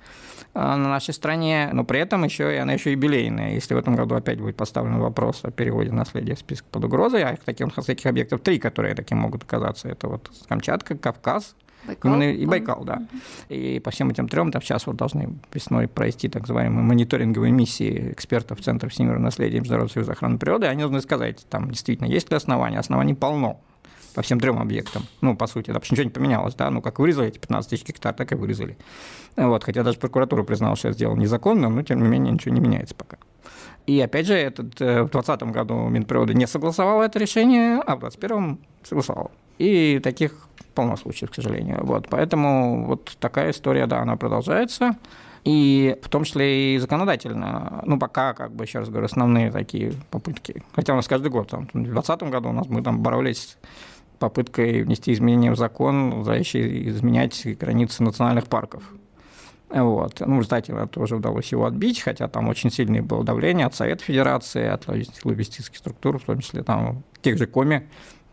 а, 0.54 0.76
на 0.76 0.88
нашей 0.88 1.14
стране, 1.14 1.70
но 1.72 1.84
при 1.84 2.00
этом 2.00 2.24
еще 2.24 2.54
и 2.54 2.58
она 2.58 2.72
еще 2.72 2.92
юбилейная. 2.92 3.54
Если 3.54 3.74
в 3.74 3.78
этом 3.78 3.94
году 3.94 4.14
опять 4.14 4.40
будет 4.40 4.56
поставлен 4.56 4.98
вопрос 4.98 5.40
о 5.42 5.50
переводе 5.50 5.92
наследия 5.92 6.34
в 6.34 6.38
список 6.38 6.66
под 6.66 6.84
угрозой, 6.84 7.22
а 7.22 7.32
их 7.32 7.40
таких, 7.40 7.74
таких 7.74 8.06
объектов 8.06 8.40
три, 8.40 8.58
которые 8.58 8.94
таким 8.94 9.18
могут 9.18 9.42
оказаться, 9.42 9.88
это 9.88 10.08
вот 10.08 10.30
Камчатка, 10.48 10.96
Кавказ, 10.96 11.54
Байкал? 11.88 12.12
Именно 12.12 12.32
и 12.32 12.46
Байкал, 12.46 12.84
да. 12.84 13.02
И 13.48 13.80
по 13.80 13.90
всем 13.90 14.10
этим 14.10 14.28
трем 14.28 14.52
там 14.52 14.62
сейчас 14.62 14.86
вот 14.86 14.96
должны 14.96 15.38
весной 15.52 15.88
провести 15.88 16.28
так 16.28 16.42
называемые 16.42 16.84
мониторинговые 16.84 17.50
миссии 17.50 18.12
экспертов 18.12 18.60
Центра 18.60 18.88
всемирного 18.88 19.22
наследия 19.22 19.60
Международного 19.60 19.92
союза 19.92 20.12
охраны 20.12 20.38
природы. 20.38 20.66
Они 20.66 20.80
должны 20.80 21.00
сказать, 21.00 21.46
там 21.48 21.70
действительно 21.70 22.06
есть 22.06 22.30
ли 22.30 22.36
основания. 22.36 22.78
Оснований 22.78 23.14
полно. 23.14 23.60
по 24.14 24.22
всем 24.22 24.40
трем 24.40 24.58
объектам. 24.58 25.04
Ну, 25.20 25.36
по 25.36 25.46
сути, 25.46 25.70
да, 25.70 25.78
ничего 25.78 26.02
не 26.02 26.10
поменялось, 26.10 26.54
да, 26.54 26.70
ну, 26.70 26.82
как 26.82 26.98
вырезали 26.98 27.28
эти 27.28 27.38
15 27.38 27.70
тысяч 27.70 27.86
гектар, 27.86 28.14
так 28.14 28.32
и 28.32 28.34
вырезали. 28.34 28.76
Вот, 29.36 29.62
хотя 29.62 29.84
даже 29.84 29.98
прокуратура 29.98 30.42
признала, 30.42 30.74
что 30.76 30.88
это 30.88 30.96
сделано 30.96 31.20
незаконно, 31.20 31.68
но, 31.68 31.82
тем 31.82 32.02
не 32.02 32.08
менее, 32.08 32.32
ничего 32.32 32.54
не 32.54 32.60
меняется 32.60 32.94
пока. 32.94 33.18
И 33.86 34.00
опять 34.00 34.26
же, 34.26 34.34
этот, 34.34 34.80
э, 34.80 35.02
в 35.04 35.10
2020 35.10 35.52
году 35.52 35.74
Минприроды 35.88 36.34
не 36.34 36.46
согласовал 36.46 37.00
это 37.02 37.18
решение, 37.18 37.80
а 37.80 37.96
в 37.96 38.00
2021 38.00 38.58
согласовал. 38.82 39.30
И 39.58 40.00
таких 40.02 40.47
полно 40.78 40.96
случаев, 40.96 41.32
к 41.32 41.34
сожалению. 41.34 41.80
Вот, 41.82 42.06
поэтому 42.08 42.86
вот 42.86 43.16
такая 43.18 43.50
история, 43.50 43.88
да, 43.88 43.98
она 44.00 44.16
продолжается. 44.16 44.96
И 45.42 45.96
в 46.02 46.08
том 46.08 46.22
числе 46.22 46.76
и 46.76 46.78
законодательно. 46.78 47.82
Ну, 47.84 47.98
пока, 47.98 48.32
как 48.32 48.52
бы, 48.52 48.62
еще 48.62 48.78
раз 48.78 48.88
говорю, 48.88 49.06
основные 49.06 49.50
такие 49.50 49.92
попытки. 50.12 50.62
Хотя 50.72 50.92
у 50.92 50.96
нас 50.96 51.08
каждый 51.08 51.32
год, 51.32 51.50
там, 51.50 51.66
в 51.66 51.72
2020 51.72 52.22
году 52.30 52.50
у 52.50 52.52
нас 52.52 52.68
мы 52.68 52.80
там 52.82 53.00
боролись 53.00 53.58
попыткой 54.20 54.82
внести 54.84 55.12
изменения 55.12 55.50
в 55.50 55.56
закон, 55.56 56.12
позволяющий 56.12 56.88
изменять 56.90 57.58
границы 57.58 58.04
национальных 58.04 58.46
парков. 58.46 58.84
Вот. 59.68 60.20
Ну, 60.20 60.40
кстати, 60.40 60.70
это 60.70 60.86
тоже 60.86 61.16
удалось 61.16 61.50
его 61.50 61.66
отбить, 61.66 62.00
хотя 62.00 62.28
там 62.28 62.48
очень 62.48 62.70
сильное 62.70 63.02
было 63.02 63.24
давление 63.24 63.66
от 63.66 63.74
Совета 63.74 64.04
Федерации, 64.04 64.64
от 64.64 64.86
логистических 65.24 65.76
структур, 65.76 66.20
в 66.20 66.24
том 66.24 66.38
числе 66.38 66.62
там 66.62 67.02
тех 67.20 67.36
же 67.36 67.46
Коми, 67.46 67.88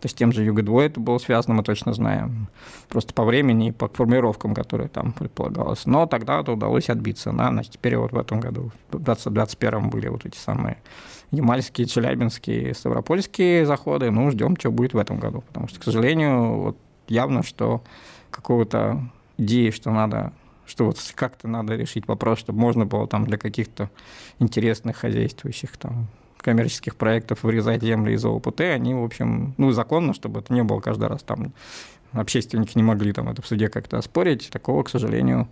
то 0.05 0.09
с 0.09 0.13
тем 0.13 0.31
же 0.31 0.43
Юго-2 0.43 0.81
это 0.83 0.99
было 0.99 1.17
связано, 1.17 1.55
мы 1.55 1.63
точно 1.63 1.91
знаем. 1.91 2.47
Просто 2.89 3.11
по 3.13 3.23
времени 3.23 3.69
и 3.69 3.71
по 3.71 3.87
формулировкам, 3.87 4.53
которые 4.53 4.87
там 4.87 5.13
предполагалось. 5.13 5.87
Но 5.87 6.05
тогда 6.05 6.41
это 6.41 6.51
удалось 6.51 6.89
отбиться. 6.89 7.31
Да? 7.31 7.49
Значит, 7.49 7.73
теперь 7.73 7.97
вот 7.97 8.11
в 8.11 8.17
этом 8.17 8.39
году, 8.39 8.71
в 8.91 8.99
2021 8.99 9.89
были 9.89 10.07
вот 10.09 10.23
эти 10.27 10.37
самые 10.37 10.77
ямальские, 11.31 11.87
челябинские, 11.87 12.75
ставропольские 12.75 13.65
заходы. 13.65 14.11
Ну, 14.11 14.29
ждем, 14.29 14.55
что 14.57 14.69
будет 14.69 14.93
в 14.93 14.97
этом 14.99 15.17
году. 15.17 15.41
Потому 15.47 15.67
что, 15.69 15.79
к 15.79 15.83
сожалению, 15.83 16.61
вот 16.61 16.77
явно, 17.07 17.41
что 17.41 17.83
какого-то 18.29 19.09
идеи, 19.39 19.71
что 19.71 19.89
надо 19.89 20.33
что 20.67 20.85
вот 20.85 20.97
как-то 21.13 21.47
надо 21.47 21.75
решить 21.75 22.07
вопрос, 22.07 22.39
чтобы 22.39 22.59
можно 22.59 22.85
было 22.85 23.07
там 23.07 23.25
для 23.25 23.37
каких-то 23.37 23.89
интересных 24.39 24.97
хозяйствующих 24.97 25.77
там 25.77 26.07
коммерческих 26.45 26.95
проектов 26.95 27.41
вырезать 27.41 27.81
земли 27.81 28.13
из 28.13 28.23
ОПТ, 28.23 28.61
они, 28.61 28.93
в 28.93 29.03
общем, 29.03 29.55
ну, 29.57 29.71
законно, 29.71 30.13
чтобы 30.13 30.41
это 30.41 30.53
не 30.53 30.63
было 30.63 30.79
каждый 30.79 31.07
раз 31.07 31.23
там, 31.23 31.53
общественники 32.11 32.77
не 32.77 32.83
могли 32.83 33.11
там 33.13 33.29
это 33.29 33.41
в 33.41 33.47
суде 33.47 33.67
как-то 33.67 33.97
оспорить, 33.97 34.49
такого, 34.51 34.83
к 34.83 34.89
сожалению, 34.89 35.47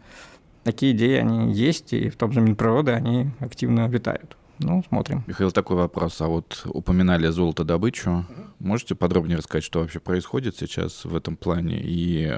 такие 0.64 0.92
идеи, 0.94 1.18
они 1.18 1.52
есть, 1.52 1.94
и 1.94 2.10
в 2.10 2.16
том 2.16 2.32
же 2.32 2.42
Минприроды 2.42 2.92
они 2.92 3.32
активно 3.40 3.88
витают. 3.88 4.38
Ну, 4.60 4.84
смотрим. 4.88 5.24
Михаил, 5.26 5.52
такой 5.52 5.78
вопрос. 5.78 6.22
А 6.22 6.28
вот 6.28 6.62
упоминали 6.66 7.28
золотодобычу. 7.28 8.26
Можете 8.60 8.94
подробнее 8.94 9.40
рассказать, 9.40 9.64
что 9.64 9.80
вообще 9.80 10.00
происходит 10.00 10.56
сейчас 10.56 11.06
в 11.06 11.16
этом 11.16 11.36
плане 11.36 11.82
и 11.82 12.32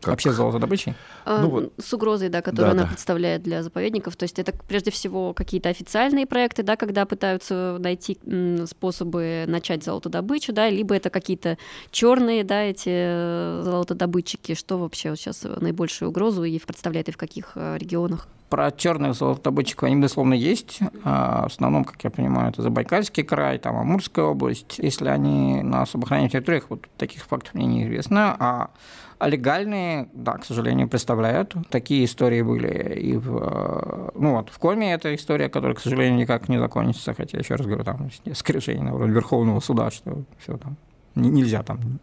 как... 0.00 0.08
Вообще 0.08 0.32
золотодобычей? 0.32 0.94
А, 1.24 1.42
ну, 1.42 1.48
вот. 1.48 1.72
С 1.78 1.92
угрозой, 1.92 2.28
да, 2.28 2.40
которую 2.40 2.66
да, 2.66 2.72
она 2.72 2.82
да. 2.82 2.88
представляет 2.88 3.42
для 3.42 3.62
заповедников. 3.62 4.16
То 4.16 4.24
есть 4.24 4.38
это 4.38 4.52
прежде 4.68 4.90
всего 4.90 5.34
какие-то 5.34 5.68
официальные 5.68 6.26
проекты, 6.26 6.62
да, 6.62 6.76
когда 6.76 7.04
пытаются 7.04 7.76
найти 7.80 8.18
способы 8.66 9.44
начать 9.48 9.82
золотодобычу, 9.82 10.52
да, 10.52 10.70
либо 10.70 10.94
это 10.94 11.10
какие-то 11.10 11.58
черные, 11.90 12.44
да, 12.44 12.62
эти 12.62 12.90
э, 12.90 13.62
золотодобытчики. 13.64 14.54
Что 14.54 14.78
вообще 14.78 15.10
вот 15.10 15.18
сейчас 15.18 15.42
наибольшую 15.42 16.10
угрозу 16.10 16.44
и 16.44 16.58
представляет 16.58 17.08
и 17.08 17.12
в 17.12 17.16
каких 17.16 17.52
э, 17.56 17.76
регионах? 17.78 18.28
Про 18.48 18.70
черных 18.70 19.14
золотодобытчиков 19.14 19.84
они, 19.84 19.96
безусловно, 19.96 20.32
есть. 20.32 20.78
А, 21.04 21.42
в 21.42 21.52
основном, 21.52 21.84
как 21.84 22.02
я 22.02 22.10
понимаю, 22.10 22.50
это 22.50 22.62
Забайкальский 22.62 23.22
край, 23.22 23.58
там 23.58 23.76
Амурская 23.76 24.24
область. 24.24 24.78
Если 24.78 25.08
они 25.08 25.60
на 25.62 25.82
особо 25.82 26.06
территориях, 26.06 26.66
вот 26.70 26.86
таких 26.96 27.24
фактов 27.24 27.52
мне 27.52 27.66
неизвестно. 27.66 28.34
А 28.38 28.70
а 29.18 29.28
легальные, 29.28 30.08
да, 30.12 30.34
к 30.34 30.44
сожалению, 30.44 30.88
представляют. 30.88 31.54
Такие 31.70 32.04
истории 32.04 32.42
были 32.42 32.94
и 32.94 33.16
в... 33.16 33.36
Э, 33.36 34.10
ну 34.14 34.36
вот, 34.36 34.50
в 34.50 34.58
Коме 34.58 34.92
эта 34.92 35.14
история, 35.14 35.48
которая, 35.48 35.74
к 35.74 35.80
сожалению, 35.80 36.18
никак 36.18 36.48
не 36.48 36.58
закончится, 36.58 37.14
хотя, 37.14 37.38
еще 37.38 37.56
раз 37.56 37.66
говорю, 37.66 37.84
там 37.84 38.08
решений 38.50 38.82
на 38.82 38.94
уровне 38.94 39.14
Верховного 39.14 39.60
суда, 39.60 39.90
что 39.90 40.24
все 40.38 40.56
там 40.56 40.76
нельзя 41.22 41.62
там 41.62 42.00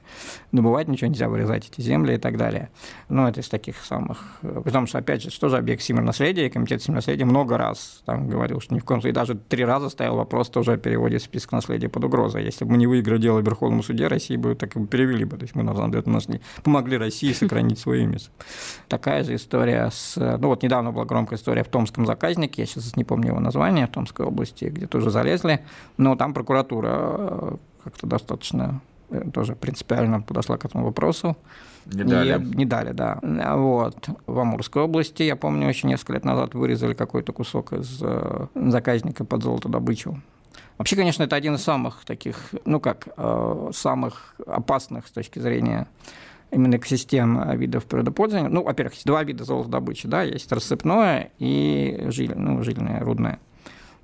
добывать 0.51 0.88
ничего, 0.88 1.10
нельзя 1.10 1.30
вырезать 1.30 1.69
эти 1.69 1.82
земли 1.82 2.15
и 2.15 2.17
так 2.17 2.38
далее. 2.38 2.69
Но 3.10 3.28
это 3.28 3.41
из 3.41 3.49
таких 3.49 3.84
самых... 3.84 4.39
Потому 4.41 4.88
что, 4.88 4.97
опять 4.97 5.23
же, 5.23 5.30
что 5.30 5.49
же 5.49 5.58
объект 5.58 5.82
всемирного 5.82 6.08
наследия, 6.08 6.49
комитет 6.49 6.82
всемирного 6.82 6.99
наследия 6.99 7.25
много 7.25 7.58
раз 7.58 8.01
там 8.06 8.30
говорил, 8.30 8.60
что 8.62 8.73
ни 8.73 8.80
в 8.80 8.86
коем 8.86 9.01
случае, 9.01 9.13
даже 9.13 9.36
три 9.36 9.65
раза 9.65 9.89
стоял 9.89 10.15
вопрос 10.15 10.49
тоже 10.49 10.73
о 10.73 10.78
переводе 10.78 11.17
в 11.17 11.21
список 11.23 11.51
наследия 11.51 11.89
под 11.89 12.04
угрозой. 12.04 12.43
Если 12.43 12.65
бы 12.65 12.71
мы 12.71 12.78
не 12.78 12.88
выиграли 12.88 13.21
дело 13.21 13.41
в 13.41 13.45
Верховном 13.45 13.84
суде, 13.84 14.08
России 14.08 14.38
бы 14.38 14.56
так 14.56 14.75
и 14.75 14.86
перевели 14.86 15.25
бы. 15.25 15.38
То 15.38 15.43
есть 15.43 15.56
мы, 15.56 15.63
на 15.63 15.75
самом 15.75 15.91
деле, 15.91 16.04
помогли 16.63 16.97
России 16.97 17.34
сохранить 17.34 17.80
свое 17.80 18.04
имя. 18.04 18.17
Такая 18.88 19.23
же 19.23 19.36
история 19.36 19.89
с... 19.91 20.15
Ну 20.15 20.47
вот 20.47 20.63
недавно 20.63 20.91
была 20.91 21.06
громкая 21.06 21.38
история 21.38 21.63
в 21.63 21.67
Томском 21.67 22.06
заказнике, 22.06 22.62
я 22.62 22.65
сейчас 22.65 22.95
не 22.95 23.04
помню 23.04 23.30
его 23.30 23.39
название, 23.39 23.88
в 23.88 23.91
Томской 23.91 24.25
области, 24.25 24.65
где 24.65 24.88
тоже 24.88 25.10
залезли, 25.10 25.62
но 25.97 26.15
там 26.15 26.34
прокуратура 26.34 26.89
э, 26.91 27.56
как-то 27.84 28.08
достаточно 28.08 28.65
Э, 28.65 28.94
тоже 29.34 29.56
принципиально 29.56 30.22
подошла 30.22 30.58
к 30.58 30.65
этому 30.65 30.86
вопросу. 30.86 31.38
Не 31.86 32.04
дали. 32.04 32.41
И, 32.41 32.56
не 32.56 32.65
дали, 32.65 32.91
да. 32.91 33.20
Вот. 33.22 34.10
В 34.26 34.39
Амурской 34.39 34.84
области, 34.84 35.24
я 35.24 35.36
помню, 35.36 35.68
еще 35.68 35.88
несколько 35.88 36.13
лет 36.13 36.26
назад 36.26 36.54
вырезали 36.54 36.94
какой-то 36.94 37.32
кусок 37.32 37.74
из 37.74 38.00
э, 38.02 38.48
заказника 38.56 39.24
под 39.24 39.44
золотодобычу. 39.44 40.22
Вообще, 40.78 40.96
конечно, 40.96 41.24
это 41.24 41.36
один 41.36 41.56
из 41.56 41.62
самых 41.62 42.04
таких, 42.06 42.54
ну 42.65 42.80
как, 42.80 43.08
э, 43.15 43.70
самых 43.74 44.36
опасных 44.48 45.08
с 45.08 45.12
точки 45.12 45.39
зрения 45.39 45.88
именно 46.52 46.78
экосистем 46.78 47.58
видов 47.58 47.86
природопользования. 47.86 48.50
Ну, 48.50 48.63
во-первых, 48.63 48.94
есть 48.94 49.06
два 49.06 49.24
вида 49.24 49.44
золотодобычи, 49.44 50.08
да, 50.08 50.24
есть 50.24 50.52
рассыпное 50.52 51.32
и 51.39 52.06
жиль, 52.10 52.34
ну, 52.36 52.63
жильное, 52.63 53.02
рудное. 53.02 53.39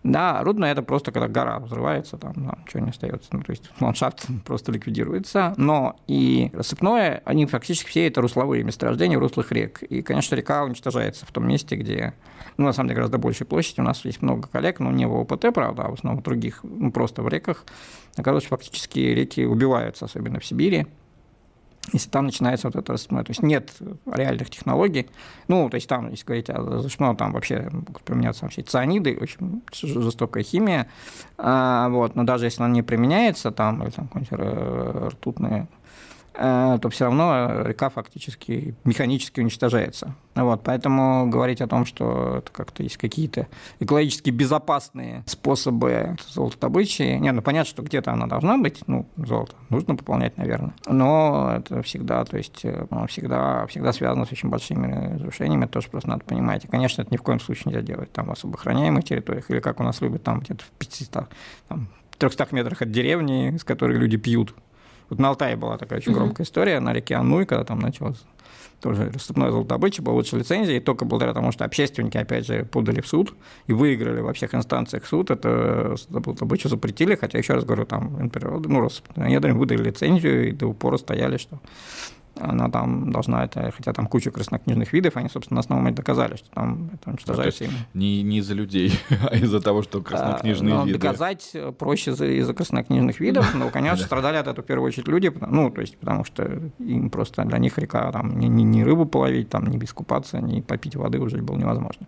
Да, 0.04 0.44
рудное 0.44 0.72
это 0.72 0.82
просто 0.82 1.12
когда 1.12 1.28
гора 1.28 1.60
взрывается, 1.60 2.18
там, 2.18 2.34
там 2.34 2.60
ничего 2.66 2.84
не 2.84 2.90
остается. 2.90 3.30
Ну, 3.32 3.42
то 3.44 3.52
есть 3.52 3.70
ландшафт 3.80 4.26
просто 4.46 4.72
ликвидируется. 4.72 5.54
Но 5.58 5.96
и 6.08 6.50
рассыпное, 6.54 7.22
они 7.26 7.46
фактически 7.46 7.88
все 7.88 8.08
это 8.08 8.20
русловые 8.22 8.64
месторождения 8.64 9.20
руслых 9.20 9.52
рек. 9.52 9.84
И, 9.84 10.02
конечно, 10.02 10.34
река 10.36 10.64
уничтожается 10.64 11.26
в 11.26 11.32
том 11.32 11.48
месте, 11.48 11.76
где, 11.76 12.16
ну, 12.58 12.66
на 12.66 12.74
самом 12.74 12.90
деле, 12.90 12.96
гораздо 12.96 13.20
большей 13.20 13.46
площади. 13.46 13.80
У 13.80 13.84
нас 13.84 14.04
есть 14.04 14.24
много 14.24 14.48
коллег, 14.48 14.80
но 14.80 14.92
не 14.92 15.06
в 15.06 15.14
ОПТ, 15.14 15.54
правда, 15.54 15.84
а 15.84 15.92
в 15.92 15.94
основном 15.94 16.22
в 16.22 16.24
других, 16.24 16.62
ну, 16.64 16.92
просто 16.92 17.22
в 17.22 17.28
реках. 17.28 17.64
Оказывается, 18.18 18.50
фактически 18.50 19.00
реки 19.00 19.46
убиваются, 19.46 20.06
особенно 20.06 20.40
в 20.40 20.46
Сибири 20.46 20.88
если 21.94 22.10
там 22.10 22.26
начинается 22.26 22.68
вот 22.68 22.76
это. 22.76 22.96
То 22.96 23.24
есть 23.28 23.42
нет 23.42 23.72
реальных 24.06 24.50
технологий. 24.50 25.08
Ну, 25.48 25.70
то 25.70 25.76
есть 25.76 25.90
там, 25.90 26.12
если 26.12 26.26
говорить 26.26 26.50
о 26.50 26.82
зашмно, 26.82 27.16
там 27.16 27.34
вообще 27.34 27.70
могут 27.72 28.04
применяться 28.04 28.46
вообще 28.46 28.62
цианиды, 28.62 29.18
очень 29.20 29.62
жестокая 29.74 30.44
химия. 30.44 30.88
А, 31.38 31.90
вот, 31.90 32.16
но 32.16 32.24
даже 32.24 32.46
если 32.46 32.62
она 32.64 32.74
не 32.74 32.84
применяется, 32.84 33.52
там, 33.52 33.84
или 33.84 33.90
там 33.90 34.08
какие-нибудь 34.08 35.14
ртутные 35.14 35.68
Э, 35.72 35.81
то 36.34 36.90
все 36.90 37.06
равно 37.06 37.64
река 37.64 37.90
фактически 37.90 38.76
механически 38.84 39.42
уничтожается. 39.42 40.16
Вот, 40.34 40.62
поэтому 40.64 41.30
говорить 41.30 41.60
о 41.60 41.68
том, 41.68 41.86
что 41.86 42.38
это 42.38 42.52
как-то 42.52 42.84
есть 42.84 42.98
какие-то 42.98 43.48
экологически 43.80 44.30
безопасные 44.30 45.24
способы 45.26 46.16
золотодобычи, 46.30 47.02
не, 47.02 47.32
ну 47.34 47.42
понятно, 47.42 47.70
что 47.70 47.82
где-то 47.82 48.14
она 48.14 48.28
должна 48.28 48.58
быть, 48.58 48.82
ну, 48.88 49.06
золото 49.18 49.56
нужно 49.70 49.96
пополнять, 49.98 50.38
наверное, 50.38 50.74
но 50.88 51.56
это 51.58 51.82
всегда, 51.82 52.24
то 52.24 52.38
есть 52.38 52.62
э, 52.64 52.86
всегда, 53.10 53.68
всегда 53.68 53.92
связано 53.92 54.26
с 54.26 54.32
очень 54.32 54.50
большими 54.50 55.16
разрушениями, 55.16 55.66
это 55.66 55.74
тоже 55.74 55.90
просто 55.90 56.10
надо 56.10 56.24
понимать. 56.24 56.64
И, 56.64 56.68
конечно, 56.68 57.02
это 57.02 57.12
ни 57.12 57.18
в 57.18 57.24
коем 57.24 57.42
случае 57.42 57.64
нельзя 57.74 57.82
делать 57.82 58.12
там 58.14 58.28
в 58.28 58.32
особо 58.32 58.56
охраняемых 58.56 59.04
территориях, 59.04 59.50
или 59.50 59.60
как 59.60 59.82
у 59.82 59.84
нас 59.84 60.00
любят 60.00 60.24
там 60.24 60.40
где-то 60.40 60.64
в 60.64 60.70
500, 60.80 61.28
там, 61.68 61.90
300 62.18 62.48
метрах 62.52 62.82
от 62.82 62.92
деревни, 62.92 63.58
с 63.58 63.66
которой 63.66 63.98
люди 63.98 64.16
пьют 64.16 64.56
вот 65.12 65.20
на 65.20 65.28
Алтае 65.28 65.58
была 65.58 65.78
такая 65.78 66.00
очень 66.00 66.14
громкая 66.14 66.46
история 66.46 66.80
на 66.80 66.94
реке 66.94 67.16
Ануй, 67.16 67.46
когда 67.46 67.66
там 67.66 67.80
началось 67.80 68.24
тоже 68.80 69.12
рассыпной 69.14 69.52
золотодобыча, 69.52 70.02
получил 70.02 70.40
лицензии, 70.40 70.78
и 70.78 70.80
только 70.80 71.06
благодаря 71.06 71.34
тому, 71.34 71.52
что 71.52 71.66
общественники, 71.66 72.18
опять 72.18 72.48
же, 72.48 72.66
подали 72.66 73.02
в 73.02 73.08
суд 73.08 73.36
и 73.68 73.74
выиграли 73.74 74.22
во 74.22 74.34
всех 74.34 74.56
инстанциях 74.56 75.06
суд, 75.06 75.30
это 75.30 75.98
золотодобычу 76.10 76.70
запретили, 76.70 77.16
хотя, 77.16 77.38
еще 77.38 77.54
раз 77.54 77.66
говорю, 77.66 77.86
там, 77.86 78.32
ну, 78.34 78.80
Роспотребнадзор 78.80 79.52
выдали 79.52 79.84
лицензию, 79.84 80.48
и 80.48 80.52
до 80.52 80.68
упора 80.68 80.98
стояли, 80.98 81.38
что 81.38 81.60
она 82.40 82.70
там 82.70 83.12
должна 83.12 83.44
это, 83.46 83.72
хотя 83.76 83.94
там 83.94 84.08
куча 84.08 84.32
краснокнижных 84.32 84.94
видов, 84.94 85.18
они, 85.18 85.30
собственно, 85.30 85.58
на 85.58 85.60
основном 85.62 85.94
доказали, 85.94 86.36
что 86.36 86.50
там 86.52 86.92
это 86.94 87.10
уничтожается 87.10 87.66
им. 87.66 87.72
Не, 87.94 88.24
не 88.24 88.40
из-за 88.40 88.54
людей, 88.54 88.94
а 89.30 89.36
из-за 89.36 89.62
того, 89.62 89.84
что 89.84 90.02
краснокнижные 90.02 90.76
а, 90.76 90.86
виды. 90.86 90.98
Доказать 90.98 91.56
проще 91.78 92.12
из-за, 92.12 92.26
из 92.26 92.48
краснокнижных 92.54 93.20
видов, 93.20 93.54
но, 93.54 93.70
конечно, 93.70 94.06
страдали 94.06 94.38
от 94.38 94.48
этого 94.48 94.64
в 94.64 94.68
первую 94.68 94.88
очередь 94.88 95.08
люди, 95.08 95.32
ну, 95.40 95.70
то 95.70 95.82
есть, 95.82 95.98
потому 95.98 96.24
что 96.26 96.72
им 96.80 97.10
просто 97.10 97.44
для 97.44 97.58
них 97.58 97.78
река, 97.78 98.12
там, 98.12 98.40
ни, 98.40 98.48
ни, 98.48 98.64
ни 98.64 98.82
рыбу 98.82 99.06
половить, 99.06 99.50
там, 99.50 99.68
ни 99.68 99.78
искупаться, 99.84 100.40
ни 100.40 100.62
попить 100.62 100.96
воды 100.96 101.20
уже 101.20 101.38
было 101.38 101.58
невозможно. 101.58 102.08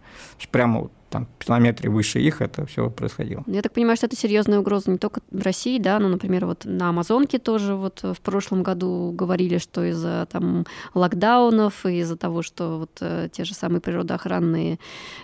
Прямо 0.52 0.82
вот 0.82 0.92
там 1.14 1.28
километре 1.44 1.90
выше 1.90 2.20
их 2.20 2.42
это 2.42 2.66
все 2.66 2.90
происходило. 2.90 3.44
Я 3.46 3.62
так 3.62 3.72
понимаю, 3.72 3.98
что 3.98 4.08
это 4.08 4.16
серьезная 4.16 4.60
угроза 4.60 4.90
не 4.90 4.98
только 4.98 5.22
в 5.30 5.42
России, 5.44 5.78
да, 5.78 6.00
но, 6.00 6.08
например, 6.08 6.48
вот 6.48 6.66
на 6.66 6.90
Амазонке 6.90 7.38
тоже 7.38 7.76
вот 7.76 8.02
в 8.02 8.20
прошлом 8.22 8.64
году 8.64 9.12
говорили, 9.14 9.60
что 9.60 9.84
из-за 9.84 10.28
там 10.32 10.66
локдаунов 10.96 11.86
и 11.86 12.00
из-за 12.00 12.18
того, 12.18 12.42
что 12.42 12.80
вот 12.80 12.98
э, 13.02 13.30
те 13.32 13.44
же 13.44 13.54
самые 13.54 13.80
природоохранные 13.80 14.80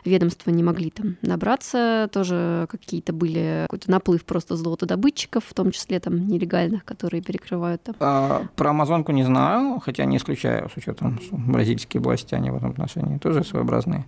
ведомства 0.06 0.52
не 0.52 0.62
могли 0.62 0.92
там 0.92 1.18
набраться, 1.24 2.08
тоже 2.12 2.68
какие-то 2.70 3.12
были 3.12 3.64
какой-то 3.64 3.90
наплыв 3.90 4.24
просто 4.26 4.56
золотодобытчиков, 4.56 5.44
в 5.44 5.54
том 5.56 5.72
числе 5.72 6.00
там 6.00 6.28
нелегальных, 6.28 6.86
которые 6.86 7.24
перекрывают 7.24 7.82
там. 7.82 7.96
А, 8.00 8.44
про 8.56 8.70
Амазонку 8.70 9.12
не 9.12 9.24
знаю, 9.24 9.80
хотя 9.80 10.06
не 10.06 10.18
исключаю 10.18 10.70
с 10.70 10.78
учетом 10.78 11.20
бразильские 11.32 12.02
власти, 12.02 12.36
они 12.36 12.52
в 12.52 12.58
этом 12.58 12.70
отношении 12.70 13.18
тоже 13.18 13.44
своеобразные. 13.44 14.06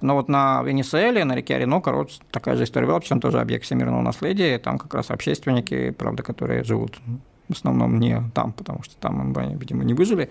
Но 0.00 0.14
вот 0.14 0.28
на 0.28 0.62
Венесуэле, 0.62 1.24
на 1.24 1.34
реке 1.34 1.56
Оренока, 1.56 1.92
вот 1.92 2.10
такая 2.30 2.56
же 2.56 2.64
история 2.64 2.86
была, 2.86 3.00
причем 3.00 3.20
тоже 3.20 3.40
объект 3.40 3.64
всемирного 3.64 4.02
наследия. 4.02 4.58
Там 4.58 4.78
как 4.78 4.94
раз 4.94 5.10
общественники, 5.10 5.90
правда, 5.90 6.22
которые 6.22 6.64
живут 6.64 7.00
в 7.48 7.52
основном 7.52 7.98
не 8.00 8.22
там, 8.34 8.52
потому 8.52 8.82
что 8.82 8.96
там, 8.96 9.32
видимо, 9.58 9.84
не 9.84 9.94
выжили. 9.94 10.30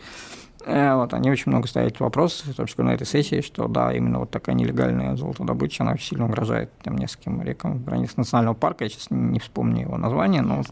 Э, 0.66 0.96
вот, 0.96 1.14
они 1.14 1.30
очень 1.30 1.52
много 1.52 1.68
ставят 1.68 2.00
вопрос, 2.00 2.44
числе 2.66 2.84
на 2.84 2.94
этой 2.94 3.06
сессии, 3.06 3.42
что 3.42 3.68
да, 3.68 3.94
именно 3.94 4.20
вот 4.20 4.32
такая 4.32 4.56
нелегальная 4.56 5.16
золотодобыча, 5.16 5.84
она 5.84 5.98
сильно 5.98 6.26
угрожает 6.26 6.72
там, 6.84 6.98
нескольким 6.98 7.42
рекам 7.42 7.78
в 7.78 7.86
границах 7.86 8.18
национального 8.18 8.56
парка, 8.56 8.84
я 8.84 8.90
сейчас 8.90 9.08
не 9.12 9.40
вспомню 9.40 9.82
его 9.82 9.98
название, 9.98 10.42
но 10.42 10.64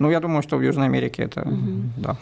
ну, 0.00 0.10
я 0.10 0.18
думаю, 0.18 0.42
что 0.42 0.56
в 0.56 0.62
Южной 0.62 0.86
Америке 0.86 1.22
это, 1.22 1.42
угу. 1.42 1.82
да, 1.96 2.16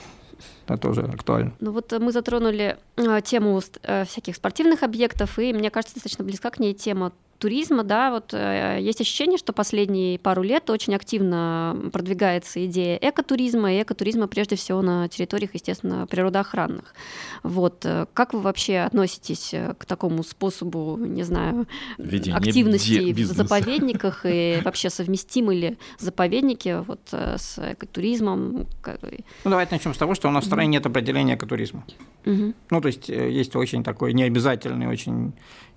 это 0.67 0.77
тоже 0.79 1.03
актуально. 1.03 1.53
Ну 1.61 1.73
вот 1.73 1.93
мы 1.93 2.13
затронули 2.13 2.77
э, 2.97 3.21
тему 3.23 3.61
э, 3.83 4.05
всяких 4.05 4.37
спортивных 4.37 4.83
объектов, 4.83 5.39
и 5.39 5.53
мне 5.53 5.71
кажется, 5.71 5.95
достаточно 5.95 6.25
близка 6.25 6.51
к 6.51 6.59
ней 6.59 6.75
тема 6.75 7.13
туризма, 7.43 7.83
да, 7.83 8.13
вот 8.13 8.33
э, 8.35 8.79
есть 8.81 9.01
ощущение, 9.01 9.37
что 9.37 9.53
последние 9.53 10.17
пару 10.17 10.43
лет 10.43 10.71
очень 10.71 10.95
активно 10.95 11.77
продвигается 11.93 12.65
идея 12.67 12.97
экотуризма, 13.03 13.73
и 13.75 13.83
экотуризма 13.83 14.29
прежде 14.29 14.55
всего 14.55 14.81
на 14.81 15.09
территориях, 15.09 15.51
естественно, 15.55 16.07
природоохранных. 16.07 16.95
Вот 17.43 17.85
э, 17.85 18.07
как 18.15 18.33
вы 18.33 18.41
вообще 18.43 18.79
относитесь 18.79 19.53
э, 19.55 19.75
к 19.77 19.87
такому 19.87 20.23
способу, 20.23 20.97
не 20.97 21.25
знаю, 21.25 21.67
Ведение 21.99 22.37
активности 22.37 23.13
в 23.13 23.27
заповедниках 23.27 24.21
и 24.25 24.61
вообще 24.65 24.89
совместимы 24.89 25.57
ли 25.57 25.79
заповедники 25.99 26.85
вот 26.87 27.01
с 27.13 27.59
экотуризмом? 27.59 28.69
Ну 28.87 29.51
давайте 29.51 29.75
начнем 29.75 29.95
с 29.95 29.99
того, 29.99 30.15
что 30.15 30.29
у 30.29 30.31
нас 30.31 30.45
в 30.45 30.47
стране 30.47 30.69
нет 30.69 30.87
определения 30.87 31.35
экотуризма. 31.35 31.85
Угу. 32.25 32.55
Ну 32.71 32.81
то 32.81 32.87
есть 32.87 33.09
есть 33.09 33.57
очень 33.57 33.83
такой 33.83 34.13
необязательный, 34.13 34.87
очень 34.87 35.33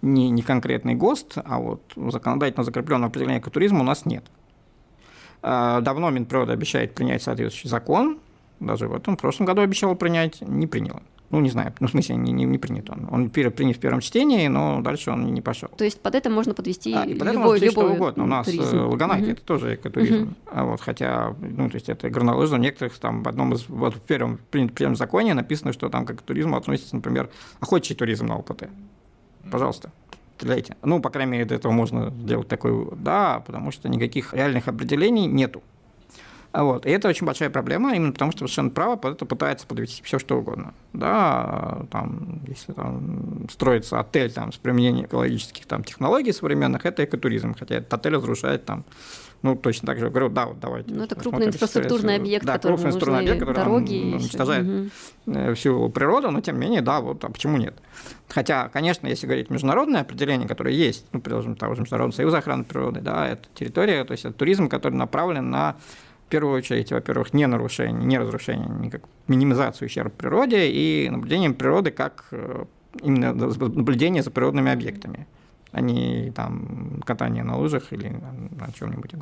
не, 0.06 0.30
не 0.30 0.42
конкретный 0.42 0.96
ГОСТ, 0.96 1.40
а 1.44 1.60
вот 1.60 1.82
законодательно 1.96 2.64
закрепленного 2.64 3.10
определения 3.10 3.40
экотуризма 3.40 3.82
у 3.82 3.84
нас 3.84 4.06
нет. 4.06 4.24
А, 5.42 5.82
давно 5.82 6.10
Минприрода 6.10 6.54
обещает 6.54 6.94
принять 6.94 7.24
соответствующий 7.24 7.70
закон, 7.70 8.20
даже 8.60 8.88
в 8.88 8.96
этом 8.96 9.18
в 9.18 9.20
прошлом 9.20 9.46
году 9.46 9.62
обещал 9.62 9.96
принять, 9.96 10.42
не 10.42 10.68
принял. 10.68 11.02
Ну, 11.32 11.40
не 11.42 11.50
знаю, 11.50 11.74
ну, 11.80 11.88
в 11.88 11.92
смысле, 11.92 12.16
не, 12.16 12.32
не, 12.32 12.46
не 12.46 12.58
принят 12.60 12.90
он. 12.90 13.08
Он 13.12 13.30
принят 13.30 13.58
в 13.58 13.80
первом 13.80 14.00
чтении, 14.00 14.48
но 14.48 14.82
дальше 14.82 15.10
он 15.10 15.34
не 15.34 15.42
пошел. 15.42 15.70
То 15.76 15.84
есть 15.84 16.00
под 16.00 16.14
это 16.14 16.30
можно 16.30 16.54
подвести 16.54 16.94
а, 16.94 17.04
и 17.04 17.16
под 17.16 17.28
это 17.28 17.40
можно 17.40 17.72
что 17.72 17.92
угодно. 17.92 18.24
У 18.24 18.28
нас 18.28 18.46
туризм. 18.46 18.88
Угу. 18.88 18.96
это 18.96 19.42
тоже 19.42 19.76
экотуризм. 19.76 20.24
Угу. 20.24 20.34
А 20.46 20.66
вот, 20.66 20.82
хотя, 20.82 21.36
ну, 21.42 21.68
то 21.68 21.76
есть 21.76 21.90
это 21.90 22.10
горнолыжно, 22.10 22.58
некоторых 22.58 22.98
там 23.00 23.24
в 23.24 23.28
одном 23.28 23.54
из, 23.54 23.68
вот 23.68 23.96
в 23.96 24.02
первом, 24.02 24.38
в 24.38 24.68
первом 24.70 24.96
законе 24.96 25.34
написано, 25.34 25.74
что 25.74 25.90
там 25.90 26.06
к 26.06 26.12
экотуризму 26.12 26.56
относится, 26.58 26.96
например, 26.96 27.30
охотничий 27.60 27.96
туризм 27.96 28.28
на 28.28 28.38
ЛПТ 28.38 28.70
пожалуйста, 29.52 29.92
стреляйте. 30.38 30.76
Ну, 30.84 31.00
по 31.02 31.10
крайней 31.10 31.32
мере, 31.32 31.46
до 31.46 31.56
этого 31.56 31.72
можно 31.72 32.12
сделать 32.12 32.48
такой 32.48 32.90
да, 32.98 33.42
потому 33.46 33.72
что 33.72 33.90
никаких 33.90 34.34
реальных 34.34 34.68
определений 34.68 35.28
нету. 35.28 35.64
Вот. 36.54 36.86
И 36.86 36.90
это 36.90 37.10
очень 37.10 37.26
большая 37.26 37.50
проблема, 37.50 37.96
именно 37.96 38.14
потому 38.14 38.32
что 38.32 38.40
совершенно 38.40 38.70
право 38.70 38.96
это 39.10 39.26
пытается 39.26 39.68
подвести 39.68 40.02
все 40.04 40.20
что 40.20 40.38
угодно. 40.38 40.74
Да, 40.94 41.86
там, 41.92 42.42
если 42.48 42.72
там 42.72 43.48
строится 43.52 44.00
отель 44.00 44.32
там, 44.32 44.54
с 44.54 44.58
применением 44.58 45.06
экологических 45.06 45.66
там, 45.66 45.84
технологий 45.84 46.32
современных, 46.32 46.86
это 46.86 47.04
экотуризм, 47.04 47.56
хотя 47.60 47.76
этот 47.76 47.94
отель 47.94 48.16
разрушает 48.16 48.64
там 48.66 48.86
ну, 49.46 49.56
точно 49.56 49.86
так 49.86 50.00
же 50.00 50.10
говорю, 50.10 50.30
да, 50.30 50.48
вот 50.48 50.60
давайте. 50.60 50.92
Ну, 50.92 51.04
это 51.04 51.14
крупный 51.14 51.46
инфраструктурный 51.46 52.16
объект, 52.16 52.44
да, 52.44 52.58
крупный 52.58 52.88
инфраструктурный 52.88 53.20
объект, 53.20 53.40
который 53.40 53.56
дороги 53.56 54.14
уничтожает 54.16 54.66
угу. 54.68 55.54
всю 55.54 55.90
природу, 55.90 56.32
но 56.32 56.42
тем 56.42 56.56
не 56.56 56.62
менее, 56.62 56.82
да, 56.82 57.00
вот, 57.00 57.24
а 57.24 57.30
почему 57.30 57.58
нет? 57.58 57.76
Хотя, 58.28 58.70
конечно, 58.70 59.06
если 59.06 59.28
говорить 59.28 59.52
международное 59.52 60.02
определение, 60.02 60.48
которое 60.48 60.74
есть, 60.74 61.06
ну, 61.12 61.22
предположим, 61.22 61.56
того 61.56 61.76
же 61.76 61.82
Международного 61.82 62.16
союза 62.16 62.40
охраны 62.40 62.64
природы, 62.64 63.02
да, 63.02 63.28
это 63.28 63.48
территория, 63.54 64.04
то 64.04 64.14
есть 64.14 64.26
это 64.26 64.34
туризм, 64.34 64.68
который 64.68 64.96
направлен 64.96 65.52
на 65.52 65.76
в 66.26 66.28
первую 66.28 66.58
очередь, 66.58 66.92
во-первых, 66.92 67.36
не 67.36 67.46
нарушение, 67.46 68.04
не 68.04 68.18
разрушение, 68.18 68.68
никак 68.68 69.04
минимизацию 69.28 69.86
ущерба 69.86 70.10
природе 70.10 70.72
и 70.72 71.08
наблюдением 71.12 71.54
природы 71.54 71.92
как 71.92 72.26
э, 72.32 72.66
именно 73.04 73.32
наблюдение 73.32 74.24
за 74.24 74.32
природными 74.32 74.72
объектами 74.72 75.28
а 75.76 75.82
не 75.82 76.32
там 76.32 77.02
катание 77.06 77.44
на 77.44 77.58
лыжах 77.58 77.92
или 77.92 78.08
на 78.08 78.72
чем-нибудь. 78.72 79.16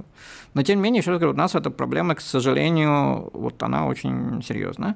Но 0.53 0.61
тем 0.61 0.77
не 0.77 0.83
менее, 0.83 0.99
еще 0.99 1.09
раз 1.09 1.19
говорю, 1.19 1.33
у 1.33 1.37
нас 1.37 1.55
эта 1.55 1.71
проблема, 1.71 2.13
к 2.13 2.21
сожалению, 2.21 3.31
вот 3.33 3.63
она 3.63 3.87
очень 3.87 4.43
серьезная. 4.43 4.95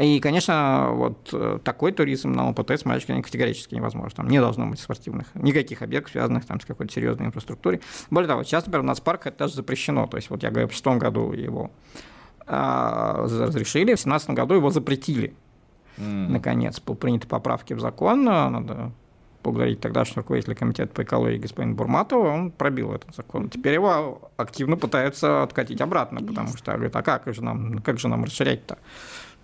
И, 0.00 0.20
конечно, 0.20 0.88
вот 0.92 1.28
э, 1.34 1.58
такой 1.62 1.92
туризм 1.92 2.32
на 2.32 2.48
ЛПТ 2.48 2.70
с 2.70 2.86
мальчиками 2.86 3.20
категорически 3.20 3.74
невозможно. 3.74 4.16
Там 4.16 4.28
не 4.28 4.40
должно 4.40 4.66
быть 4.66 4.80
спортивных, 4.80 5.26
никаких 5.34 5.82
объектов, 5.82 6.12
связанных 6.12 6.46
там, 6.46 6.60
с 6.60 6.64
какой-то 6.64 6.90
серьезной 6.90 7.26
инфраструктурой. 7.26 7.82
Более 8.08 8.28
того, 8.28 8.42
сейчас, 8.42 8.64
например, 8.64 8.84
у 8.84 8.88
нас 8.88 9.00
парк 9.00 9.26
это 9.26 9.40
даже 9.40 9.54
запрещено. 9.54 10.06
То 10.06 10.16
есть, 10.16 10.30
вот 10.30 10.42
я 10.42 10.50
говорю, 10.50 10.68
в 10.68 10.72
шестом 10.72 10.98
году 10.98 11.32
его 11.32 11.70
а, 12.46 13.22
разрешили, 13.24 13.92
в 13.92 14.00
2017 14.00 14.30
году 14.30 14.54
его 14.54 14.70
запретили. 14.70 15.34
Mm. 15.98 16.28
Наконец, 16.28 16.80
по 16.80 16.94
приняты 16.94 17.26
поправки 17.26 17.74
в 17.74 17.80
закон, 17.80 18.24
надо 18.24 18.92
поблагодарить 19.46 19.80
тогдашнего 19.80 20.22
руководителя 20.22 20.56
комитета 20.56 20.92
по 20.92 21.02
экологии 21.04 21.38
господина 21.38 21.74
Бурматова, 21.74 22.28
он 22.28 22.50
пробил 22.50 22.92
этот 22.92 23.14
закон. 23.14 23.48
Теперь 23.48 23.74
его 23.74 24.30
активно 24.36 24.76
пытаются 24.76 25.44
откатить 25.44 25.80
обратно, 25.80 26.20
потому 26.20 26.48
что 26.56 26.72
говорит, 26.72 26.96
а 26.96 27.02
как 27.02 27.32
же 27.32 27.44
нам, 27.44 27.78
как 27.78 28.00
же 28.00 28.08
нам 28.08 28.24
расширять-то? 28.24 28.78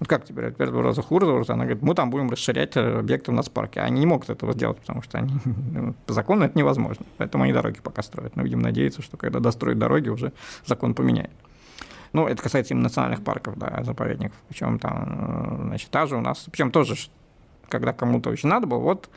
Вот 0.01 0.09
как 0.09 0.25
теперь, 0.25 0.51
теперь 0.51 0.71
раза 0.71 1.03
хуже, 1.03 1.45
она 1.47 1.65
говорит, 1.65 1.83
мы 1.83 1.95
там 1.95 2.11
будем 2.11 2.29
расширять 2.31 2.77
э, 2.77 2.99
объекты 2.99 3.31
у 3.31 3.35
нас 3.35 3.47
в 3.47 3.53
парке. 3.53 3.81
Они 3.81 4.01
не 4.01 4.07
могут 4.07 4.29
этого 4.31 4.53
сделать, 4.53 4.79
потому 4.79 5.03
что 5.03 5.19
они, 5.19 5.35
ну, 5.45 5.95
по 6.07 6.13
закону 6.13 6.45
это 6.45 6.59
невозможно. 6.59 7.07
Поэтому 7.19 7.45
они 7.45 7.53
дороги 7.53 7.79
пока 7.81 8.03
строят. 8.03 8.35
Но, 8.35 8.43
видимо, 8.43 8.63
надеются, 8.63 9.03
что 9.03 9.17
когда 9.17 9.39
достроят 9.39 9.79
дороги, 9.79 10.09
уже 10.09 10.33
закон 10.67 10.95
поменяет. 10.95 11.31
Ну, 12.13 12.27
это 12.27 12.43
касается 12.43 12.75
именно 12.75 12.85
национальных 12.85 13.23
парков, 13.23 13.57
да, 13.57 13.85
заповедников. 13.85 14.37
Причем 14.49 14.81
там, 14.81 15.59
э, 15.61 15.67
значит, 15.67 15.91
та 15.91 16.07
же 16.07 16.17
у 16.17 16.21
нас, 16.21 16.47
причем 16.51 16.73
тоже, 16.73 16.97
когда 17.69 17.93
кому-то 17.93 18.31
очень 18.31 18.49
надо 18.49 18.67
было, 18.67 18.81
вот 18.81 19.09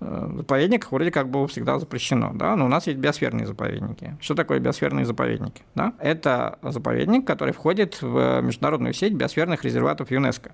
заповедниках 0.00 0.92
вроде 0.92 1.10
как 1.10 1.28
было 1.28 1.48
всегда 1.48 1.78
запрещено, 1.78 2.32
да, 2.34 2.54
но 2.56 2.66
у 2.66 2.68
нас 2.68 2.86
есть 2.86 2.98
биосферные 2.98 3.46
заповедники. 3.46 4.16
Что 4.20 4.34
такое 4.34 4.58
биосферные 4.58 5.06
заповедники? 5.06 5.62
Да? 5.74 5.94
Это 5.98 6.58
заповедник, 6.62 7.26
который 7.26 7.54
входит 7.54 8.02
в 8.02 8.40
международную 8.42 8.92
сеть 8.92 9.14
биосферных 9.14 9.64
резерватов 9.64 10.10
ЮНЕСКО, 10.10 10.52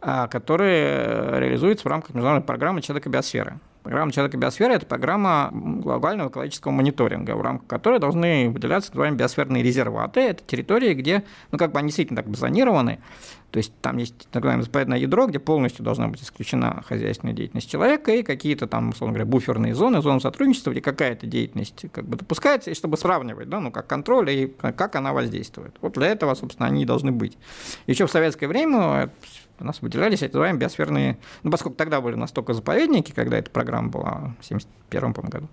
а, 0.00 0.26
которые 0.26 1.38
реализуются 1.38 1.88
в 1.88 1.90
рамках 1.90 2.14
международной 2.14 2.46
программы 2.46 2.82
«Человека 2.82 3.08
биосферы». 3.08 3.58
Программа 3.82 4.12
«Человека 4.12 4.36
биосферы»– 4.36 4.74
это 4.74 4.86
программа 4.86 5.50
глобального 5.52 6.28
экологического 6.28 6.70
мониторинга, 6.70 7.32
в 7.34 7.42
рамках 7.42 7.66
которой 7.66 7.98
должны 7.98 8.48
выделяться 8.48 8.90
так 8.90 8.94
называемые 8.94 9.18
биосферные 9.18 9.62
резерваты. 9.62 10.20
Это 10.20 10.44
территории, 10.44 10.94
где, 10.94 11.24
ну, 11.50 11.58
как 11.58 11.72
бы 11.72 11.80
они 11.80 11.88
действительно 11.88 12.22
так 12.22 12.34
зонированы, 12.36 13.00
то 13.50 13.58
есть 13.58 13.72
там 13.82 13.98
есть 13.98 14.14
так 14.30 14.42
называемое 14.42 14.64
заповедное 14.64 14.98
ядро, 14.98 15.26
где 15.26 15.38
полностью 15.38 15.84
должна 15.84 16.08
быть 16.08 16.22
исключена 16.22 16.82
хозяйственная 16.86 17.34
деятельность 17.34 17.68
человека 17.68 18.12
и 18.12 18.22
какие-то 18.22 18.66
там, 18.66 18.90
условно 18.90 19.14
говоря, 19.14 19.30
буферные 19.30 19.74
зоны, 19.74 20.00
зоны 20.00 20.20
сотрудничества, 20.20 20.70
где 20.70 20.80
какая-то 20.80 21.26
деятельность 21.26 21.84
как 21.92 22.06
бы 22.06 22.16
допускается, 22.16 22.70
и 22.70 22.74
чтобы 22.74 22.96
сравнивать, 22.96 23.50
да, 23.50 23.60
ну, 23.60 23.70
как 23.70 23.86
контроль 23.86 24.30
и 24.30 24.46
как 24.46 24.96
она 24.96 25.12
воздействует. 25.12 25.76
Вот 25.82 25.92
для 25.94 26.06
этого, 26.06 26.34
собственно, 26.34 26.68
они 26.68 26.86
должны 26.86 27.12
быть. 27.12 27.36
Еще 27.86 28.06
в 28.06 28.10
советское 28.10 28.46
время 28.46 29.10
у 29.62 29.66
нас 29.66 29.80
выделялись 29.80 30.20
так 30.20 30.32
называемые 30.32 30.60
биосферные, 30.60 31.18
ну, 31.42 31.50
поскольку 31.50 31.76
тогда 31.76 32.00
были 32.00 32.14
настолько 32.14 32.52
заповедники, 32.52 33.12
когда 33.12 33.38
эта 33.38 33.50
программа 33.50 33.88
была 33.88 34.34
в 34.40 34.44
71 34.44 35.12
году 35.12 35.48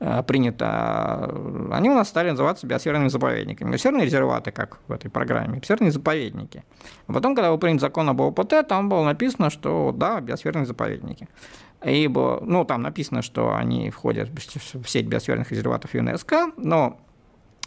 э, 0.00 0.22
принята, 0.22 1.30
они 1.72 1.90
у 1.90 1.94
нас 1.94 2.08
стали 2.08 2.30
называться 2.30 2.66
биосферными 2.66 3.08
заповедниками. 3.08 3.70
Биосферные 3.70 4.06
резерваты, 4.06 4.50
как 4.50 4.78
в 4.88 4.92
этой 4.92 5.10
программе, 5.10 5.58
биосферные 5.58 5.90
заповедники. 5.90 6.64
А 7.06 7.12
потом, 7.12 7.34
когда 7.34 7.50
был 7.50 7.58
принят 7.58 7.80
закон 7.80 8.08
об 8.08 8.20
ОПТ, 8.20 8.66
там 8.68 8.88
было 8.88 9.04
написано, 9.04 9.50
что 9.50 9.92
да, 9.94 10.20
биосферные 10.20 10.66
заповедники. 10.66 11.28
Ибо, 11.84 12.40
ну, 12.42 12.64
там 12.64 12.82
написано, 12.82 13.22
что 13.22 13.54
они 13.54 13.90
входят 13.90 14.30
в 14.30 14.88
сеть 14.88 15.06
биосферных 15.06 15.50
резерватов 15.50 15.94
ЮНЕСКО, 15.94 16.52
но 16.56 16.98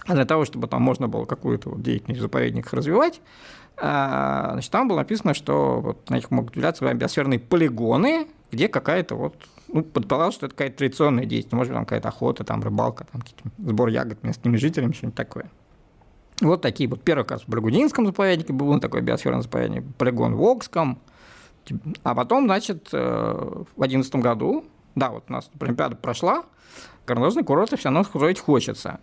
для 0.07 0.25
того, 0.25 0.45
чтобы 0.45 0.67
там 0.67 0.81
можно 0.81 1.07
было 1.07 1.25
какую-то 1.25 1.75
деятельность 1.77 2.19
в 2.19 2.23
заповедниках 2.23 2.73
развивать, 2.73 3.21
значит, 3.81 4.71
там 4.71 4.87
было 4.87 4.97
написано, 4.97 5.33
что 5.33 5.81
вот 5.81 6.09
на 6.09 6.15
них 6.15 6.29
могут 6.29 6.55
являться 6.55 6.93
биосферные 6.93 7.39
полигоны, 7.39 8.27
где 8.51 8.67
какая-то 8.67 9.15
вот 9.15 9.35
ну, 9.67 9.83
предполагал, 9.83 10.31
что 10.31 10.45
это 10.45 10.55
какая-то 10.55 10.77
традиционная 10.77 11.25
деятельность, 11.25 11.53
может 11.53 11.71
быть, 11.71 11.77
там 11.77 11.85
какая-то 11.85 12.09
охота, 12.09 12.43
там 12.43 12.61
рыбалка, 12.61 13.05
там 13.11 13.21
сбор 13.57 13.89
ягод 13.89 14.21
местными 14.23 14.57
жителями, 14.57 14.91
что-нибудь 14.91 15.15
такое. 15.15 15.49
Вот 16.41 16.61
такие 16.61 16.89
вот. 16.89 17.01
Первый 17.03 17.25
раз 17.27 17.43
в 17.43 17.47
Брагудинском 17.47 18.05
заповеднике 18.05 18.51
был 18.51 18.79
такой 18.79 19.01
биосферный 19.01 19.41
заповедник, 19.41 19.83
полигон 19.97 20.35
в 20.35 20.43
Окском. 20.43 20.99
А 22.03 22.15
потом, 22.15 22.45
значит, 22.45 22.89
э, 22.91 22.97
в 22.97 23.79
2011 23.79 24.15
году, 24.15 24.65
да, 24.95 25.11
вот 25.11 25.25
у 25.29 25.31
нас 25.31 25.49
Олимпиада 25.59 25.95
прошла, 25.95 26.43
горнолыжные 27.05 27.45
курорты 27.45 27.77
все 27.77 27.89
равно 27.89 28.03
строить 28.03 28.39
хочется. 28.39 28.99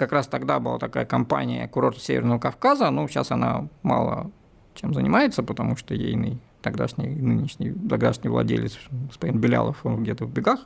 Как 0.00 0.12
раз 0.12 0.26
тогда 0.28 0.60
была 0.60 0.78
такая 0.78 1.04
компания 1.04 1.68
курорт 1.68 1.98
Северного 1.98 2.38
Кавказа, 2.38 2.88
ну, 2.88 3.06
сейчас 3.06 3.32
она 3.32 3.68
мало 3.82 4.30
чем 4.72 4.94
занимается, 4.94 5.42
потому 5.42 5.76
что 5.76 5.94
ейный 5.94 6.38
тогдашний 6.62 7.08
нынешний 7.08 7.70
тогдашний 7.70 8.30
владелец 8.30 8.78
господин 9.08 9.38
Белялов, 9.40 9.84
он 9.84 10.02
где-то 10.02 10.24
в 10.24 10.32
бегах 10.32 10.60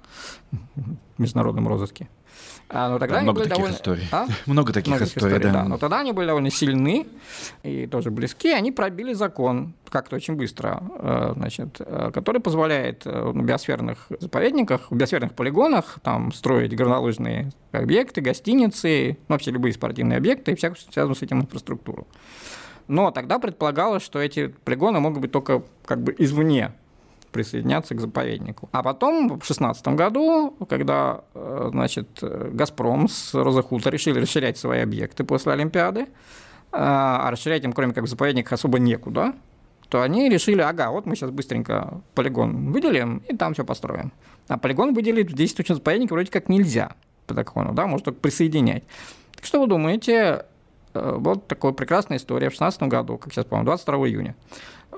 в 0.76 1.20
международном 1.20 1.66
розыске. 1.66 2.08
А, 2.68 2.88
но 2.88 2.98
тогда 2.98 3.16
да, 3.16 3.22
много 3.22 3.42
таких 3.42 3.56
довольно... 3.56 3.74
историй. 3.74 4.08
А? 4.10 4.26
много 4.46 4.72
таких 4.72 4.92
много 4.92 5.04
историй, 5.04 5.36
историй, 5.36 5.52
да. 5.52 5.62
да. 5.62 5.68
Но 5.68 5.78
тогда 5.78 6.00
они 6.00 6.12
были 6.12 6.26
довольно 6.26 6.50
сильны 6.50 7.06
и 7.62 7.86
тоже 7.86 8.10
близки. 8.10 8.50
Они 8.50 8.72
пробили 8.72 9.12
закон 9.12 9.74
как-то 9.88 10.16
очень 10.16 10.34
быстро, 10.34 10.82
э, 10.98 11.32
значит, 11.36 11.76
э, 11.78 12.10
который 12.12 12.40
позволяет 12.40 13.06
э, 13.06 13.30
в 13.30 13.44
биосферных 13.44 14.06
заповедниках, 14.18 14.90
в 14.90 14.96
биосферных 14.96 15.34
полигонах 15.34 15.98
там 16.02 16.32
строить 16.32 16.74
горнолыжные 16.74 17.52
объекты, 17.70 18.20
гостиницы, 18.20 19.18
ну, 19.28 19.34
вообще 19.34 19.50
любые 19.50 19.72
спортивные 19.72 20.16
объекты 20.16 20.52
и 20.52 20.54
всякую 20.56 20.78
связанную 20.80 21.16
с 21.16 21.22
этим 21.22 21.42
инфраструктуру. 21.42 22.06
Но 22.88 23.10
тогда 23.10 23.38
предполагалось, 23.38 24.02
что 24.02 24.18
эти 24.18 24.48
полигоны 24.64 25.00
могут 25.00 25.20
быть 25.20 25.32
только 25.32 25.62
как 25.86 26.02
бы 26.02 26.14
извне 26.18 26.72
присоединяться 27.34 27.94
к 27.96 28.00
заповеднику. 28.00 28.68
А 28.72 28.82
потом, 28.82 29.26
в 29.26 29.38
2016 29.38 29.88
году, 29.88 30.56
когда 30.68 31.24
э, 31.34 31.68
значит, 31.72 32.20
«Газпром» 32.22 33.08
с 33.08 33.34
«Розахута» 33.34 33.90
решили 33.90 34.20
расширять 34.20 34.56
свои 34.56 34.80
объекты 34.80 35.24
после 35.24 35.52
Олимпиады, 35.52 36.02
э, 36.02 36.06
а 36.70 37.28
расширять 37.32 37.64
им, 37.64 37.72
кроме 37.72 37.92
как 37.92 38.04
в 38.04 38.06
заповедниках, 38.06 38.52
особо 38.52 38.78
некуда, 38.78 39.34
то 39.88 40.00
они 40.00 40.28
решили, 40.28 40.60
ага, 40.60 40.92
вот 40.92 41.06
мы 41.06 41.16
сейчас 41.16 41.32
быстренько 41.32 42.00
полигон 42.14 42.70
выделим 42.70 43.22
и 43.28 43.36
там 43.36 43.52
все 43.54 43.64
построим. 43.64 44.12
А 44.46 44.56
полигон 44.56 44.94
выделить 44.94 45.32
в 45.32 45.34
действующем 45.34 45.74
заповеднике 45.74 46.14
вроде 46.14 46.30
как 46.30 46.48
нельзя 46.48 46.92
по 47.26 47.34
закону, 47.34 47.74
да, 47.74 47.88
может 47.88 48.04
только 48.04 48.20
присоединять. 48.20 48.84
Так 49.34 49.44
что 49.44 49.60
вы 49.60 49.66
думаете, 49.66 50.46
э, 50.94 51.14
вот 51.18 51.48
такая 51.48 51.72
прекрасная 51.72 52.18
история 52.18 52.46
в 52.46 52.56
2016 52.56 52.82
году, 52.84 53.18
как 53.18 53.32
сейчас 53.32 53.44
помню, 53.44 53.64
22 53.64 54.08
июня. 54.08 54.36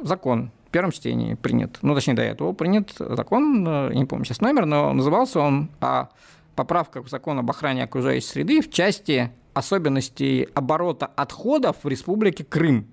Закон 0.03 0.51
первом 0.77 0.93
чтении 0.93 1.33
принят, 1.33 1.79
ну, 1.81 1.95
точнее, 1.95 2.12
до 2.12 2.20
этого 2.20 2.53
принят 2.53 2.93
закон, 2.99 3.66
э, 3.66 3.95
не 3.95 4.05
помню 4.05 4.27
сейчас 4.27 4.43
номер, 4.43 4.66
но 4.66 4.93
назывался 4.93 5.41
он 5.41 5.70
о 5.81 6.09
поправках 6.55 7.07
в 7.07 7.09
закон 7.09 7.39
об 7.39 7.51
охране 7.51 7.85
окружающей 7.85 8.27
среды 8.27 8.61
в 8.61 8.70
части 8.70 9.33
особенностей 9.55 10.47
оборота 10.53 11.07
отходов 11.07 11.77
в 11.83 11.89
Республике 11.89 12.45
Крым. 12.45 12.89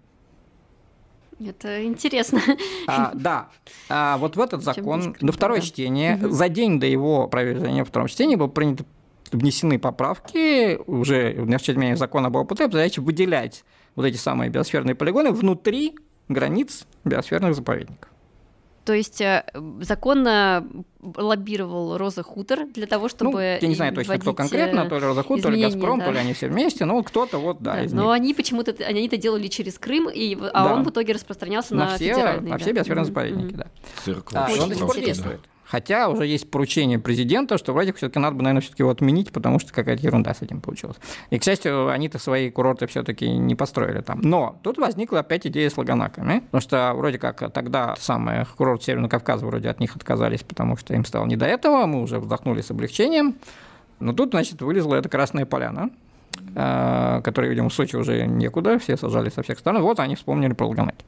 Это 1.46 1.84
интересно. 1.84 2.40
А, 2.88 3.12
да. 3.14 3.50
А 3.90 4.18
вот 4.18 4.38
в 4.38 4.40
этот 4.40 4.64
закон 4.64 5.14
на 5.20 5.34
второе 5.34 5.60
да. 5.60 5.66
чтение, 5.66 6.16
угу. 6.16 6.30
за 6.30 6.48
день 6.48 6.80
до 6.80 6.86
его 6.86 7.28
проведения 7.28 7.84
втором 7.84 8.08
чтении 8.08 8.38
был 8.38 8.48
принят 8.48 8.88
внесены 9.34 9.78
поправки 9.78 10.80
уже 10.88 11.34
в 11.34 11.58
чтении 11.60 11.96
закона 11.96 12.28
об 12.28 12.38
ОПТ, 12.38 12.60
позволяющие 12.60 13.04
выделять 13.04 13.66
вот 13.96 14.06
эти 14.06 14.16
самые 14.16 14.50
биосферные 14.50 14.96
полигоны 14.96 15.34
внутри 15.34 15.98
границ 16.30 16.86
биосферных 17.04 17.56
заповедников. 17.56 18.10
То 18.86 18.92
есть 18.92 19.22
э, 19.22 19.46
законно 19.80 20.68
лоббировал 21.02 21.98
Роза 21.98 22.22
Хутор 22.22 22.68
для 22.68 22.86
того, 22.86 23.08
чтобы... 23.08 23.32
Ну, 23.32 23.40
я 23.40 23.68
не 23.68 23.76
знаю 23.76 23.94
точно, 23.94 24.20
кто 24.20 24.34
конкретно, 24.34 24.82
э, 24.82 24.90
то 24.90 25.00
ли 25.00 25.06
Роза 25.06 25.24
Хутор, 25.24 25.44
то 25.44 25.50
ли 25.52 25.62
Газпром, 25.62 26.00
да. 26.00 26.06
то 26.06 26.12
ли 26.12 26.18
они 26.18 26.34
все 26.34 26.50
вместе, 26.50 26.84
но 26.84 27.02
кто-то 27.02 27.38
вот, 27.38 27.62
да, 27.62 27.76
да 27.76 27.84
из 27.84 27.94
Но 27.94 28.04
них. 28.04 28.12
они 28.12 28.34
почему-то, 28.34 28.76
они 28.84 29.08
это 29.08 29.16
делали 29.16 29.48
через 29.48 29.80
Крым, 29.80 30.10
и, 30.10 30.36
а 30.36 30.66
да. 30.66 30.74
он 30.74 30.84
в 30.84 30.90
итоге 30.90 31.14
распространялся 31.14 31.76
на, 31.76 31.86
на 31.86 31.96
все, 31.96 32.14
федеральные. 32.14 32.52
На 32.52 32.58
все 32.58 32.74
биосферные 32.74 33.06
заповедники, 33.06 33.54
mm-hmm. 33.54 33.58
да. 33.58 33.68
Цирк. 34.04 34.32
А, 34.34 34.50
он 34.60 34.70
до 34.70 34.76
сих 34.76 34.86
пор 34.86 34.98
действует. 34.98 35.40
Хотя 35.74 36.08
уже 36.08 36.28
есть 36.28 36.52
поручение 36.52 37.00
президента, 37.00 37.58
что 37.58 37.74
вроде 37.74 37.94
все-таки 37.94 38.20
надо 38.20 38.36
бы, 38.36 38.44
наверное, 38.44 38.62
все-таки 38.62 38.84
его 38.84 38.92
отменить, 38.92 39.32
потому 39.32 39.58
что 39.58 39.74
какая-то 39.74 40.04
ерунда 40.04 40.32
с 40.36 40.44
этим 40.44 40.62
получилась. 40.62 40.98
И, 41.32 41.40
к 41.40 41.44
счастью, 41.44 41.90
они-то 41.90 42.20
свои 42.20 42.52
курорты 42.52 42.86
все-таки 42.86 43.28
не 43.28 43.56
построили 43.56 44.02
там. 44.02 44.22
Но 44.22 44.60
тут 44.62 44.78
возникла 44.78 45.22
опять 45.22 45.48
идея 45.48 45.72
с 45.72 45.76
лаганаками, 45.76 46.42
потому 46.42 46.62
что 46.62 46.94
вроде 46.96 47.18
как 47.18 47.52
тогда 47.52 47.96
самые 47.98 48.46
курорт 48.56 48.84
Северного 48.84 49.10
Кавказа 49.10 49.48
вроде 49.48 49.68
от 49.68 49.80
них 49.80 49.96
отказались, 49.96 50.44
потому 50.44 50.78
что 50.78 50.94
им 50.94 51.06
стало 51.06 51.26
не 51.26 51.38
до 51.38 51.48
этого, 51.48 51.88
мы 51.88 52.04
уже 52.04 52.20
вздохнули 52.20 52.62
с 52.62 52.70
облегчением. 52.70 53.34
Но 54.00 54.14
тут, 54.14 54.30
значит, 54.30 54.62
вылезла 54.62 54.94
эта 54.94 55.10
Красная 55.10 55.48
Поляна, 55.48 55.90
э, 56.56 57.22
которая, 57.24 57.50
видимо, 57.50 57.70
в 57.70 57.74
Сочи 57.74 57.96
уже 57.96 58.28
некуда, 58.28 58.78
все 58.78 58.96
сажали 58.96 59.32
со 59.32 59.42
всех 59.42 59.58
сторон. 59.58 59.82
Вот 59.82 60.00
они 60.00 60.14
вспомнили 60.14 60.54
про 60.54 60.68
Лаганаки. 60.68 61.04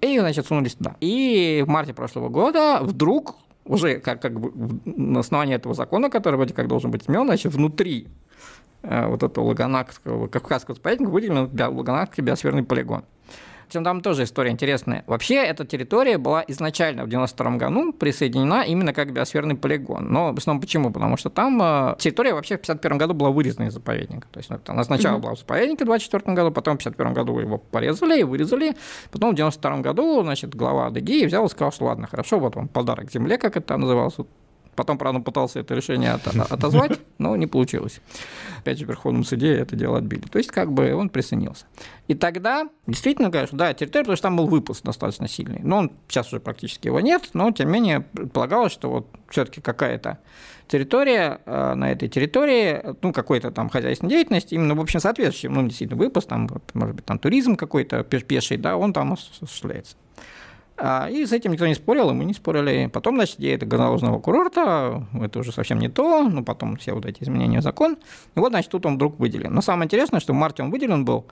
И, 0.00 0.18
значит, 0.18 0.48
сунулись 0.48 0.74
туда. 0.74 0.96
И 1.00 1.62
в 1.64 1.70
марте 1.70 1.94
прошлого 1.94 2.28
года 2.28 2.80
вдруг 2.82 3.36
уже 3.64 3.98
как, 4.00 4.20
как 4.20 4.38
бы 4.38 4.80
на 4.84 5.20
основании 5.20 5.54
этого 5.54 5.74
закона, 5.74 6.10
который 6.10 6.36
вроде 6.36 6.54
как 6.54 6.68
должен 6.68 6.90
быть 6.90 7.04
изменен, 7.04 7.24
значит, 7.26 7.52
внутри 7.52 8.08
э, 8.82 9.06
вот 9.06 9.22
этого 9.22 9.46
Лаганакского 9.46 10.28
Кавказского 10.28 10.74
заповедника 10.74 11.10
выделен 11.10 11.50
Лаганакский 11.52 12.22
биосферный 12.22 12.62
полигон. 12.62 13.04
Там 13.82 14.00
тоже 14.00 14.24
история 14.24 14.50
интересная. 14.50 15.04
Вообще, 15.06 15.36
эта 15.36 15.64
территория 15.64 16.18
была 16.18 16.44
изначально 16.46 17.04
в 17.04 17.08
92 17.08 17.56
году 17.56 17.92
присоединена 17.92 18.62
именно 18.62 18.92
как 18.92 19.12
биосферный 19.12 19.56
полигон. 19.56 20.12
Но 20.12 20.32
в 20.32 20.38
основном 20.38 20.60
почему? 20.60 20.92
Потому 20.92 21.16
что 21.16 21.30
там 21.30 21.60
э, 21.62 21.96
территория 21.98 22.34
вообще 22.34 22.56
в 22.56 22.60
51 22.60 22.98
году 22.98 23.14
была 23.14 23.30
вырезана 23.30 23.66
из 23.66 23.72
заповедника. 23.72 24.28
То 24.30 24.38
есть 24.38 24.50
ну, 24.50 24.58
она 24.66 24.84
сначала 24.84 25.16
mm-hmm. 25.16 25.20
была 25.20 25.34
в 25.34 25.38
заповеднике 25.38 25.84
в 25.84 25.86
24 25.86 26.34
году, 26.34 26.50
потом 26.52 26.74
в 26.74 26.78
51 26.78 27.14
году 27.14 27.38
его 27.38 27.58
порезали 27.58 28.20
и 28.20 28.22
вырезали. 28.22 28.76
Потом 29.10 29.32
в 29.32 29.34
92 29.34 29.78
году, 29.78 30.22
значит, 30.22 30.54
глава 30.54 30.86
Адыгеи 30.86 31.26
взял 31.26 31.46
и 31.46 31.48
сказал, 31.48 31.72
что 31.72 31.86
ладно, 31.86 32.06
хорошо, 32.06 32.38
вот 32.38 32.56
вам 32.56 32.68
подарок 32.68 33.10
земле, 33.10 33.38
как 33.38 33.56
это 33.56 33.76
называлось, 33.76 34.14
Потом, 34.74 34.98
правда, 34.98 35.20
пытался 35.20 35.60
это 35.60 35.74
решение 35.74 36.12
отозвать, 36.12 36.98
но 37.18 37.36
не 37.36 37.46
получилось. 37.46 38.00
Опять 38.58 38.78
же, 38.78 38.86
в 38.86 39.24
суде 39.24 39.54
это 39.54 39.76
дело 39.76 39.98
отбили. 39.98 40.22
То 40.22 40.38
есть, 40.38 40.50
как 40.50 40.72
бы 40.72 40.94
он 40.94 41.08
присоединился. 41.08 41.66
И 42.08 42.14
тогда, 42.14 42.68
действительно, 42.86 43.30
конечно, 43.30 43.56
да, 43.56 43.72
территория, 43.72 44.04
потому 44.04 44.16
что 44.16 44.22
там 44.24 44.36
был 44.36 44.46
выпуск 44.46 44.84
достаточно 44.84 45.28
сильный. 45.28 45.60
Но 45.62 45.78
он, 45.78 45.92
сейчас 46.08 46.28
уже 46.28 46.40
практически 46.40 46.88
его 46.88 47.00
нет, 47.00 47.30
но, 47.32 47.50
тем 47.52 47.68
не 47.68 47.72
менее, 47.74 48.00
предполагалось, 48.00 48.72
что 48.72 48.90
вот 48.90 49.08
все 49.28 49.44
таки 49.44 49.60
какая-то 49.60 50.18
территория, 50.68 51.40
э, 51.44 51.74
на 51.74 51.92
этой 51.92 52.08
территории, 52.08 52.82
ну, 53.02 53.12
какой-то 53.12 53.50
там 53.50 53.68
хозяйственной 53.68 54.10
деятельности, 54.10 54.54
именно, 54.54 54.74
в 54.74 54.80
общем, 54.80 55.00
соответствующий, 55.00 55.48
ну, 55.48 55.66
действительно, 55.66 55.98
выпуск, 55.98 56.28
там, 56.28 56.48
может 56.74 56.96
быть, 56.96 57.04
там 57.04 57.18
туризм 57.18 57.56
какой-то 57.56 58.02
пеший, 58.04 58.56
да, 58.56 58.76
он 58.76 58.92
там 58.92 59.12
осуществляется. 59.12 59.96
А, 60.76 61.08
и 61.08 61.24
с 61.24 61.32
этим 61.32 61.52
никто 61.52 61.66
не 61.66 61.74
спорил, 61.74 62.10
и 62.10 62.14
мы 62.14 62.24
не 62.24 62.34
спорили. 62.34 62.88
Потом, 62.92 63.16
значит, 63.16 63.38
идея 63.38 63.54
это 63.54 63.66
горнолыжного 63.66 64.18
курорта, 64.18 65.06
это 65.20 65.38
уже 65.38 65.52
совсем 65.52 65.78
не 65.78 65.88
то, 65.88 66.22
ну, 66.28 66.42
потом 66.42 66.76
все 66.76 66.94
вот 66.94 67.06
эти 67.06 67.22
изменения 67.22 67.60
в 67.60 67.62
закон. 67.62 67.96
И 68.34 68.40
вот, 68.40 68.50
значит, 68.50 68.70
тут 68.72 68.84
он 68.86 68.96
вдруг 68.96 69.18
выделен. 69.18 69.54
Но 69.54 69.60
самое 69.60 69.86
интересное, 69.86 70.20
что 70.20 70.32
в 70.32 70.36
марте 70.36 70.62
он 70.62 70.70
выделен 70.70 71.04
был 71.04 71.26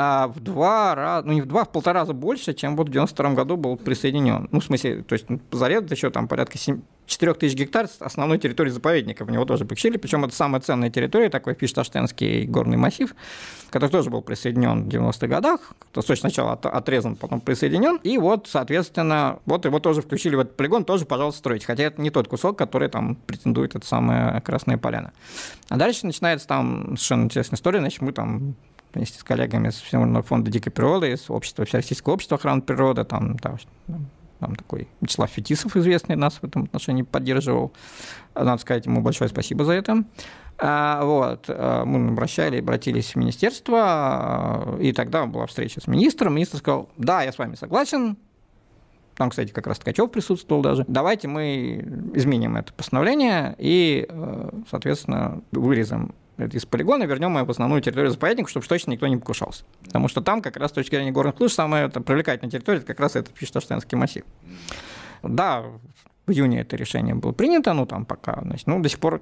а 0.00 0.28
в 0.28 0.38
два 0.38 0.94
раза, 0.94 1.26
ну 1.26 1.32
не 1.32 1.40
в 1.40 1.46
два, 1.46 1.64
в 1.64 1.72
полтора 1.72 2.00
раза 2.00 2.12
больше, 2.12 2.54
чем 2.54 2.76
вот 2.76 2.88
в 2.88 2.92
92 2.92 3.30
году 3.34 3.56
был 3.56 3.76
присоединен. 3.76 4.48
Ну, 4.52 4.60
в 4.60 4.64
смысле, 4.64 5.02
то 5.02 5.14
есть 5.14 5.26
заряд 5.50 5.90
еще 5.90 6.10
там 6.10 6.28
порядка 6.28 6.56
7, 6.56 6.82
4 7.08 7.34
тысяч 7.34 7.56
гектар 7.56 7.88
основной 8.00 8.38
территории 8.38 8.70
заповедника, 8.70 9.24
в 9.24 9.30
него 9.30 9.44
тоже 9.44 9.64
включили, 9.64 9.96
причем 9.96 10.24
это 10.24 10.34
самая 10.34 10.60
ценная 10.60 10.90
территория, 10.90 11.30
такой 11.30 11.54
Фишташтенский 11.54 12.44
горный 12.44 12.76
массив, 12.76 13.14
который 13.70 13.90
тоже 13.90 14.10
был 14.10 14.20
присоединен 14.20 14.84
в 14.84 14.88
90-х 14.88 15.26
годах, 15.26 15.72
то 15.92 16.02
есть 16.06 16.20
сначала 16.20 16.52
от, 16.52 16.66
отрезан, 16.66 17.16
потом 17.16 17.40
присоединен, 17.40 17.96
и 18.02 18.18
вот, 18.18 18.46
соответственно, 18.46 19.40
вот 19.46 19.64
его 19.64 19.80
тоже 19.80 20.02
включили 20.02 20.36
в 20.36 20.40
этот 20.40 20.56
полигон, 20.56 20.84
тоже, 20.84 21.06
пожалуйста, 21.06 21.38
строить, 21.38 21.64
хотя 21.64 21.84
это 21.84 22.00
не 22.00 22.10
тот 22.10 22.28
кусок, 22.28 22.58
который 22.58 22.88
там 22.88 23.16
претендует 23.16 23.74
это 23.74 23.86
самая 23.86 24.40
Красная 24.42 24.76
Поляна. 24.76 25.12
А 25.70 25.76
дальше 25.76 26.06
начинается 26.06 26.46
там 26.46 26.88
совершенно 26.88 27.24
интересная 27.24 27.56
история, 27.56 27.80
значит, 27.80 28.02
мы 28.02 28.12
там 28.12 28.54
вместе 28.92 29.18
с 29.18 29.24
коллегами 29.24 29.68
из 29.68 29.74
Всемирного 29.74 30.22
фонда 30.22 30.50
дикой 30.50 30.70
природы, 30.70 31.12
из 31.12 31.30
общества, 31.30 31.64
Всероссийского 31.64 32.14
общества 32.14 32.36
охраны 32.36 32.60
природы, 32.60 33.04
там, 33.04 33.38
там, 33.38 33.58
там 34.40 34.54
такой 34.54 34.88
Вячеслав 35.00 35.30
Фетисов, 35.30 35.76
известный 35.76 36.16
нас 36.16 36.34
в 36.34 36.44
этом 36.44 36.64
отношении, 36.64 37.02
поддерживал. 37.02 37.72
Надо 38.34 38.60
сказать 38.60 38.86
ему 38.86 39.00
большое 39.00 39.28
спасибо 39.28 39.64
за 39.64 39.72
это. 39.72 40.04
А, 40.60 41.04
вот, 41.04 41.44
а, 41.48 41.84
мы 41.84 42.08
обращали, 42.10 42.58
обратились 42.58 43.12
в 43.12 43.16
министерство, 43.16 43.78
а, 43.80 44.78
и 44.80 44.92
тогда 44.92 45.26
была 45.26 45.46
встреча 45.46 45.80
с 45.80 45.86
министром. 45.86 46.34
Министр 46.34 46.58
сказал, 46.58 46.88
да, 46.96 47.22
я 47.22 47.32
с 47.32 47.38
вами 47.38 47.54
согласен, 47.54 48.16
там, 49.16 49.30
кстати, 49.30 49.50
как 49.50 49.66
раз 49.66 49.78
Ткачев 49.78 50.10
присутствовал 50.12 50.62
даже. 50.62 50.84
Давайте 50.86 51.26
мы 51.26 51.84
изменим 52.14 52.56
это 52.56 52.72
постановление 52.72 53.56
и, 53.58 54.08
соответственно, 54.70 55.42
вырезом 55.50 56.14
из 56.38 56.66
полигона, 56.66 57.04
вернем 57.04 57.34
его 57.36 57.46
в 57.46 57.50
основную 57.50 57.82
территорию 57.82 58.10
заповедника, 58.10 58.50
чтобы 58.50 58.66
точно 58.66 58.92
никто 58.92 59.06
не 59.06 59.16
покушался. 59.16 59.64
Потому 59.84 60.08
что 60.08 60.20
там 60.20 60.40
как 60.40 60.56
раз 60.56 60.70
с 60.70 60.74
точки 60.74 60.94
зрения 60.94 61.10
горных 61.10 61.38
лыж 61.40 61.52
самая 61.52 61.86
это, 61.86 62.00
привлекательная 62.00 62.50
территория, 62.50 62.78
это 62.78 62.86
как 62.86 63.00
раз 63.00 63.16
этот 63.16 63.36
Фишташтенский 63.36 63.96
массив. 63.98 64.24
Да, 65.22 65.64
в 66.26 66.30
июне 66.30 66.60
это 66.60 66.76
решение 66.76 67.14
было 67.14 67.32
принято, 67.32 67.72
ну 67.72 67.86
там 67.86 68.04
пока, 68.04 68.40
значит, 68.42 68.66
ну 68.66 68.80
до 68.80 68.88
сих 68.88 68.98
пор 68.98 69.20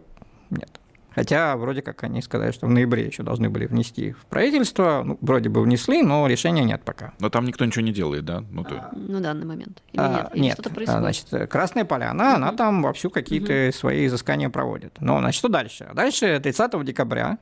нет. 0.50 0.80
Хотя 1.16 1.56
вроде 1.56 1.80
как 1.80 2.04
они 2.04 2.20
сказали, 2.20 2.52
что 2.52 2.66
в 2.66 2.70
ноябре 2.70 3.06
еще 3.06 3.22
должны 3.22 3.48
были 3.48 3.64
внести 3.64 4.12
в 4.12 4.26
правительство. 4.26 5.02
Ну, 5.02 5.18
вроде 5.22 5.48
бы 5.48 5.62
внесли, 5.62 6.02
но 6.02 6.26
решения 6.26 6.62
нет 6.62 6.82
пока. 6.84 7.14
Но 7.20 7.30
там 7.30 7.46
никто 7.46 7.64
ничего 7.64 7.82
не 7.82 7.92
делает, 7.92 8.26
да? 8.26 8.44
Ну, 8.50 8.64
то... 8.64 8.90
на 8.92 9.20
данный 9.20 9.46
момент. 9.46 9.82
Или 9.92 10.02
а, 10.02 10.08
нет? 10.08 10.30
Или 10.34 10.42
нет. 10.42 10.52
Что-то 10.52 10.70
происходит? 10.70 11.00
Значит, 11.00 11.50
Красная 11.50 11.86
Поляна, 11.86 12.24
угу. 12.24 12.36
она 12.36 12.52
там 12.52 12.82
вовсю 12.82 13.08
какие-то 13.08 13.68
угу. 13.68 13.72
свои 13.72 14.06
изыскания 14.06 14.50
проводит. 14.50 15.00
Но, 15.00 15.18
значит, 15.18 15.38
что 15.38 15.48
дальше? 15.48 15.88
Дальше 15.94 16.38
30 16.38 16.84
декабря, 16.84 17.38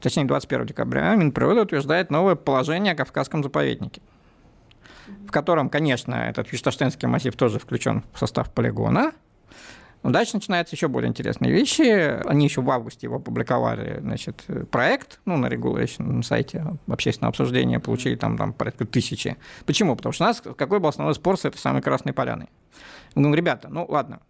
точнее 0.00 0.24
21 0.24 0.64
декабря, 0.64 1.14
Минприрода 1.16 1.62
утверждает 1.62 2.10
новое 2.10 2.34
положение 2.34 2.94
о 2.94 2.96
Кавказском 2.96 3.42
заповеднике 3.42 4.00
в 5.26 5.30
котором, 5.30 5.68
конечно, 5.68 6.14
этот 6.14 6.50
Вишташтенский 6.50 7.06
массив 7.06 7.36
тоже 7.36 7.58
включен 7.58 8.04
в 8.12 8.18
состав 8.18 8.52
полигона, 8.52 9.12
но 10.06 10.12
дальше 10.12 10.36
начинаются 10.36 10.76
еще 10.76 10.86
более 10.86 11.08
интересные 11.08 11.50
вещи. 11.50 11.82
Они 12.28 12.44
еще 12.44 12.60
в 12.60 12.70
августе 12.70 13.08
его 13.08 13.16
опубликовали, 13.16 13.98
значит, 13.98 14.44
проект, 14.70 15.18
ну, 15.24 15.36
на 15.36 15.46
Regulation 15.46 16.22
сайте 16.22 16.64
общественного 16.86 17.30
обсуждения, 17.30 17.80
получили 17.80 18.14
там, 18.14 18.38
там 18.38 18.52
порядка 18.52 18.84
тысячи. 18.84 19.36
Почему? 19.64 19.96
Потому 19.96 20.12
что 20.12 20.22
у 20.22 20.28
нас 20.28 20.40
какой 20.40 20.78
был 20.78 20.90
основной 20.90 21.16
спор 21.16 21.36
с 21.36 21.44
этой 21.44 21.58
самой 21.58 21.82
Красной 21.82 22.12
Поляной? 22.12 22.46
Говорим, 23.16 23.34
ребята, 23.34 23.66
ну, 23.68 23.84
ладно, 23.88 24.20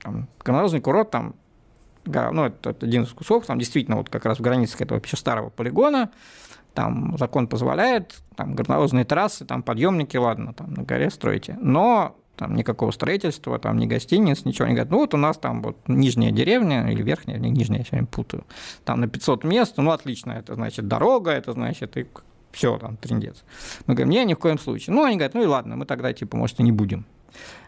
там, 0.00 0.28
горнолыжный 0.44 0.80
курорт, 0.80 1.10
там, 1.10 1.34
ну, 2.04 2.44
это, 2.44 2.70
это 2.70 2.86
один 2.86 3.02
из 3.02 3.08
кусок, 3.08 3.44
там 3.44 3.58
действительно 3.58 3.96
вот 3.96 4.10
как 4.10 4.24
раз 4.24 4.38
в 4.38 4.40
границах 4.40 4.82
этого 4.82 5.00
еще 5.04 5.16
старого 5.16 5.50
полигона, 5.50 6.12
там 6.74 7.18
закон 7.18 7.48
позволяет, 7.48 8.22
там 8.36 8.54
горнолыжные 8.54 9.04
трассы, 9.04 9.44
там 9.44 9.64
подъемники, 9.64 10.16
ладно, 10.16 10.54
там 10.54 10.74
на 10.74 10.84
горе 10.84 11.10
строите. 11.10 11.58
Но 11.60 12.14
там 12.38 12.54
никакого 12.54 12.92
строительства, 12.92 13.58
там 13.58 13.78
ни 13.78 13.86
гостиниц, 13.86 14.44
ничего 14.44 14.68
не 14.68 14.74
говорят. 14.74 14.90
Ну 14.90 14.98
вот 14.98 15.14
у 15.14 15.16
нас 15.16 15.36
там 15.36 15.60
вот 15.62 15.76
нижняя 15.88 16.30
деревня 16.30 16.90
или 16.90 17.02
верхняя, 17.02 17.38
не 17.38 17.50
нижняя, 17.50 17.80
я 17.80 17.86
время 17.90 18.06
путаю, 18.06 18.44
там 18.84 19.00
на 19.00 19.08
500 19.08 19.44
мест, 19.44 19.74
ну 19.76 19.90
отлично, 19.90 20.32
это 20.32 20.54
значит 20.54 20.86
дорога, 20.86 21.32
это 21.32 21.52
значит 21.52 21.96
и 21.96 22.06
все, 22.52 22.78
там, 22.78 22.96
трендец. 22.96 23.44
Мы 23.86 23.94
говорим, 23.94 24.10
не, 24.10 24.24
ни 24.24 24.34
в 24.34 24.38
коем 24.38 24.58
случае. 24.58 24.94
Ну, 24.94 25.04
они 25.04 25.16
говорят, 25.16 25.34
ну 25.34 25.42
и 25.42 25.46
ладно, 25.46 25.76
мы 25.76 25.84
тогда, 25.84 26.12
типа, 26.12 26.36
может, 26.36 26.58
и 26.60 26.62
не 26.62 26.72
будем. 26.72 27.04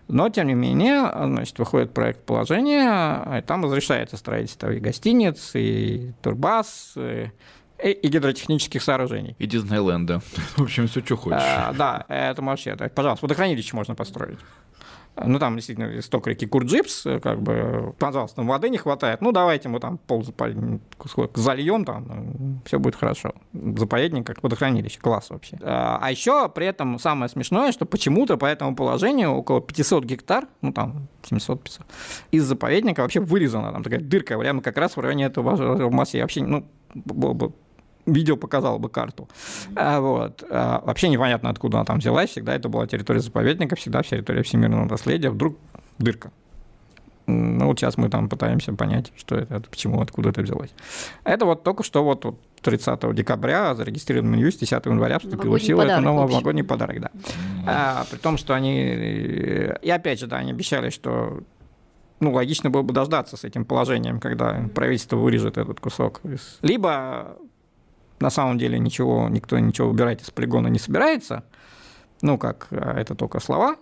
Но, 0.08 0.28
тем 0.30 0.48
не 0.48 0.54
менее, 0.54 1.08
значит, 1.12 1.58
выходит 1.58 1.92
проект 1.92 2.24
положения, 2.24 3.38
и 3.38 3.42
там 3.42 3.64
разрешается 3.64 4.16
строительство 4.16 4.72
и 4.72 4.80
гостиниц, 4.80 5.52
и 5.54 6.12
турбаз, 6.22 6.94
и 6.96 7.30
и 7.88 8.08
гидротехнических 8.08 8.82
сооружений. 8.82 9.36
И 9.38 9.46
Диснейленда. 9.46 10.20
В 10.56 10.62
общем, 10.62 10.86
все, 10.86 11.00
что 11.00 11.16
хочешь. 11.16 11.40
А, 11.42 11.72
да, 11.72 12.04
это 12.08 12.42
вообще, 12.42 12.74
да, 12.74 12.88
пожалуйста, 12.88 13.24
водохранилище 13.24 13.76
можно 13.76 13.94
построить. 13.94 14.38
Ну, 15.16 15.38
там 15.38 15.56
действительно 15.56 15.98
исток 15.98 16.26
реки 16.28 16.46
Курджипс, 16.46 17.04
как 17.22 17.42
бы, 17.42 17.94
пожалуйста, 17.98 18.42
воды 18.42 18.70
не 18.70 18.78
хватает. 18.78 19.20
Ну, 19.20 19.32
давайте 19.32 19.68
мы 19.68 19.80
там 19.80 19.98
пол 19.98 20.24
зальем, 21.34 21.84
там, 21.84 22.60
все 22.64 22.78
будет 22.78 22.94
хорошо. 22.94 23.34
Заповедник 23.52 24.26
как 24.26 24.42
водохранилище, 24.42 24.98
класс 25.00 25.30
вообще. 25.30 25.58
А, 25.62 25.98
а 26.00 26.10
еще 26.10 26.48
при 26.48 26.66
этом 26.66 26.98
самое 26.98 27.28
смешное, 27.28 27.72
что 27.72 27.86
почему-то 27.86 28.36
по 28.36 28.46
этому 28.46 28.74
положению 28.74 29.32
около 29.32 29.60
500 29.60 30.04
гектар, 30.04 30.46
ну, 30.62 30.72
там, 30.72 31.08
700-500, 31.28 31.80
из 32.30 32.44
заповедника 32.44 33.02
вообще 33.02 33.20
вырезана, 33.20 33.72
там 33.72 33.82
такая 33.82 34.00
дырка, 34.00 34.38
прямо 34.38 34.62
как 34.62 34.78
раз 34.78 34.96
в 34.96 35.00
районе 35.00 35.26
этого 35.26 35.90
массе. 35.90 36.22
Вообще, 36.22 36.42
ну, 36.42 36.66
было 36.94 37.32
бы 37.32 37.52
видео 38.12 38.36
показало 38.36 38.78
бы 38.78 38.88
карту. 38.88 39.28
А, 39.76 40.00
вот. 40.00 40.44
А, 40.50 40.82
вообще 40.84 41.08
непонятно, 41.08 41.50
откуда 41.50 41.78
она 41.78 41.84
там 41.84 41.98
взялась. 41.98 42.30
Всегда 42.30 42.54
это 42.54 42.68
была 42.68 42.86
территория 42.86 43.20
заповедника, 43.20 43.76
всегда 43.76 44.02
территория 44.02 44.42
всемирного 44.42 44.86
наследия. 44.86 45.30
Вдруг 45.30 45.56
дырка. 45.98 46.30
Ну, 47.26 47.66
вот 47.66 47.78
сейчас 47.78 47.96
мы 47.96 48.08
там 48.08 48.28
пытаемся 48.28 48.72
понять, 48.72 49.12
что 49.16 49.36
это, 49.36 49.60
почему, 49.60 50.00
откуда 50.00 50.30
это 50.30 50.42
взялось. 50.42 50.70
Это 51.24 51.44
вот 51.44 51.62
только 51.62 51.84
что 51.84 52.02
вот, 52.02 52.24
вот 52.24 52.40
30 52.62 53.14
декабря 53.14 53.74
зарегистрирован 53.74 54.30
Минюст, 54.30 54.58
10 54.60 54.86
января 54.86 55.18
вступил 55.18 55.54
в 55.54 55.60
силу. 55.60 55.82
Это 55.82 56.00
новый 56.00 56.28
новогодний 56.28 56.64
подарок, 56.64 57.00
да. 57.00 57.10
А, 57.66 58.04
при 58.10 58.18
том, 58.18 58.36
что 58.36 58.54
они... 58.54 58.82
И 58.82 59.90
опять 59.90 60.18
же, 60.18 60.26
да, 60.26 60.38
они 60.38 60.50
обещали, 60.50 60.90
что 60.90 61.42
ну, 62.20 62.32
логично 62.32 62.68
было 62.70 62.82
бы 62.82 62.92
дождаться 62.92 63.36
с 63.36 63.44
этим 63.44 63.64
положением, 63.64 64.20
когда 64.20 64.68
правительство 64.74 65.16
вырежет 65.16 65.56
этот 65.56 65.80
кусок. 65.80 66.20
Либо 66.62 67.36
на 68.20 68.30
самом 68.30 68.58
деле 68.58 68.78
ничего, 68.78 69.28
никто 69.28 69.58
ничего 69.58 69.88
убирать 69.88 70.22
из 70.22 70.30
полигона 70.30 70.68
не 70.68 70.78
собирается, 70.78 71.42
ну, 72.22 72.38
как 72.38 72.68
а, 72.70 72.98
это 72.98 73.14
только 73.14 73.40
слова, 73.40 73.76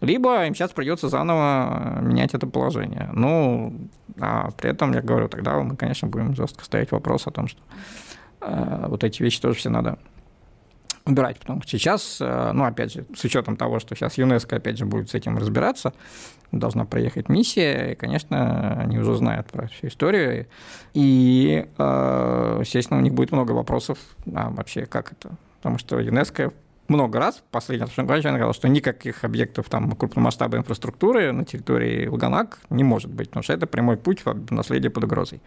либо 0.00 0.44
им 0.46 0.54
сейчас 0.54 0.72
придется 0.72 1.08
заново 1.08 1.98
э, 1.98 2.02
менять 2.02 2.34
это 2.34 2.46
положение. 2.46 3.08
Ну, 3.12 3.88
а 4.18 4.50
при 4.50 4.70
этом, 4.70 4.92
я 4.92 5.00
говорю, 5.00 5.28
тогда 5.28 5.58
мы, 5.60 5.76
конечно, 5.76 6.08
будем 6.08 6.34
жестко 6.34 6.64
ставить 6.64 6.90
вопрос 6.90 7.26
о 7.26 7.30
том, 7.30 7.48
что 7.48 7.62
э, 8.40 8.86
вот 8.88 9.04
эти 9.04 9.22
вещи 9.22 9.40
тоже 9.40 9.58
все 9.58 9.70
надо 9.70 9.98
убирать, 11.06 11.38
потому 11.38 11.62
что 11.62 11.70
сейчас, 11.70 12.18
э, 12.20 12.52
ну, 12.52 12.64
опять 12.64 12.92
же, 12.92 13.06
с 13.14 13.24
учетом 13.24 13.56
того, 13.56 13.80
что 13.80 13.94
сейчас 13.94 14.18
ЮНЕСКО, 14.18 14.56
опять 14.56 14.78
же, 14.78 14.86
будет 14.86 15.10
с 15.10 15.14
этим 15.14 15.38
разбираться, 15.38 15.92
должна 16.52 16.84
приехать 16.84 17.28
миссия, 17.28 17.92
и, 17.92 17.94
конечно, 17.94 18.80
они 18.80 18.98
уже 18.98 19.16
знают 19.16 19.48
про 19.48 19.68
всю 19.68 19.88
историю, 19.88 20.46
и, 20.94 21.66
э, 21.78 22.56
естественно, 22.60 22.98
у 22.98 23.02
них 23.02 23.14
будет 23.14 23.32
много 23.32 23.52
вопросов, 23.52 23.98
а 24.34 24.50
вообще 24.50 24.86
как 24.86 25.12
это, 25.12 25.30
потому 25.58 25.78
что 25.78 25.98
ЮНЕСКО 25.98 26.52
много 26.90 27.20
раз, 27.20 27.42
последний 27.52 27.86
раз, 27.86 27.92
она 27.96 28.08
сказала, 28.08 28.52
что 28.52 28.68
никаких 28.68 29.22
объектов 29.22 29.68
там 29.68 29.92
крупномасштабной 29.92 30.58
инфраструктуры 30.58 31.30
на 31.30 31.44
территории 31.44 32.08
Луганак 32.08 32.58
не 32.68 32.82
может 32.82 33.10
быть, 33.12 33.28
потому 33.28 33.44
что 33.44 33.52
это 33.52 33.68
прямой 33.68 33.96
путь 33.96 34.24
в 34.24 34.52
наследие 34.52 34.90
под 34.90 35.04
угрозой. 35.04 35.40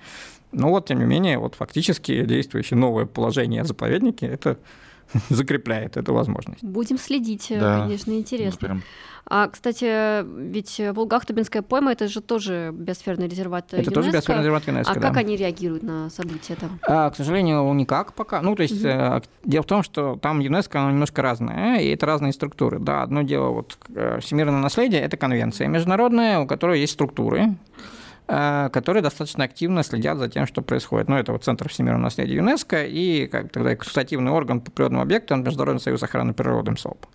Но 0.54 0.70
вот, 0.70 0.88
тем 0.88 0.99
не 0.99 1.06
менее, 1.06 1.38
вот 1.39 1.56
фактически 1.56 2.24
действующее 2.24 2.78
новое 2.78 3.06
положение 3.06 3.66
заповедники– 3.66 4.24
это 4.26 4.58
закрепляет 5.30 5.97
эту 5.97 6.14
возможность. 6.14 6.64
Будем 6.64 6.97
следить, 6.97 7.47
да. 7.49 7.82
конечно, 7.82 8.12
интересно. 8.12 8.58
Ну, 8.62 8.68
прям... 8.68 8.84
А, 9.26 9.47
кстати, 9.47 10.24
ведь 10.24 10.82
Волгахтубинская 10.93 11.62
пойма 11.62 11.93
это 11.93 12.10
же 12.10 12.20
тоже 12.20 12.72
биосферный 12.74 13.30
резерват 13.30 13.68
Это 13.68 13.78
ЮНЕСКО. 13.78 13.93
тоже 13.93 14.12
биосферный 14.12 14.41
резерват 14.41 14.68
ЮНЕСКО, 14.68 14.91
А 14.91 14.95
да. 14.95 15.01
как 15.01 15.18
они 15.18 15.38
реагируют 15.38 15.84
на 15.84 16.10
события 16.10 16.56
там? 16.56 16.78
А, 16.86 17.10
к 17.10 17.16
сожалению, 17.16 17.72
никак 17.74 18.14
пока. 18.14 18.41
Ну, 18.41 18.54
то 18.56 18.64
есть, 18.64 18.84
угу. 18.84 19.22
дело 19.45 19.64
в 19.64 19.68
том, 19.68 19.82
что 19.82 20.18
там 20.18 20.41
ЮНЕСКО, 20.41 20.82
оно 20.82 20.91
немножко 20.91 21.22
разное, 21.22 21.80
и 21.80 21.88
это 21.88 22.06
разные 22.06 22.34
структуры. 22.34 22.80
Да, 22.80 23.01
одно 23.01 23.22
дело, 23.22 23.49
вот 23.49 23.78
э, 23.95 24.20
всемирное 24.20 24.60
наследие– 24.60 25.01
это 25.04 25.16
конвенция 25.16 25.68
международная, 25.68 26.39
у 26.39 26.47
которой 26.47 26.82
есть 26.82 26.93
структуры, 26.93 27.43
Э, 27.43 27.49
которые 28.26 29.03
достаточно 29.03 29.43
активно 29.43 29.84
следят 29.84 30.17
за 30.17 30.30
тем, 30.30 30.47
что 30.47 30.61
происходит. 30.61 31.09
Ну, 31.09 31.17
это 31.17 31.32
вот 31.34 31.43
Центр 31.43 31.69
всемирного 31.69 32.03
наследия 32.03 32.36
ЮНЕСКО 32.36 32.86
и 32.86 33.28
как 33.28 33.51
тогда 33.51 33.76
консультативный 33.76 34.32
орган 34.32 34.61
по 34.61 34.71
природным 34.71 35.01
объектам 35.01 35.43
Международный 35.43 35.82
союз 35.82 36.01
охраны 36.03 36.34
природы 36.34 36.71
МСОП. 36.71 37.05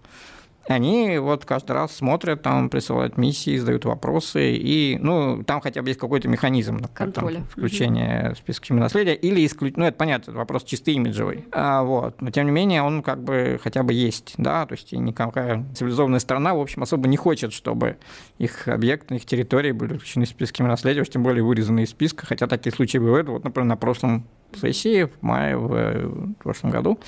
Они 0.69 1.17
вот 1.19 1.47
каждый 1.47 1.73
раз 1.73 1.97
смотрят, 1.97 2.43
там 2.43 2.69
присылают 2.69 3.17
миссии, 3.17 3.57
задают 3.57 3.87
вопросы, 3.87 4.55
и, 4.55 4.99
ну, 5.01 5.43
там 5.43 5.63
хотя 5.63 5.81
бы 5.81 5.89
есть 5.89 5.99
какой-то 5.99 6.29
механизм 6.29 6.81
контроля. 6.93 7.43
включения 7.51 8.35
в 8.35 8.39
список 8.39 8.69
наследия, 8.71 9.15
или 9.15 9.45
исключить, 9.47 9.79
ну, 9.79 9.87
это 9.87 9.97
понятно, 9.97 10.31
это 10.31 10.39
вопрос 10.39 10.65
чисто 10.65 10.91
имиджевый, 10.91 11.47
а, 11.53 11.83
вот, 11.83 12.21
но 12.21 12.31
тем 12.31 12.45
не 12.45 12.53
менее 12.53 12.83
он 12.83 13.03
как 13.03 13.23
бы 13.23 13.59
хотя 13.63 13.83
бы 13.83 13.95
есть, 13.95 14.35
да, 14.37 14.67
то 14.67 14.75
есть 14.75 14.93
и 14.93 14.99
никакая 14.99 15.65
цивилизованная 15.75 16.21
страна, 16.21 16.55
в 16.55 16.61
общем, 16.61 16.83
особо 16.83 17.09
не 17.09 17.17
хочет, 17.17 17.55
чтобы 17.55 17.97
их 18.37 18.69
объекты, 18.69 19.17
их 19.17 19.25
территории 19.25 19.73
были 19.73 19.97
включены 19.97 20.27
в 20.27 20.29
списки 20.29 20.61
наследия, 20.61 21.01
уж 21.01 21.09
тем 21.09 21.23
более 21.23 21.43
вырезаны 21.43 21.85
из 21.85 21.91
списка, 21.91 22.27
хотя 22.27 22.47
такие 22.47 22.75
случаи 22.75 22.99
бывают, 22.99 23.29
вот, 23.29 23.43
например, 23.43 23.67
на 23.67 23.77
прошлом 23.79 24.27
сессии 24.55 25.05
в 25.05 25.23
мае 25.23 25.57
в, 25.57 25.69
в 25.69 26.35
прошлом 26.35 26.71
году 26.71 26.99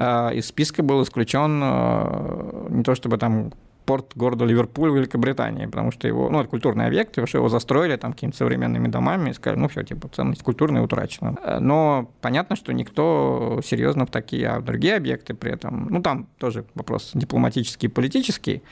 из 0.00 0.46
списка 0.46 0.82
был 0.82 1.02
исключен 1.02 1.60
э, 1.62 2.66
не 2.70 2.82
то 2.82 2.94
чтобы 2.94 3.18
там 3.18 3.52
порт 3.84 4.12
города 4.14 4.44
Ливерпуль 4.44 4.90
в 4.90 4.96
Великобритании, 4.96 5.66
потому 5.66 5.90
что 5.90 6.06
его, 6.06 6.30
ну, 6.30 6.40
это 6.40 6.48
культурный 6.48 6.86
объект, 6.86 7.16
его, 7.16 7.26
его 7.32 7.48
застроили 7.48 7.96
там 7.96 8.12
какими-то 8.12 8.36
современными 8.36 8.86
домами 8.88 9.30
и 9.30 9.32
сказали, 9.32 9.58
ну, 9.58 9.68
все, 9.68 9.82
типа, 9.82 10.08
ценность 10.08 10.42
культурная 10.42 10.82
утрачена. 10.82 11.36
Э, 11.42 11.58
но 11.58 12.10
понятно, 12.20 12.56
что 12.56 12.72
никто 12.72 13.60
серьезно 13.64 14.06
в 14.06 14.10
такие, 14.10 14.48
а 14.48 14.60
в 14.60 14.64
другие 14.64 14.96
объекты 14.96 15.34
при 15.34 15.52
этом, 15.52 15.88
ну, 15.90 16.02
там 16.02 16.28
тоже 16.38 16.64
вопрос 16.74 17.10
дипломатический 17.14 17.88
и 17.88 17.90
политический, 17.90 18.62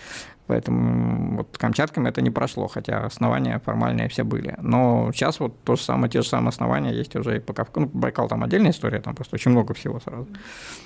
Поэтому 0.49 1.37
вот 1.37 1.59
Камчатками 1.59 2.09
это 2.09 2.23
не 2.23 2.31
прошло, 2.31 2.69
хотя 2.69 3.05
основания 3.05 3.61
формальные 3.65 4.09
все 4.09 4.25
были. 4.25 4.55
Но 4.63 5.13
сейчас 5.13 5.41
вот 5.41 5.63
то 5.63 5.77
же 5.77 5.83
самое, 5.83 6.11
те 6.11 6.23
же 6.23 6.29
самые 6.29 6.49
основания 6.49 6.91
есть 6.91 7.15
уже 7.17 7.37
и 7.37 7.41
по 7.41 7.53
Кавказу. 7.53 7.87
Ну, 7.87 8.01
Байкал 8.01 8.29
там 8.29 8.43
отдельная 8.43 8.71
история, 8.71 9.01
там 9.01 9.15
просто 9.15 9.37
очень 9.37 9.51
много 9.51 9.75
всего 9.75 10.01
сразу. 10.01 10.27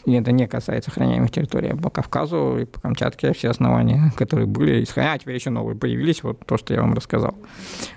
И 0.04 0.12
это 0.14 0.32
не 0.32 0.48
касается 0.48 0.90
охраняемых 0.90 1.30
территорий. 1.30 1.68
А 1.68 1.76
по 1.76 1.90
Кавказу 1.90 2.58
и 2.58 2.64
по 2.64 2.80
Камчатке 2.80 3.32
все 3.32 3.50
основания, 3.50 4.12
которые 4.16 4.46
были, 4.46 4.84
а 4.96 5.18
теперь 5.18 5.36
еще 5.36 5.50
новые 5.50 5.76
появились, 5.76 6.24
вот 6.24 6.44
то, 6.44 6.58
что 6.58 6.74
я 6.74 6.80
вам 6.80 6.94
рассказал. 6.94 7.36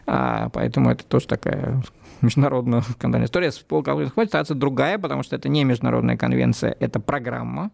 А, 0.06 0.50
поэтому 0.50 0.92
это 0.92 1.04
тоже 1.04 1.26
такая 1.28 1.82
международная 2.22 2.82
скандальная 2.82 3.28
история. 3.28 3.52
С 3.52 3.58
полковым 3.58 4.12
хватит 4.12 4.48
другая, 4.58 5.00
потому 5.00 5.24
что 5.24 5.36
это 5.36 5.50
не 5.50 5.64
международная 5.64 6.16
конвенция, 6.16 6.76
это 6.80 7.00
программа, 7.00 7.72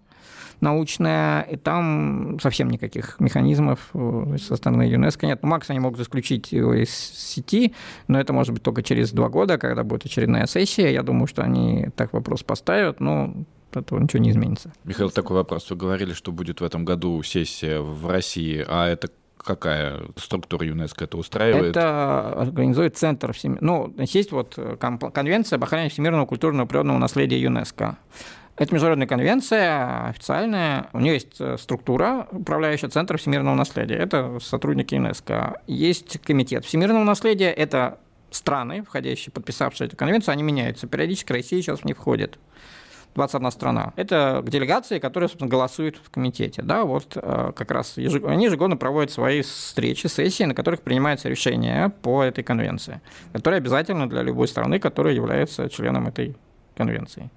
научная, 0.62 1.42
и 1.42 1.58
там 1.58 2.40
совсем 2.42 2.70
никаких 2.70 3.20
механизмов 3.20 3.90
э, 3.94 4.38
со 4.40 4.56
стороны 4.56 4.84
ЮНЕСКО 4.84 5.26
нет. 5.26 5.40
Ну, 5.42 5.50
Макс 5.50 5.70
они 5.70 5.80
могут 5.80 6.00
исключить 6.00 6.52
его 6.52 6.74
из 6.74 6.90
сети, 6.90 7.74
но 8.08 8.20
это 8.20 8.32
может 8.32 8.54
быть 8.54 8.64
только 8.64 8.84
через 8.84 9.12
два 9.12 9.30
года, 9.30 9.58
когда 9.58 9.84
будет 9.84 10.06
очередная 10.06 10.46
сессия. 10.46 10.94
Я 10.94 11.04
думаю, 11.04 11.28
что 11.28 11.44
они 11.44 11.90
так 11.96 12.14
вопрос 12.14 12.44
поставят, 12.44 13.00
но 13.00 13.34
от 13.72 13.78
этого 13.78 14.00
ничего 14.00 14.22
не 14.22 14.30
изменится. 14.30 14.72
Михаил, 14.84 15.10
такой 15.10 15.38
вопрос. 15.38 15.70
Вы 15.70 15.76
говорили, 15.76 16.14
что 16.14 16.32
будет 16.32 16.62
в 16.62 16.64
этом 16.64 16.86
году 16.86 17.22
сессия 17.24 17.80
в 17.80 18.08
России, 18.08 18.64
а 18.68 18.88
это 18.88 19.10
какая 19.38 20.02
структура 20.18 20.66
ЮНЕСКО 20.66 21.06
это 21.06 21.18
устраивает? 21.18 21.76
Это 21.76 22.34
организует 22.34 22.98
Центр 22.98 23.34
всеми... 23.34 23.58
Ну, 23.62 23.94
есть 23.98 24.32
вот 24.32 24.58
Конвенция 24.80 25.58
об 25.58 25.64
охране 25.64 25.90
всемирного 25.90 26.26
культурного 26.26 26.68
природного 26.68 26.98
наследия 26.98 27.42
ЮНЕСКо. 27.42 27.98
Это 28.58 28.74
международная 28.74 29.08
конвенция 29.08 30.10
официальная. 30.10 30.90
У 30.94 31.00
нее 31.00 31.16
есть 31.16 31.40
э, 31.40 31.58
структура, 31.58 32.28
управляющая 32.32 32.90
Центр 32.90 33.18
всемирного 33.18 33.56
наследия. 33.56 33.96
Это 33.96 34.40
сотрудники 34.40 34.94
ЮНЕСКо. 34.94 35.62
Есть 35.68 36.20
комитет 36.22 36.66
всемирного 36.66 37.04
наследия. 37.04 37.50
Это 37.50 38.00
страны, 38.30 38.84
входящие, 38.84 39.32
подписавшие 39.32 39.88
эту 39.88 39.98
конвенцию, 39.98 40.34
они 40.34 40.44
меняются. 40.44 40.88
Периодически 40.88 41.32
Россия 41.32 41.62
сейчас 41.62 41.80
в 41.80 41.86
них 41.86 41.98
входит. 41.98 42.40
21 43.16 43.52
страна. 43.52 43.94
Это 43.98 44.44
делегации, 44.46 45.00
которые, 45.00 45.28
собственно, 45.28 45.50
голосуют 45.50 45.98
в 45.98 46.10
комитете. 46.10 46.62
Да, 46.62 46.86
вот 46.86 47.14
э, 47.16 47.52
как 47.56 47.72
раз 47.72 47.98
ежегодно, 47.98 48.34
они 48.34 48.46
ежегодно 48.46 48.78
проводят 48.78 49.12
свои 49.12 49.42
встречи, 49.42 50.08
сессии, 50.08 50.44
на 50.44 50.56
которых 50.56 50.82
принимаются 50.82 51.28
решения 51.28 51.90
по 52.02 52.24
этой 52.24 52.44
конвенции, 52.44 53.02
которые 53.34 53.58
обязательно 53.58 54.10
для 54.10 54.22
любой 54.22 54.48
страны, 54.48 54.80
которая 54.80 55.14
является 55.14 55.70
членом 55.70 56.08
этой 56.08 56.38
конвенции, 56.76 57.30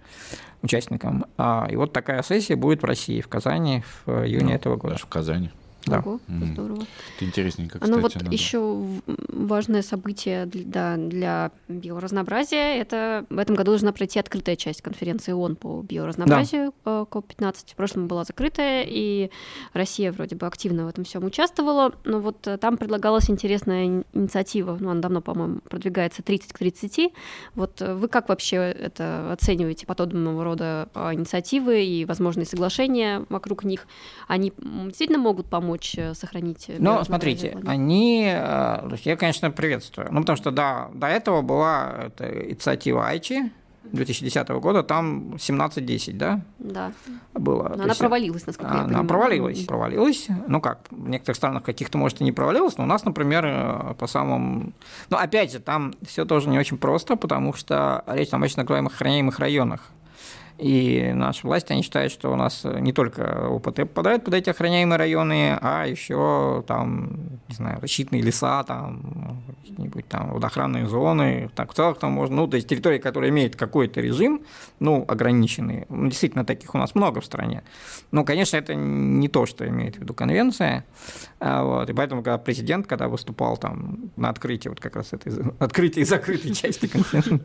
участником. 0.62 1.26
А, 1.36 1.66
и 1.70 1.76
вот 1.76 1.92
такая 1.92 2.22
сессия 2.22 2.56
будет 2.56 2.82
в 2.82 2.84
России, 2.84 3.20
в 3.20 3.28
Казани 3.28 3.82
в 4.06 4.24
июне 4.24 4.46
ну, 4.46 4.54
этого 4.54 4.76
года. 4.76 4.94
Даже 4.94 5.06
в 5.06 5.08
Казани. 5.08 5.50
Да. 5.86 5.98
Ого, 5.98 6.20
м-м. 6.28 6.52
здорово. 6.52 6.82
Это 7.16 7.24
интересненько, 7.24 7.78
кстати. 7.78 7.90
Ну 7.90 8.00
вот 8.00 8.14
надо. 8.14 8.30
еще 8.30 8.86
важное 9.28 9.82
событие 9.82 10.46
для, 10.46 10.96
для 10.96 11.50
биоразнообразия. 11.68 12.80
Это 12.80 13.26
в 13.28 13.38
этом 13.38 13.54
году 13.54 13.72
должна 13.72 13.92
пройти 13.92 14.18
открытая 14.18 14.56
часть 14.56 14.82
конференции 14.82 15.32
ООН 15.32 15.56
по 15.56 15.82
биоразнообразию 15.82 16.72
да. 16.84 17.02
Э, 17.02 17.06
КОП-15. 17.08 17.72
В 17.72 17.74
прошлом 17.74 18.08
была 18.08 18.24
закрытая, 18.24 18.84
и 18.86 19.30
Россия 19.72 20.12
вроде 20.12 20.36
бы 20.36 20.46
активно 20.46 20.86
в 20.86 20.88
этом 20.88 21.04
всем 21.04 21.24
участвовала. 21.24 21.92
Но 22.04 22.20
вот 22.20 22.46
э, 22.46 22.56
там 22.56 22.76
предлагалась 22.76 23.28
интересная 23.28 24.04
инициатива, 24.12 24.76
ну 24.80 24.90
она 24.90 25.00
давно, 25.00 25.20
по-моему, 25.20 25.60
продвигается 25.68 26.22
30 26.22 26.52
к 26.52 26.58
30. 26.58 27.12
Вот 27.54 27.82
э, 27.82 27.94
вы 27.94 28.08
как 28.08 28.28
вообще 28.28 28.56
это 28.56 29.32
оцениваете, 29.32 29.86
подобного 29.86 30.44
рода 30.44 30.88
инициативы 30.94 31.84
и 31.84 32.04
возможные 32.04 32.46
соглашения 32.46 33.26
вокруг 33.28 33.64
них? 33.64 33.86
Они 34.28 34.52
действительно 34.56 35.18
могут 35.18 35.46
помочь 35.46 35.73
помочь 35.74 35.94
э, 35.96 36.14
сохранить 36.14 36.70
Ну, 36.78 37.04
смотрите, 37.04 37.58
они, 37.66 38.30
э, 38.32 38.96
я, 39.04 39.16
конечно, 39.16 39.50
приветствую. 39.50 40.08
Ну, 40.10 40.20
потому 40.20 40.36
что, 40.36 40.50
да, 40.50 40.88
до 40.94 41.06
этого 41.06 41.42
была 41.42 42.06
эта 42.06 42.48
инициатива 42.48 43.06
Айчи, 43.08 43.50
2010 43.84 44.48
года, 44.48 44.82
там 44.82 45.34
17-10, 45.34 46.14
да? 46.14 46.40
Да. 46.58 46.92
Было. 47.34 47.68
Но 47.68 47.74
она 47.74 47.86
есть, 47.86 47.98
провалилась, 47.98 48.46
насколько 48.46 48.70
она 48.70 48.80
я 48.80 48.84
понимаю. 48.84 49.00
Она 49.00 49.08
провалилась, 49.08 49.64
провалилась. 49.64 50.28
Ну 50.48 50.60
как, 50.60 50.78
в 50.90 51.08
некоторых 51.08 51.36
странах 51.36 51.62
каких-то, 51.64 51.98
может, 51.98 52.20
и 52.20 52.24
не 52.24 52.32
провалилась, 52.32 52.78
но 52.78 52.84
у 52.84 52.86
нас, 52.86 53.04
например, 53.04 53.44
э, 53.46 53.94
по 53.98 54.06
самым... 54.06 54.74
Ну, 55.10 55.16
опять 55.16 55.52
же, 55.52 55.58
там 55.58 55.94
все 56.02 56.24
тоже 56.24 56.48
не 56.48 56.58
очень 56.58 56.78
просто, 56.78 57.16
потому 57.16 57.52
что 57.52 58.04
речь 58.06 58.30
там 58.30 58.42
очень 58.42 58.56
называемых 58.56 58.94
охраняемых 58.94 59.38
районах. 59.38 59.90
И 60.58 61.10
наши 61.14 61.46
власти, 61.46 61.72
они 61.72 61.82
считают, 61.82 62.12
что 62.12 62.32
у 62.32 62.36
нас 62.36 62.64
не 62.64 62.92
только 62.92 63.48
ОПТ 63.48 63.76
попадает 63.76 64.24
под 64.24 64.34
эти 64.34 64.50
охраняемые 64.50 64.98
районы, 64.98 65.58
а 65.60 65.84
еще 65.84 66.64
там, 66.68 67.40
не 67.48 67.54
знаю, 67.54 67.80
защитные 67.80 68.22
леса, 68.22 68.62
там, 68.62 69.42
какие-нибудь 69.62 70.06
там 70.06 70.30
водоохранные 70.30 70.86
зоны, 70.86 71.50
так, 71.56 71.72
в 71.72 71.74
целом 71.74 71.96
там 71.96 72.12
можно, 72.12 72.36
ну, 72.36 72.46
то 72.46 72.56
есть 72.56 72.68
территории, 72.68 72.98
которые 72.98 73.30
имеют 73.30 73.56
какой-то 73.56 74.00
режим, 74.00 74.42
ну, 74.78 75.04
ограниченный, 75.08 75.86
ну, 75.88 76.06
действительно, 76.06 76.44
таких 76.44 76.74
у 76.74 76.78
нас 76.78 76.94
много 76.94 77.20
в 77.20 77.24
стране. 77.24 77.64
Но, 78.12 78.24
конечно, 78.24 78.56
это 78.56 78.74
не 78.74 79.28
то, 79.28 79.46
что 79.46 79.66
имеет 79.68 79.96
в 79.96 80.00
виду 80.00 80.14
конвенция, 80.14 80.84
а, 81.40 81.64
вот, 81.64 81.90
и 81.90 81.92
поэтому, 81.92 82.22
когда 82.22 82.38
президент, 82.38 82.86
когда 82.86 83.08
выступал 83.08 83.56
там 83.56 84.10
на 84.16 84.28
открытии, 84.28 84.68
вот 84.68 84.80
как 84.80 84.94
раз 84.94 85.12
этой 85.12 85.32
открытии 85.58 86.00
и 86.00 86.04
закрытой 86.04 86.54
части 86.54 86.88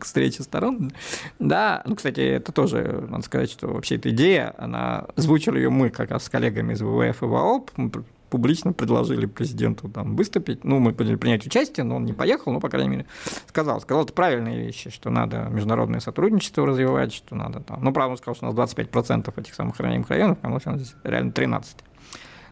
встречи 0.00 0.42
сторон, 0.42 0.92
да, 1.40 1.82
ну, 1.86 1.96
кстати, 1.96 2.20
это 2.20 2.52
тоже 2.52 2.99
надо 3.06 3.24
сказать, 3.24 3.50
что 3.50 3.68
вообще 3.68 3.96
эта 3.96 4.10
идея, 4.10 4.54
она 4.58 5.06
озвучили 5.16 5.58
ее 5.58 5.70
мы 5.70 5.90
как 5.90 6.10
раз 6.10 6.24
с 6.24 6.28
коллегами 6.28 6.74
из 6.74 6.82
ВВФ 6.82 7.22
и 7.22 7.26
ВАОП, 7.26 7.70
публично 8.30 8.72
предложили 8.72 9.26
президенту 9.26 9.88
там 9.88 10.16
выступить. 10.16 10.64
Ну, 10.64 10.78
мы 10.78 10.92
принять 10.92 11.44
участие, 11.44 11.84
но 11.84 11.96
он 11.96 12.04
не 12.04 12.12
поехал, 12.12 12.52
но, 12.52 12.60
по 12.60 12.68
крайней 12.68 12.90
мере, 12.90 13.06
сказал. 13.48 13.80
Сказал, 13.80 14.04
это 14.04 14.12
правильные 14.12 14.64
вещи, 14.64 14.88
что 14.90 15.10
надо 15.10 15.48
международное 15.50 16.00
сотрудничество 16.00 16.64
развивать, 16.64 17.12
что 17.12 17.34
надо 17.34 17.60
там... 17.60 17.82
Ну, 17.82 17.92
правда, 17.92 18.12
он 18.12 18.18
сказал, 18.18 18.36
что 18.36 18.48
у 18.48 18.52
нас 18.52 18.74
25% 18.74 19.32
этих 19.36 19.54
самых 19.54 19.76
хранимых 19.76 20.08
районов, 20.08 20.38
а 20.42 20.48
у 20.48 20.50
нас 20.50 20.62
реально 21.02 21.30
13%. 21.30 21.64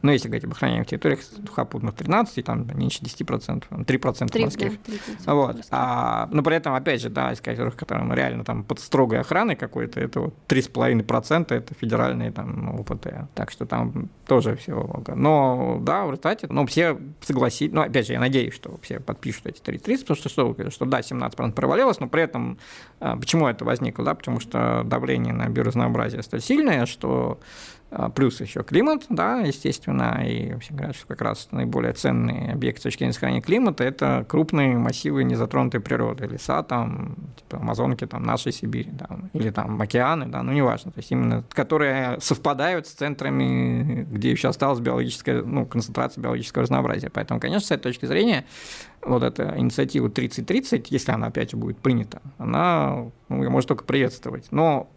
Но 0.02 0.12
если 0.12 0.28
говорить 0.28 0.44
об 0.44 0.52
охраняемых 0.52 0.88
территориях, 0.88 1.20
сухопутных 1.22 1.94
13, 1.94 2.44
там 2.44 2.66
меньше 2.74 3.02
10%, 3.02 3.64
3% 3.68 4.28
3, 4.28 4.42
морских. 4.42 4.72
Да, 4.86 4.92
3%, 5.32 5.34
вот. 5.34 5.56
А, 5.70 6.28
но 6.32 6.42
при 6.42 6.56
этом, 6.56 6.74
опять 6.74 7.00
же, 7.00 7.08
да, 7.08 7.32
из 7.32 7.40
которых, 7.40 7.76
которые 7.76 8.06
ну, 8.06 8.14
реально 8.14 8.44
там 8.44 8.64
под 8.64 8.80
строгой 8.80 9.20
охраной 9.20 9.56
какой-то, 9.56 10.00
это 10.00 10.20
вот 10.20 10.34
3,5% 10.48 11.54
это 11.54 11.74
федеральные 11.74 12.32
там 12.32 12.80
ОПТ. 12.80 13.28
Так 13.34 13.50
что 13.50 13.66
там 13.66 14.08
тоже 14.26 14.56
все 14.56 14.98
много. 14.98 15.14
Но 15.14 15.78
да, 15.80 16.04
в 16.04 16.10
результате, 16.10 16.46
ну, 16.48 16.66
все 16.66 16.98
согласились, 17.20 17.72
ну, 17.72 17.82
опять 17.82 18.06
же, 18.06 18.12
я 18.12 18.20
надеюсь, 18.20 18.54
что 18.54 18.78
все 18.82 19.00
подпишут 19.00 19.46
эти 19.46 19.60
33, 19.60 19.98
потому 19.98 20.16
что, 20.16 20.28
что, 20.28 20.70
что 20.70 20.84
да, 20.84 21.00
17% 21.00 21.52
провалилось, 21.52 22.00
но 22.00 22.08
при 22.08 22.22
этом, 22.22 22.58
а, 23.00 23.16
почему 23.16 23.46
это 23.46 23.64
возникло, 23.64 24.04
да, 24.04 24.14
потому 24.14 24.40
что 24.40 24.82
давление 24.84 25.32
на 25.32 25.48
биоразнообразие 25.48 26.22
столь 26.22 26.40
сильное, 26.40 26.86
что 26.86 27.40
плюс 28.14 28.40
еще 28.40 28.62
климат, 28.62 29.06
да, 29.08 29.40
естественно, 29.40 30.22
и 30.24 30.58
все 30.58 30.74
говорят, 30.74 30.96
что 30.96 31.06
как 31.06 31.22
раз 31.22 31.48
наиболее 31.52 31.94
ценный 31.94 32.52
объект 32.52 32.80
с 32.80 32.82
точки 32.82 32.98
зрения 32.98 33.12
сохранения 33.14 33.40
климата– 33.40 33.82
это 33.84 34.26
крупные 34.28 34.76
массивы 34.76 35.24
незатронутой 35.24 35.80
природы, 35.80 36.26
леса 36.26 36.62
там, 36.62 37.16
типа 37.36 37.58
Амазонки, 37.58 38.06
там, 38.06 38.24
нашей 38.24 38.52
Сибири, 38.52 38.90
да, 38.92 39.08
или 39.32 39.50
там 39.50 39.80
океаны, 39.80 40.26
да, 40.26 40.42
ну, 40.42 40.52
неважно, 40.52 40.92
то 40.92 40.98
есть 40.98 41.10
именно, 41.10 41.44
которые 41.50 42.20
совпадают 42.20 42.86
с 42.86 42.90
центрами, 42.90 44.06
где 44.10 44.30
еще 44.32 44.48
осталась 44.48 44.80
биологическая, 44.80 45.42
ну, 45.42 45.64
концентрация 45.64 46.20
биологического 46.20 46.62
разнообразия. 46.62 47.10
Поэтому, 47.10 47.40
конечно, 47.40 47.66
с 47.66 47.70
этой 47.70 47.84
точки 47.84 48.04
зрения, 48.04 48.44
вот 49.02 49.22
эта 49.22 49.54
инициатива 49.56 50.10
3030, 50.10 50.90
если 50.90 51.12
она 51.12 51.28
опять 51.28 51.52
же 51.52 51.56
будет 51.56 51.78
принята, 51.78 52.20
она, 52.36 53.06
ну, 53.28 53.42
ее 53.42 53.48
можно 53.48 53.68
только 53.68 53.84
приветствовать. 53.84 54.48
Но 54.50 54.90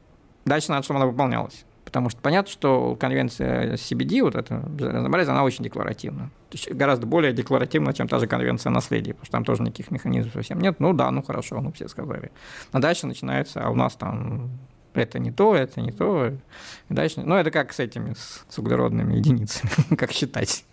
дальше 0.45 0.71
надо, 0.71 0.83
чтобы 0.83 0.99
она 0.99 1.07
выполнялась. 1.07 1.65
Потому 1.91 2.09
что 2.09 2.21
понятно, 2.21 2.49
что 2.49 2.95
конвенция 2.95 3.73
CBD, 3.73 4.21
вот 4.21 4.35
эта 4.35 4.63
разнообразие, 4.79 5.33
она 5.33 5.43
очень 5.43 5.65
декларативна. 5.65 6.31
То 6.49 6.57
есть 6.57 6.71
гораздо 6.71 7.05
более 7.05 7.33
декларативна, 7.33 7.93
чем 7.93 8.07
та 8.07 8.17
же 8.17 8.27
конвенция 8.27 8.69
о 8.69 8.73
наследии, 8.73 9.11
потому 9.11 9.25
что 9.25 9.31
там 9.33 9.43
тоже 9.43 9.63
никаких 9.63 9.91
механизмов 9.91 10.33
совсем 10.33 10.61
нет. 10.61 10.79
Ну 10.79 10.93
да, 10.93 11.11
ну 11.11 11.21
хорошо, 11.21 11.59
ну 11.59 11.73
все 11.73 11.89
сказали. 11.89 12.31
А 12.71 12.79
дальше 12.79 13.07
начинается, 13.07 13.61
а 13.61 13.69
у 13.69 13.75
нас 13.75 13.97
там 13.97 14.51
это 14.93 15.19
не 15.19 15.31
то, 15.31 15.53
это 15.53 15.81
не 15.81 15.91
то. 15.91 16.27
И 16.27 16.93
дальше, 16.93 17.23
ну 17.25 17.35
это 17.35 17.51
как 17.51 17.73
с 17.73 17.79
этими, 17.81 18.13
с, 18.13 18.45
с 18.47 18.57
углеродными 18.57 19.15
единицами, 19.15 19.95
как 19.97 20.13
считать. 20.13 20.63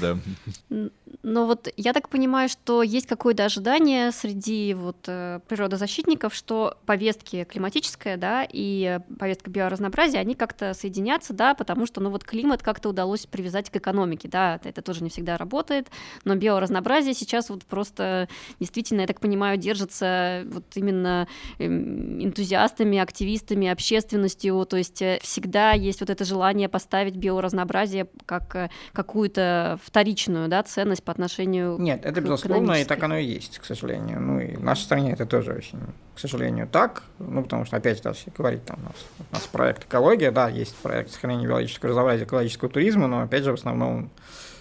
Да. 0.00 0.18
Но 1.22 1.46
вот 1.46 1.68
я 1.76 1.92
так 1.92 2.08
понимаю, 2.08 2.48
что 2.48 2.82
есть 2.82 3.06
какое-то 3.06 3.44
ожидание 3.44 4.12
среди 4.12 4.74
вот 4.74 4.96
э, 5.06 5.40
природозащитников, 5.48 6.34
что 6.34 6.76
повестки 6.86 7.44
климатическая, 7.44 8.16
да, 8.16 8.46
и 8.50 9.00
повестка 9.18 9.50
биоразнообразия, 9.50 10.20
они 10.20 10.34
как-то 10.34 10.74
соединятся, 10.74 11.32
да, 11.32 11.54
потому 11.54 11.86
что, 11.86 12.00
ну 12.00 12.10
вот 12.10 12.24
климат 12.24 12.62
как-то 12.62 12.90
удалось 12.90 13.26
привязать 13.26 13.70
к 13.70 13.76
экономике, 13.76 14.28
да, 14.28 14.60
это 14.62 14.82
тоже 14.82 15.02
не 15.02 15.10
всегда 15.10 15.36
работает, 15.36 15.88
но 16.24 16.34
биоразнообразие 16.34 17.14
сейчас 17.14 17.50
вот 17.50 17.64
просто 17.64 18.28
действительно, 18.60 19.02
я 19.02 19.06
так 19.06 19.20
понимаю, 19.20 19.58
держится 19.58 20.44
вот 20.46 20.64
именно 20.74 21.28
эм, 21.58 22.22
энтузиастами, 22.22 22.98
активистами, 22.98 23.68
общественностью, 23.68 24.64
то 24.66 24.76
есть 24.76 25.02
э, 25.02 25.18
всегда 25.22 25.72
есть 25.72 26.00
вот 26.00 26.10
это 26.10 26.24
желание 26.24 26.68
поставить 26.68 27.16
биоразнообразие 27.16 28.08
как, 28.26 28.54
э, 28.54 28.70
какую-то 28.92 29.78
вторичную, 29.82 30.48
да, 30.48 30.62
ценность 30.62 30.97
по 31.02 31.12
отношению 31.12 31.76
Нет, 31.78 32.04
это 32.04 32.20
безусловно, 32.20 32.72
и 32.80 32.84
так 32.84 33.02
оно 33.02 33.16
и 33.16 33.24
есть, 33.24 33.58
к 33.58 33.64
сожалению. 33.64 34.20
Ну 34.20 34.40
и 34.40 34.56
в 34.56 34.62
нашей 34.62 34.82
стране 34.82 35.12
это 35.12 35.26
тоже 35.26 35.52
очень, 35.52 35.78
к 36.14 36.18
сожалению, 36.18 36.66
так. 36.66 37.02
Ну, 37.18 37.42
потому 37.42 37.64
что, 37.64 37.76
опять 37.76 37.98
же, 37.98 38.02
даже 38.02 38.20
говорить, 38.36 38.64
там 38.64 38.78
у 38.80 38.84
нас, 38.84 39.06
у 39.30 39.34
нас 39.34 39.46
проект 39.46 39.84
экология, 39.84 40.30
да, 40.30 40.48
есть 40.48 40.74
проект 40.76 41.10
сохранения 41.10 41.46
биологического 41.46 41.90
разнообразия, 41.90 42.24
экологического 42.24 42.70
туризма, 42.70 43.06
но, 43.06 43.22
опять 43.22 43.44
же, 43.44 43.50
в 43.50 43.54
основном 43.54 44.10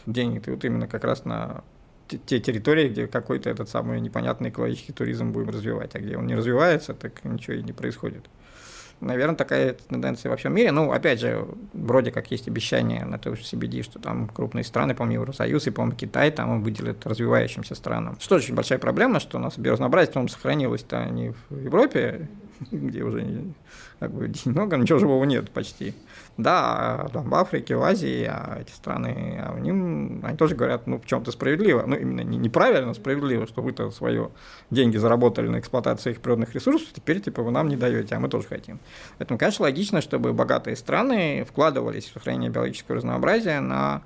деньги 0.05 0.41
вот 0.49 0.63
именно 0.63 0.88
как 0.88 1.03
раз 1.03 1.25
на 1.25 1.63
те 2.07 2.39
территории, 2.39 2.88
где 2.88 3.07
какой-то 3.07 3.49
этот 3.49 3.69
самый 3.69 3.99
непонятный 3.99 4.49
экологический 4.49 4.93
туризм 4.93 5.31
будем 5.31 5.49
развивать, 5.49 5.95
а 5.95 5.99
где 5.99 6.17
он 6.17 6.25
не 6.25 6.35
развивается, 6.35 6.93
так 6.93 7.23
ничего 7.25 7.57
и 7.57 7.63
не 7.63 7.73
происходит. 7.73 8.25
Наверное, 8.99 9.35
такая 9.35 9.73
тенденция 9.73 10.29
во 10.29 10.37
всем 10.37 10.53
мире. 10.53 10.71
Ну, 10.71 10.91
опять 10.91 11.19
же, 11.19 11.47
вроде 11.73 12.11
как 12.11 12.31
есть 12.31 12.47
обещание 12.47 13.05
на 13.05 13.17
той 13.17 13.35
же 13.35 13.43
CBD, 13.43 13.83
что 13.83 13.99
там 13.99 14.27
крупные 14.27 14.63
страны, 14.63 14.95
по-моему, 14.95 15.21
Евросоюз 15.21 15.67
и, 15.67 15.71
по-моему, 15.71 15.97
Китай 15.97 16.31
там 16.31 16.61
выделят 16.63 17.05
развивающимся 17.05 17.75
странам. 17.75 18.17
Что 18.19 18.35
очень 18.35 18.55
большая 18.55 18.79
проблема, 18.79 19.19
что 19.19 19.37
у 19.37 19.41
нас 19.41 19.57
биоразнообразие, 19.57 20.13
по-моему, 20.13 20.29
сохранилось-то 20.29 21.05
не 21.05 21.33
в 21.49 21.59
Европе, 21.59 22.27
где 22.71 23.03
уже 23.03 23.25
как 23.99 24.11
бы 24.11 24.31
много, 24.45 24.77
ничего 24.77 24.99
живого 24.99 25.23
нет 25.25 25.49
почти. 25.51 25.93
Да, 26.38 27.07
там 27.13 27.29
в 27.29 27.35
Африке, 27.35 27.75
в 27.75 27.81
Азии, 27.81 28.23
а 28.29 28.59
эти 28.61 28.69
страны, 28.69 29.41
а 29.43 29.53
в 29.53 29.59
ним, 29.59 30.21
они 30.23 30.38
тоже 30.38 30.53
говорят, 30.55 30.85
ну, 30.85 30.99
в 30.99 31.05
чем-то 31.07 31.31
справедливо, 31.31 31.83
ну, 31.88 31.95
именно 31.95 32.21
не, 32.21 32.38
неправильно, 32.38 32.93
справедливо, 32.93 33.47
что 33.47 33.63
вы-то 33.63 33.89
свое 33.89 34.29
деньги 34.69 34.97
заработали 34.97 35.47
на 35.47 35.57
эксплуатации 35.57 36.11
их 36.11 36.21
природных 36.21 36.53
ресурсов, 36.53 36.89
теперь, 36.93 37.21
типа, 37.21 37.41
вы 37.41 37.49
нам 37.49 37.67
не 37.69 37.75
даете, 37.75 38.13
а 38.13 38.19
мы 38.19 38.29
тоже 38.29 38.47
хотим. 38.47 38.79
Поэтому, 39.17 39.39
конечно, 39.39 39.63
логично, 39.63 39.99
чтобы 39.99 40.31
богатые 40.31 40.75
страны 40.75 41.43
вкладывались 41.49 42.05
в 42.05 42.13
сохранение 42.13 42.51
биологического 42.51 42.97
разнообразия 42.97 43.59
на 43.59 44.03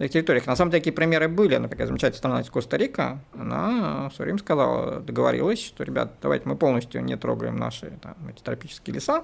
этих 0.00 0.14
территориях. 0.14 0.46
На 0.46 0.56
самом 0.56 0.72
деле, 0.72 0.80
такие 0.80 0.92
примеры 0.92 1.28
были. 1.28 1.56
Например, 1.56 1.86
замечательная 1.86 2.18
страна 2.18 2.42
Коста-Рика, 2.42 3.20
она 3.38 4.08
в 4.08 4.16
свое 4.16 4.26
время 4.26 4.38
сказала, 4.40 4.98
договорилась, 4.98 5.64
что, 5.64 5.84
ребят, 5.84 6.14
давайте 6.20 6.48
мы 6.48 6.56
полностью 6.56 7.04
не 7.04 7.16
трогаем 7.16 7.56
наши 7.56 7.92
там, 8.02 8.16
эти 8.28 8.42
тропические 8.42 8.94
леса, 8.94 9.22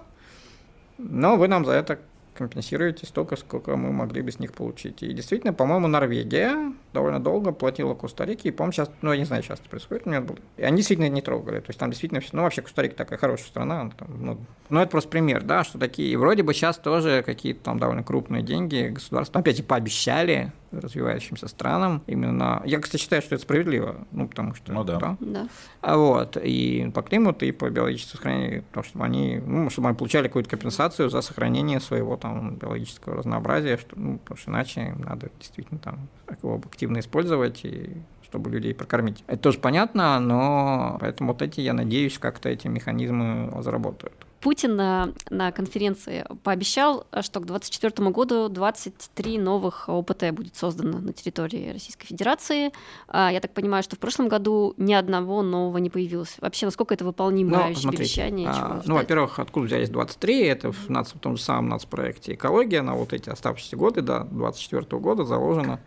но 0.98 1.36
вы 1.36 1.48
нам 1.48 1.64
за 1.64 1.72
это 1.72 1.98
компенсируете 2.36 3.06
столько, 3.06 3.36
сколько 3.36 3.76
мы 3.76 3.92
могли 3.92 4.22
бы 4.22 4.30
с 4.30 4.38
них 4.38 4.52
получить. 4.52 5.02
И 5.02 5.12
действительно, 5.12 5.52
по-моему, 5.52 5.88
Норвегия 5.88 6.72
довольно 6.92 7.20
долго 7.20 7.52
платила 7.52 7.94
Коста-Рике, 7.94 8.48
и, 8.48 8.52
по-моему, 8.52 8.72
сейчас, 8.72 8.90
ну, 9.02 9.12
я 9.12 9.18
не 9.18 9.24
знаю, 9.24 9.42
часто 9.42 9.68
происходит, 9.68 10.06
нет 10.06 10.24
было. 10.24 10.38
И 10.56 10.62
они 10.62 10.78
действительно 10.78 11.08
не 11.08 11.22
трогали. 11.22 11.60
То 11.60 11.68
есть 11.68 11.78
там 11.78 11.90
действительно 11.90 12.20
все, 12.20 12.30
ну, 12.32 12.42
вообще 12.42 12.62
Коста-Рика 12.62 12.94
такая 12.96 13.18
хорошая 13.18 13.46
страна, 13.46 13.90
там, 13.96 14.08
ну, 14.24 14.38
ну, 14.68 14.80
это 14.80 14.90
просто 14.90 15.10
пример, 15.10 15.42
да, 15.42 15.64
что 15.64 15.78
такие, 15.78 16.10
и 16.10 16.16
вроде 16.16 16.42
бы 16.42 16.52
сейчас 16.52 16.76
тоже 16.78 17.22
какие-то 17.24 17.62
там 17.62 17.78
довольно 17.78 18.02
крупные 18.02 18.42
деньги 18.42 18.88
государства, 18.88 19.40
опять 19.40 19.56
же, 19.56 19.62
пообещали 19.62 20.52
развивающимся 20.72 21.48
странам. 21.48 22.02
Именно, 22.06 22.62
я, 22.64 22.80
кстати, 22.80 23.02
считаю, 23.02 23.22
что 23.22 23.34
это 23.34 23.42
справедливо, 23.42 24.06
ну, 24.12 24.28
потому 24.28 24.54
что... 24.54 24.72
Ну, 24.72 24.84
да. 24.84 24.98
да. 24.98 25.16
да. 25.20 25.48
А 25.80 25.96
вот, 25.96 26.36
и 26.36 26.90
по 26.94 27.02
климату, 27.02 27.44
и 27.44 27.52
по 27.52 27.70
биологическому 27.70 28.16
сохранению, 28.16 28.64
потому 28.64 28.84
что 28.84 29.02
они, 29.02 29.40
ну, 29.44 29.70
чтобы 29.70 29.88
они 29.88 29.96
получали 29.96 30.26
какую-то 30.26 30.50
компенсацию 30.50 31.08
за 31.10 31.22
сохранение 31.22 31.80
своего 31.80 32.16
там 32.16 32.25
биологического 32.34 33.16
разнообразия, 33.16 33.76
что, 33.76 33.98
ну, 33.98 34.18
потому 34.18 34.38
что 34.38 34.50
иначе 34.50 34.94
надо 34.98 35.30
действительно 35.38 35.78
там 35.78 36.08
его 36.42 36.60
активно 36.64 36.98
использовать 36.98 37.64
и 37.64 37.90
чтобы 38.22 38.50
людей 38.50 38.74
прокормить. 38.74 39.24
Это 39.28 39.38
тоже 39.38 39.58
понятно, 39.58 40.18
но 40.20 40.98
поэтому 41.00 41.32
вот 41.32 41.42
эти, 41.42 41.60
я 41.60 41.72
надеюсь, 41.72 42.18
как-то 42.18 42.48
эти 42.48 42.66
механизмы 42.66 43.52
заработают. 43.62 44.25
Путин 44.40 44.76
на, 44.76 45.12
на 45.30 45.52
конференции 45.52 46.24
пообещал, 46.42 47.06
что 47.20 47.40
к 47.40 47.46
2024 47.46 48.10
году 48.10 48.48
23 48.48 49.38
новых 49.38 49.88
ОПТ 49.88 50.30
будет 50.32 50.56
создано 50.56 50.98
на 50.98 51.12
территории 51.12 51.72
Российской 51.72 52.06
Федерации. 52.06 52.72
А, 53.08 53.32
я 53.32 53.40
так 53.40 53.52
понимаю, 53.52 53.82
что 53.82 53.96
в 53.96 53.98
прошлом 53.98 54.28
году 54.28 54.74
ни 54.76 54.92
одного 54.92 55.42
нового 55.42 55.78
не 55.78 55.90
появилось. 55.90 56.36
Вообще, 56.40 56.66
насколько 56.66 56.94
это 56.94 57.04
выполнимое 57.04 57.74
ну, 57.82 57.88
обещание? 57.90 58.48
А, 58.48 58.82
ну, 58.84 58.94
во-первых, 58.94 59.38
откуда 59.38 59.66
взялись 59.66 59.90
23? 59.90 60.40
Это 60.42 60.72
в, 60.72 60.88
НАЦ, 60.88 61.14
в 61.14 61.18
том 61.18 61.36
же 61.36 61.42
самом 61.42 61.68
нацпроекте 61.68 62.34
«Экология» 62.34 62.82
на 62.82 62.94
вот 62.94 63.12
эти 63.12 63.30
оставшиеся 63.30 63.76
годы 63.76 64.02
до 64.02 64.20
2024 64.20 65.00
года 65.00 65.24
заложено 65.24 65.80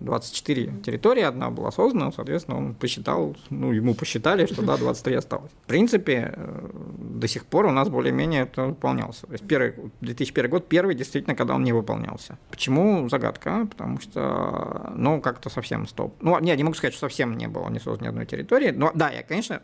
24 0.00 0.72
территории 0.84 1.22
одна 1.22 1.50
была 1.50 1.70
создана, 1.70 2.12
соответственно, 2.12 2.58
он 2.58 2.74
посчитал, 2.74 3.34
ну, 3.50 3.72
ему 3.72 3.94
посчитали, 3.94 4.46
что 4.46 4.62
да, 4.62 4.76
23 4.76 5.14
осталось. 5.14 5.50
В 5.64 5.66
принципе, 5.66 6.34
э, 6.36 6.70
до 6.98 7.28
сих 7.28 7.46
пор 7.46 7.66
у 7.66 7.70
нас 7.70 7.88
более-менее 7.88 8.42
это 8.42 8.66
выполнялся. 8.66 9.26
То 9.26 9.32
есть 9.32 9.46
первый, 9.46 9.74
2001 10.02 10.50
год 10.50 10.68
первый, 10.68 10.94
действительно, 10.94 11.34
когда 11.34 11.54
он 11.54 11.64
не 11.64 11.72
выполнялся. 11.72 12.38
Почему? 12.50 13.08
Загадка, 13.08 13.66
потому 13.70 14.00
что, 14.00 14.92
ну, 14.94 15.20
как-то 15.20 15.48
совсем 15.48 15.86
стоп. 15.86 16.14
Ну, 16.20 16.38
не, 16.40 16.54
не 16.54 16.62
могу 16.62 16.74
сказать, 16.74 16.94
что 16.94 17.08
совсем 17.08 17.36
не 17.38 17.48
было 17.48 17.68
не 17.70 17.78
создано 17.78 18.06
ни 18.06 18.08
одной 18.08 18.26
территории, 18.26 18.70
но 18.70 18.92
да, 18.94 19.10
я, 19.10 19.22
конечно, 19.22 19.62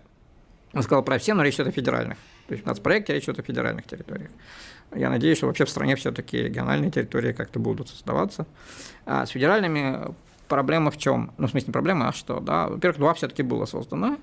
сказал 0.81 1.03
про 1.03 1.19
все, 1.19 1.35
но 1.35 1.43
речь 1.43 1.57
идет 1.57 1.69
о 1.69 1.73
федеральных. 1.73 2.17
То 2.49 2.55
есть 2.55 2.67
в 2.67 2.83
проекте 2.83 3.13
речь 3.13 3.25
идет 3.25 3.39
о 3.39 3.43
федеральных 3.43 3.87
территориях. 3.87 4.31
Я 4.95 5.11
надеюсь, 5.11 5.39
что 5.39 5.47
вообще 5.47 5.65
в 5.65 5.71
стране 5.71 5.97
все-таки 5.97 6.37
региональные 6.37 6.91
территории 6.91 7.33
как-то 7.33 7.59
будут 7.59 7.89
создаваться. 7.89 8.47
А 9.07 9.27
с 9.27 9.31
федеральными 9.31 10.15
проблема 10.49 10.91
в 10.91 10.99
чем? 10.99 11.33
Ну, 11.39 11.47
в 11.47 11.51
смысле, 11.51 11.69
не 11.69 11.73
проблема, 11.73 12.09
а 12.09 12.13
что? 12.13 12.41
Да? 12.41 12.69
Во-первых, 12.69 12.99
два 12.99 13.15
все-таки 13.15 13.43
было 13.43 13.65
создано. 13.65 14.19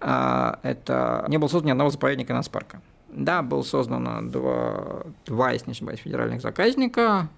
А, 0.00 0.58
это 0.62 1.24
не 1.28 1.38
было 1.38 1.48
создано 1.48 1.68
ни 1.68 1.72
одного 1.72 1.90
заповедника 1.90 2.34
нацпарка. 2.34 2.80
Да, 3.08 3.42
было 3.42 3.62
создано 3.62 4.22
два, 4.22 5.04
два, 5.26 5.52
если 5.52 5.66
не 5.66 5.72
ошибаюсь, 5.72 6.00
федеральных 6.00 6.40
заказника. 6.40 7.28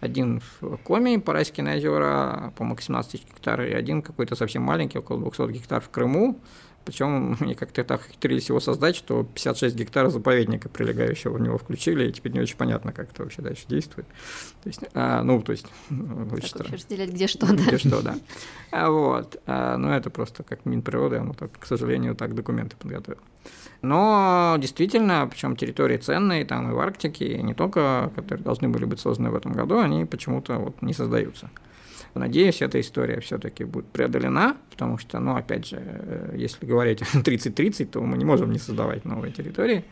Один 0.00 0.42
в 0.60 0.78
Коме, 0.78 1.20
Парайские 1.20 1.76
озера, 1.76 2.52
по-моему, 2.56 2.80
17 2.80 3.12
тысяч 3.12 3.24
гектаров, 3.24 3.68
и 3.68 3.72
один 3.72 4.02
какой-то 4.02 4.34
совсем 4.34 4.62
маленький, 4.62 4.98
около 4.98 5.20
200 5.20 5.52
гектаров 5.52 5.84
в 5.84 5.90
Крыму. 5.90 6.40
Причем 6.84 7.36
они 7.40 7.54
как-то 7.56 7.84
так 7.84 8.02
хитрились 8.10 8.48
его 8.48 8.60
создать, 8.60 8.96
что 8.96 9.24
56 9.24 9.76
гектаров 9.76 10.12
заповедника, 10.12 10.68
прилегающего 10.68 11.34
в 11.34 11.40
него, 11.40 11.58
включили, 11.58 12.08
и 12.08 12.12
теперь 12.12 12.32
не 12.32 12.40
очень 12.40 12.56
понятно, 12.56 12.92
как 12.92 13.10
это 13.10 13.22
вообще 13.22 13.42
дальше 13.42 13.64
действует. 13.68 14.06
То 14.62 14.68
есть, 14.68 14.80
а, 14.94 15.22
ну, 15.22 15.42
то 15.42 15.52
есть, 15.52 15.66
очень 16.32 16.48
странно. 16.48 16.74
разделять, 16.74 17.10
где 17.10 17.26
что, 17.26 17.46
да. 17.46 17.62
Где 17.62 17.78
что, 17.78 18.02
да. 18.02 18.16
А, 18.70 18.90
вот. 18.90 19.40
А, 19.46 19.76
ну, 19.76 19.90
это 19.90 20.10
просто 20.10 20.42
как 20.42 20.64
Минприроды, 20.64 21.16
оно 21.16 21.34
так, 21.34 21.58
к 21.58 21.66
сожалению, 21.66 22.14
так 22.14 22.34
документы 22.34 22.76
подготовил. 22.76 23.20
Но 23.82 24.56
действительно, 24.60 25.26
причем 25.28 25.56
территории 25.56 25.96
ценные, 25.96 26.44
там 26.44 26.70
и 26.70 26.72
в 26.72 26.78
Арктике, 26.78 27.26
и 27.26 27.42
не 27.42 27.52
только, 27.52 28.12
которые 28.14 28.44
должны 28.44 28.68
были 28.68 28.84
быть 28.84 29.00
созданы 29.00 29.30
в 29.30 29.34
этом 29.34 29.52
году, 29.52 29.78
они 29.80 30.04
почему-то 30.04 30.54
вот 30.54 30.80
не 30.82 30.92
создаются. 30.92 31.50
Надеюсь, 32.14 32.60
эта 32.60 32.80
история 32.80 33.20
все-таки 33.20 33.64
будет 33.64 33.86
преодолена, 33.86 34.56
потому 34.70 34.98
что, 34.98 35.18
ну, 35.18 35.34
опять 35.34 35.66
же, 35.66 35.78
э, 35.80 36.34
если 36.36 36.66
говорить 36.66 37.00
30-30, 37.14 37.86
то 37.86 38.02
мы 38.02 38.18
не 38.18 38.24
можем 38.24 38.52
не 38.52 38.58
создавать 38.58 39.04
новые 39.04 39.32
территории, 39.32 39.84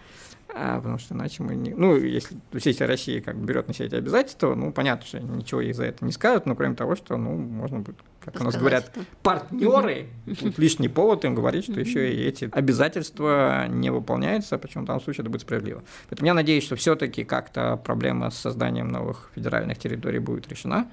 а, 0.55 0.77
потому 0.79 0.99
что 0.99 1.15
иначе 1.15 1.43
мы 1.43 1.55
не... 1.55 1.71
Ну, 1.71 1.97
если, 1.97 2.37
если 2.53 2.85
Россия 2.85 3.21
как 3.21 3.37
бы 3.37 3.47
берет 3.47 3.69
на 3.69 3.75
себя 3.75 3.87
эти 3.87 3.95
обязательства, 3.95 4.55
ну, 4.55 4.73
понятно, 4.73 5.07
что 5.07 5.21
ничего 5.21 5.61
ей 5.61 5.73
за 5.73 5.85
это 5.85 6.05
не 6.05 6.13
скажут, 6.13 6.47
но 6.47 6.57
кроме 6.57 6.75
того, 6.75 6.97
что, 6.97 7.17
ну, 7.17 7.37
можно 7.37 7.81
будет, 7.81 7.97
как 8.25 8.41
у 8.41 8.45
нас 8.45 8.57
говорят, 8.57 8.93
партнеры, 9.23 10.09
лишний 10.57 10.89
повод 10.89 11.25
им 11.25 11.35
говорить, 11.35 11.65
что 11.65 11.79
еще 11.79 12.13
и 12.13 12.23
эти 12.23 12.49
обязательства 12.53 13.67
не 13.69 13.91
выполняются, 13.91 14.59
причем 14.59 14.83
в 14.83 14.87
данном 14.87 15.03
случае 15.03 15.23
это 15.23 15.31
будет 15.31 15.43
справедливо. 15.43 15.83
Поэтому 16.09 16.27
я 16.27 16.35
надеюсь, 16.35 16.65
что 16.65 16.77
все-таки 16.77 17.25
как-то 17.25 17.77
проблема 17.77 18.31
с 18.31 18.39
созданием 18.39 18.89
новых 18.89 19.31
федеральных 19.35 19.79
территорий 19.79 20.19
будет 20.19 20.49
решена. 20.49 20.91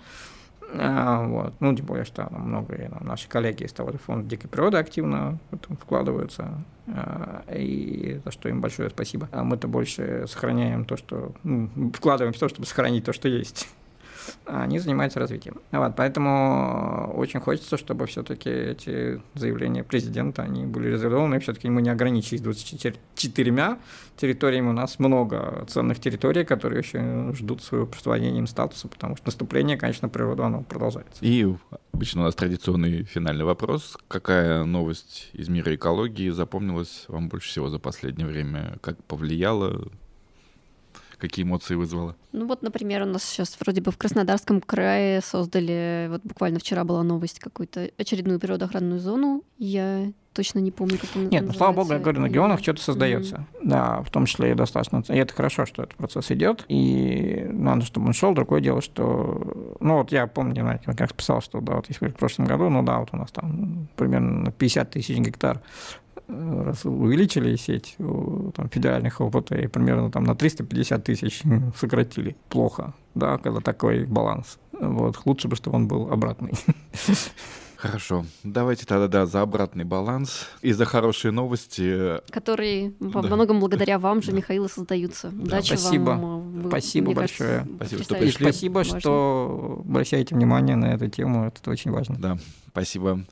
А, 0.74 1.26
вот. 1.26 1.54
Ну, 1.60 1.76
тем 1.76 1.86
более, 1.86 2.06
что 2.06 2.28
там, 2.28 2.50
многие 2.50 2.90
там, 2.90 3.06
наши 3.06 3.28
коллеги 3.30 3.64
из 3.64 3.74
того 3.74 3.92
же 3.92 3.98
фонда 3.98 4.28
дикой 4.28 4.50
природы 4.50 4.78
активно 4.78 5.40
этом 5.52 5.78
вкладываются, 5.78 6.64
а, 6.88 7.44
и 7.54 8.20
за 8.24 8.32
что 8.32 8.50
им 8.50 8.62
большое 8.62 8.90
спасибо. 8.90 9.30
А 9.32 9.44
мы-то 9.44 9.68
больше 9.68 10.26
сохраняем 10.28 10.86
то, 10.86 10.98
что... 10.98 11.34
Ну, 11.44 11.70
вкладываем 11.94 12.34
в 12.34 12.40
то, 12.40 12.50
чтобы 12.50 12.68
сохранить 12.68 13.06
то, 13.06 13.14
что 13.14 13.28
есть 13.28 13.68
они 14.46 14.80
занимаются 14.80 15.20
развитием. 15.20 15.58
Вот, 15.72 15.96
поэтому 15.96 17.14
очень 17.16 17.40
хочется, 17.40 17.78
чтобы 17.78 18.06
все-таки 18.08 18.50
эти 18.50 19.22
заявления 19.34 19.84
президента, 19.84 20.44
они 20.44 20.66
были 20.66 20.88
реализованы, 20.88 21.40
все-таки 21.40 21.70
мы 21.70 21.82
не 21.82 21.90
ограничились 21.90 22.42
24 22.42 23.78
территориями, 24.16 24.70
у 24.70 24.74
нас 24.74 25.00
много 25.00 25.66
ценных 25.68 26.00
территорий, 26.00 26.44
которые 26.44 26.80
еще 26.80 27.34
ждут 27.34 27.64
своего 27.64 27.86
присвоения 27.86 28.40
им 28.40 28.48
статуса, 28.48 28.88
потому 28.88 29.16
что 29.16 29.28
наступление, 29.28 29.78
конечно, 29.78 30.10
природу, 30.10 30.44
оно 30.44 30.64
продолжается. 30.64 31.24
И 31.24 31.48
обычно 31.94 32.22
у 32.22 32.24
нас 32.26 32.36
традиционный 32.36 33.04
финальный 33.04 33.46
вопрос. 33.46 33.98
Какая 34.08 34.64
новость 34.64 35.30
из 35.34 35.50
мира 35.50 35.76
экологии 35.76 36.30
запомнилась 36.30 37.06
вам 37.08 37.30
больше 37.30 37.50
всего 37.50 37.70
за 37.70 37.80
последнее 37.80 38.28
время? 38.28 38.78
Как 38.82 39.04
повлияла 39.04 39.88
какие 41.18 41.46
эмоции 41.46 41.76
вызвало? 41.76 42.16
Ну 42.32 42.48
вот, 42.48 42.62
например, 42.62 43.04
у 43.04 43.06
нас 43.06 43.24
сейчас 43.24 43.58
вроде 43.60 43.82
бы 43.82 43.92
в 43.92 43.98
Краснодарском 43.98 44.62
крае 44.62 45.22
создали, 45.22 46.08
вот 46.10 46.22
буквально 46.24 46.60
вчера 46.60 46.84
была 46.84 47.04
новость, 47.04 47.40
какую-то 47.40 47.90
очередную 47.98 48.40
природоохранную 48.40 49.00
зону. 49.00 49.44
Я 49.58 50.12
точно 50.38 50.60
не 50.60 50.70
помню, 50.70 51.00
как 51.00 51.10
она 51.16 51.26
Нет, 51.30 51.46
ну, 51.48 51.54
слава 51.54 51.74
богу, 51.74 51.94
я 51.94 52.00
говорю, 52.00 52.22
на 52.22 52.28
регионах 52.28 52.60
что-то 52.60 52.80
создается. 52.80 53.38
Mm-hmm. 53.38 53.60
Да, 53.64 54.02
в 54.04 54.12
том 54.12 54.28
числе 54.28 54.52
и 54.52 54.54
достаточно. 54.54 55.04
И 55.10 55.18
это 55.18 55.34
хорошо, 55.34 55.66
что 55.66 55.82
этот 55.82 55.96
процесс 55.96 56.30
идет. 56.30 56.64
И 56.68 57.48
надо, 57.50 57.84
чтобы 57.84 58.06
он 58.06 58.14
шел. 58.14 58.36
Другое 58.36 58.62
дело, 58.62 58.82
что... 58.82 59.76
Ну, 59.80 59.98
вот 59.98 60.12
я 60.12 60.28
помню, 60.28 60.62
знаете, 60.62 60.84
как 60.96 61.16
писал, 61.16 61.42
что 61.42 61.60
да, 61.60 61.78
вот 61.78 61.88
если 61.90 62.10
в 62.10 62.16
прошлом 62.16 62.46
году, 62.46 62.70
ну 62.70 62.84
да, 62.84 63.00
вот 63.00 63.10
у 63.14 63.18
нас 63.18 63.32
там 63.32 63.88
примерно 63.96 64.52
50 64.52 64.92
тысяч 64.92 65.18
гектар 65.18 65.62
раз 66.28 66.86
увеличили 66.86 67.56
сеть 67.56 67.96
там, 67.98 68.70
федеральных 68.70 69.22
ОПТ 69.22 69.52
и 69.54 69.68
примерно 69.68 70.12
там, 70.12 70.24
на 70.24 70.36
350 70.36 71.04
тысяч 71.04 71.42
сократили. 71.78 72.36
Плохо, 72.50 72.94
да, 73.16 73.38
когда 73.38 73.62
такой 73.62 74.06
баланс. 74.06 74.60
Вот, 74.74 75.20
лучше 75.26 75.48
бы, 75.48 75.56
чтобы 75.56 75.78
он 75.78 75.88
был 75.88 76.12
обратный. 76.12 76.54
Хорошо. 77.78 78.26
Давайте 78.44 78.88
тогда, 78.88 79.08
да, 79.08 79.26
за 79.28 79.42
обратный 79.42 79.84
баланс 79.84 80.48
и 80.64 80.72
за 80.72 80.86
хорошие 80.86 81.32
новости. 81.32 82.20
Которые 82.32 82.94
во 83.00 83.22
да. 83.22 83.36
многом 83.36 83.60
благодаря 83.60 84.00
вам 84.00 84.24
же, 84.24 84.34
Михаил, 84.34 84.68
создаются. 84.68 85.30
Да. 85.30 85.44
Удачи 85.44 85.76
спасибо. 85.76 86.10
вам. 86.10 86.62
Вы, 86.64 86.70
спасибо 86.70 87.14
большое. 87.14 87.60
Кажется, 87.60 87.76
спасибо, 87.76 88.04
что 88.04 88.16
пришли. 88.16 88.46
Спасибо, 88.46 88.78
важно. 88.80 89.00
что 89.00 89.84
обращаете 89.86 90.34
внимание 90.34 90.76
на 90.76 90.86
эту 90.96 91.08
тему. 91.08 91.46
Это 91.46 91.70
очень 91.70 91.92
важно. 91.92 92.16
Да, 92.18 92.38
спасибо. 92.72 93.24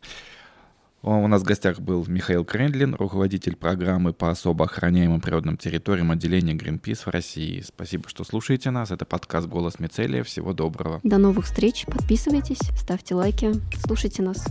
У 1.07 1.27
нас 1.27 1.43
в 1.43 1.45
гостях 1.45 1.81
был 1.81 2.03
Михаил 2.07 2.43
Крендлин, 2.43 2.95
руководитель 2.95 3.55
программы 3.55 4.11
по 4.11 4.31
особо 4.31 4.65
охраняемым 4.65 5.21
природным 5.21 5.55
территориям 5.55 6.09
отделения 6.09 6.55
Greenpeace 6.55 7.03
в 7.05 7.09
России. 7.09 7.61
Спасибо, 7.61 8.09
что 8.09 8.23
слушаете 8.23 8.71
нас. 8.71 8.89
Это 8.89 9.05
подкаст 9.05 9.47
«Голос 9.47 9.79
Мицелия». 9.79 10.23
Всего 10.23 10.53
доброго. 10.53 11.01
До 11.03 11.19
новых 11.19 11.45
встреч. 11.45 11.85
Подписывайтесь, 11.85 12.57
ставьте 12.75 13.13
лайки, 13.13 13.51
слушайте 13.85 14.23
нас. 14.23 14.47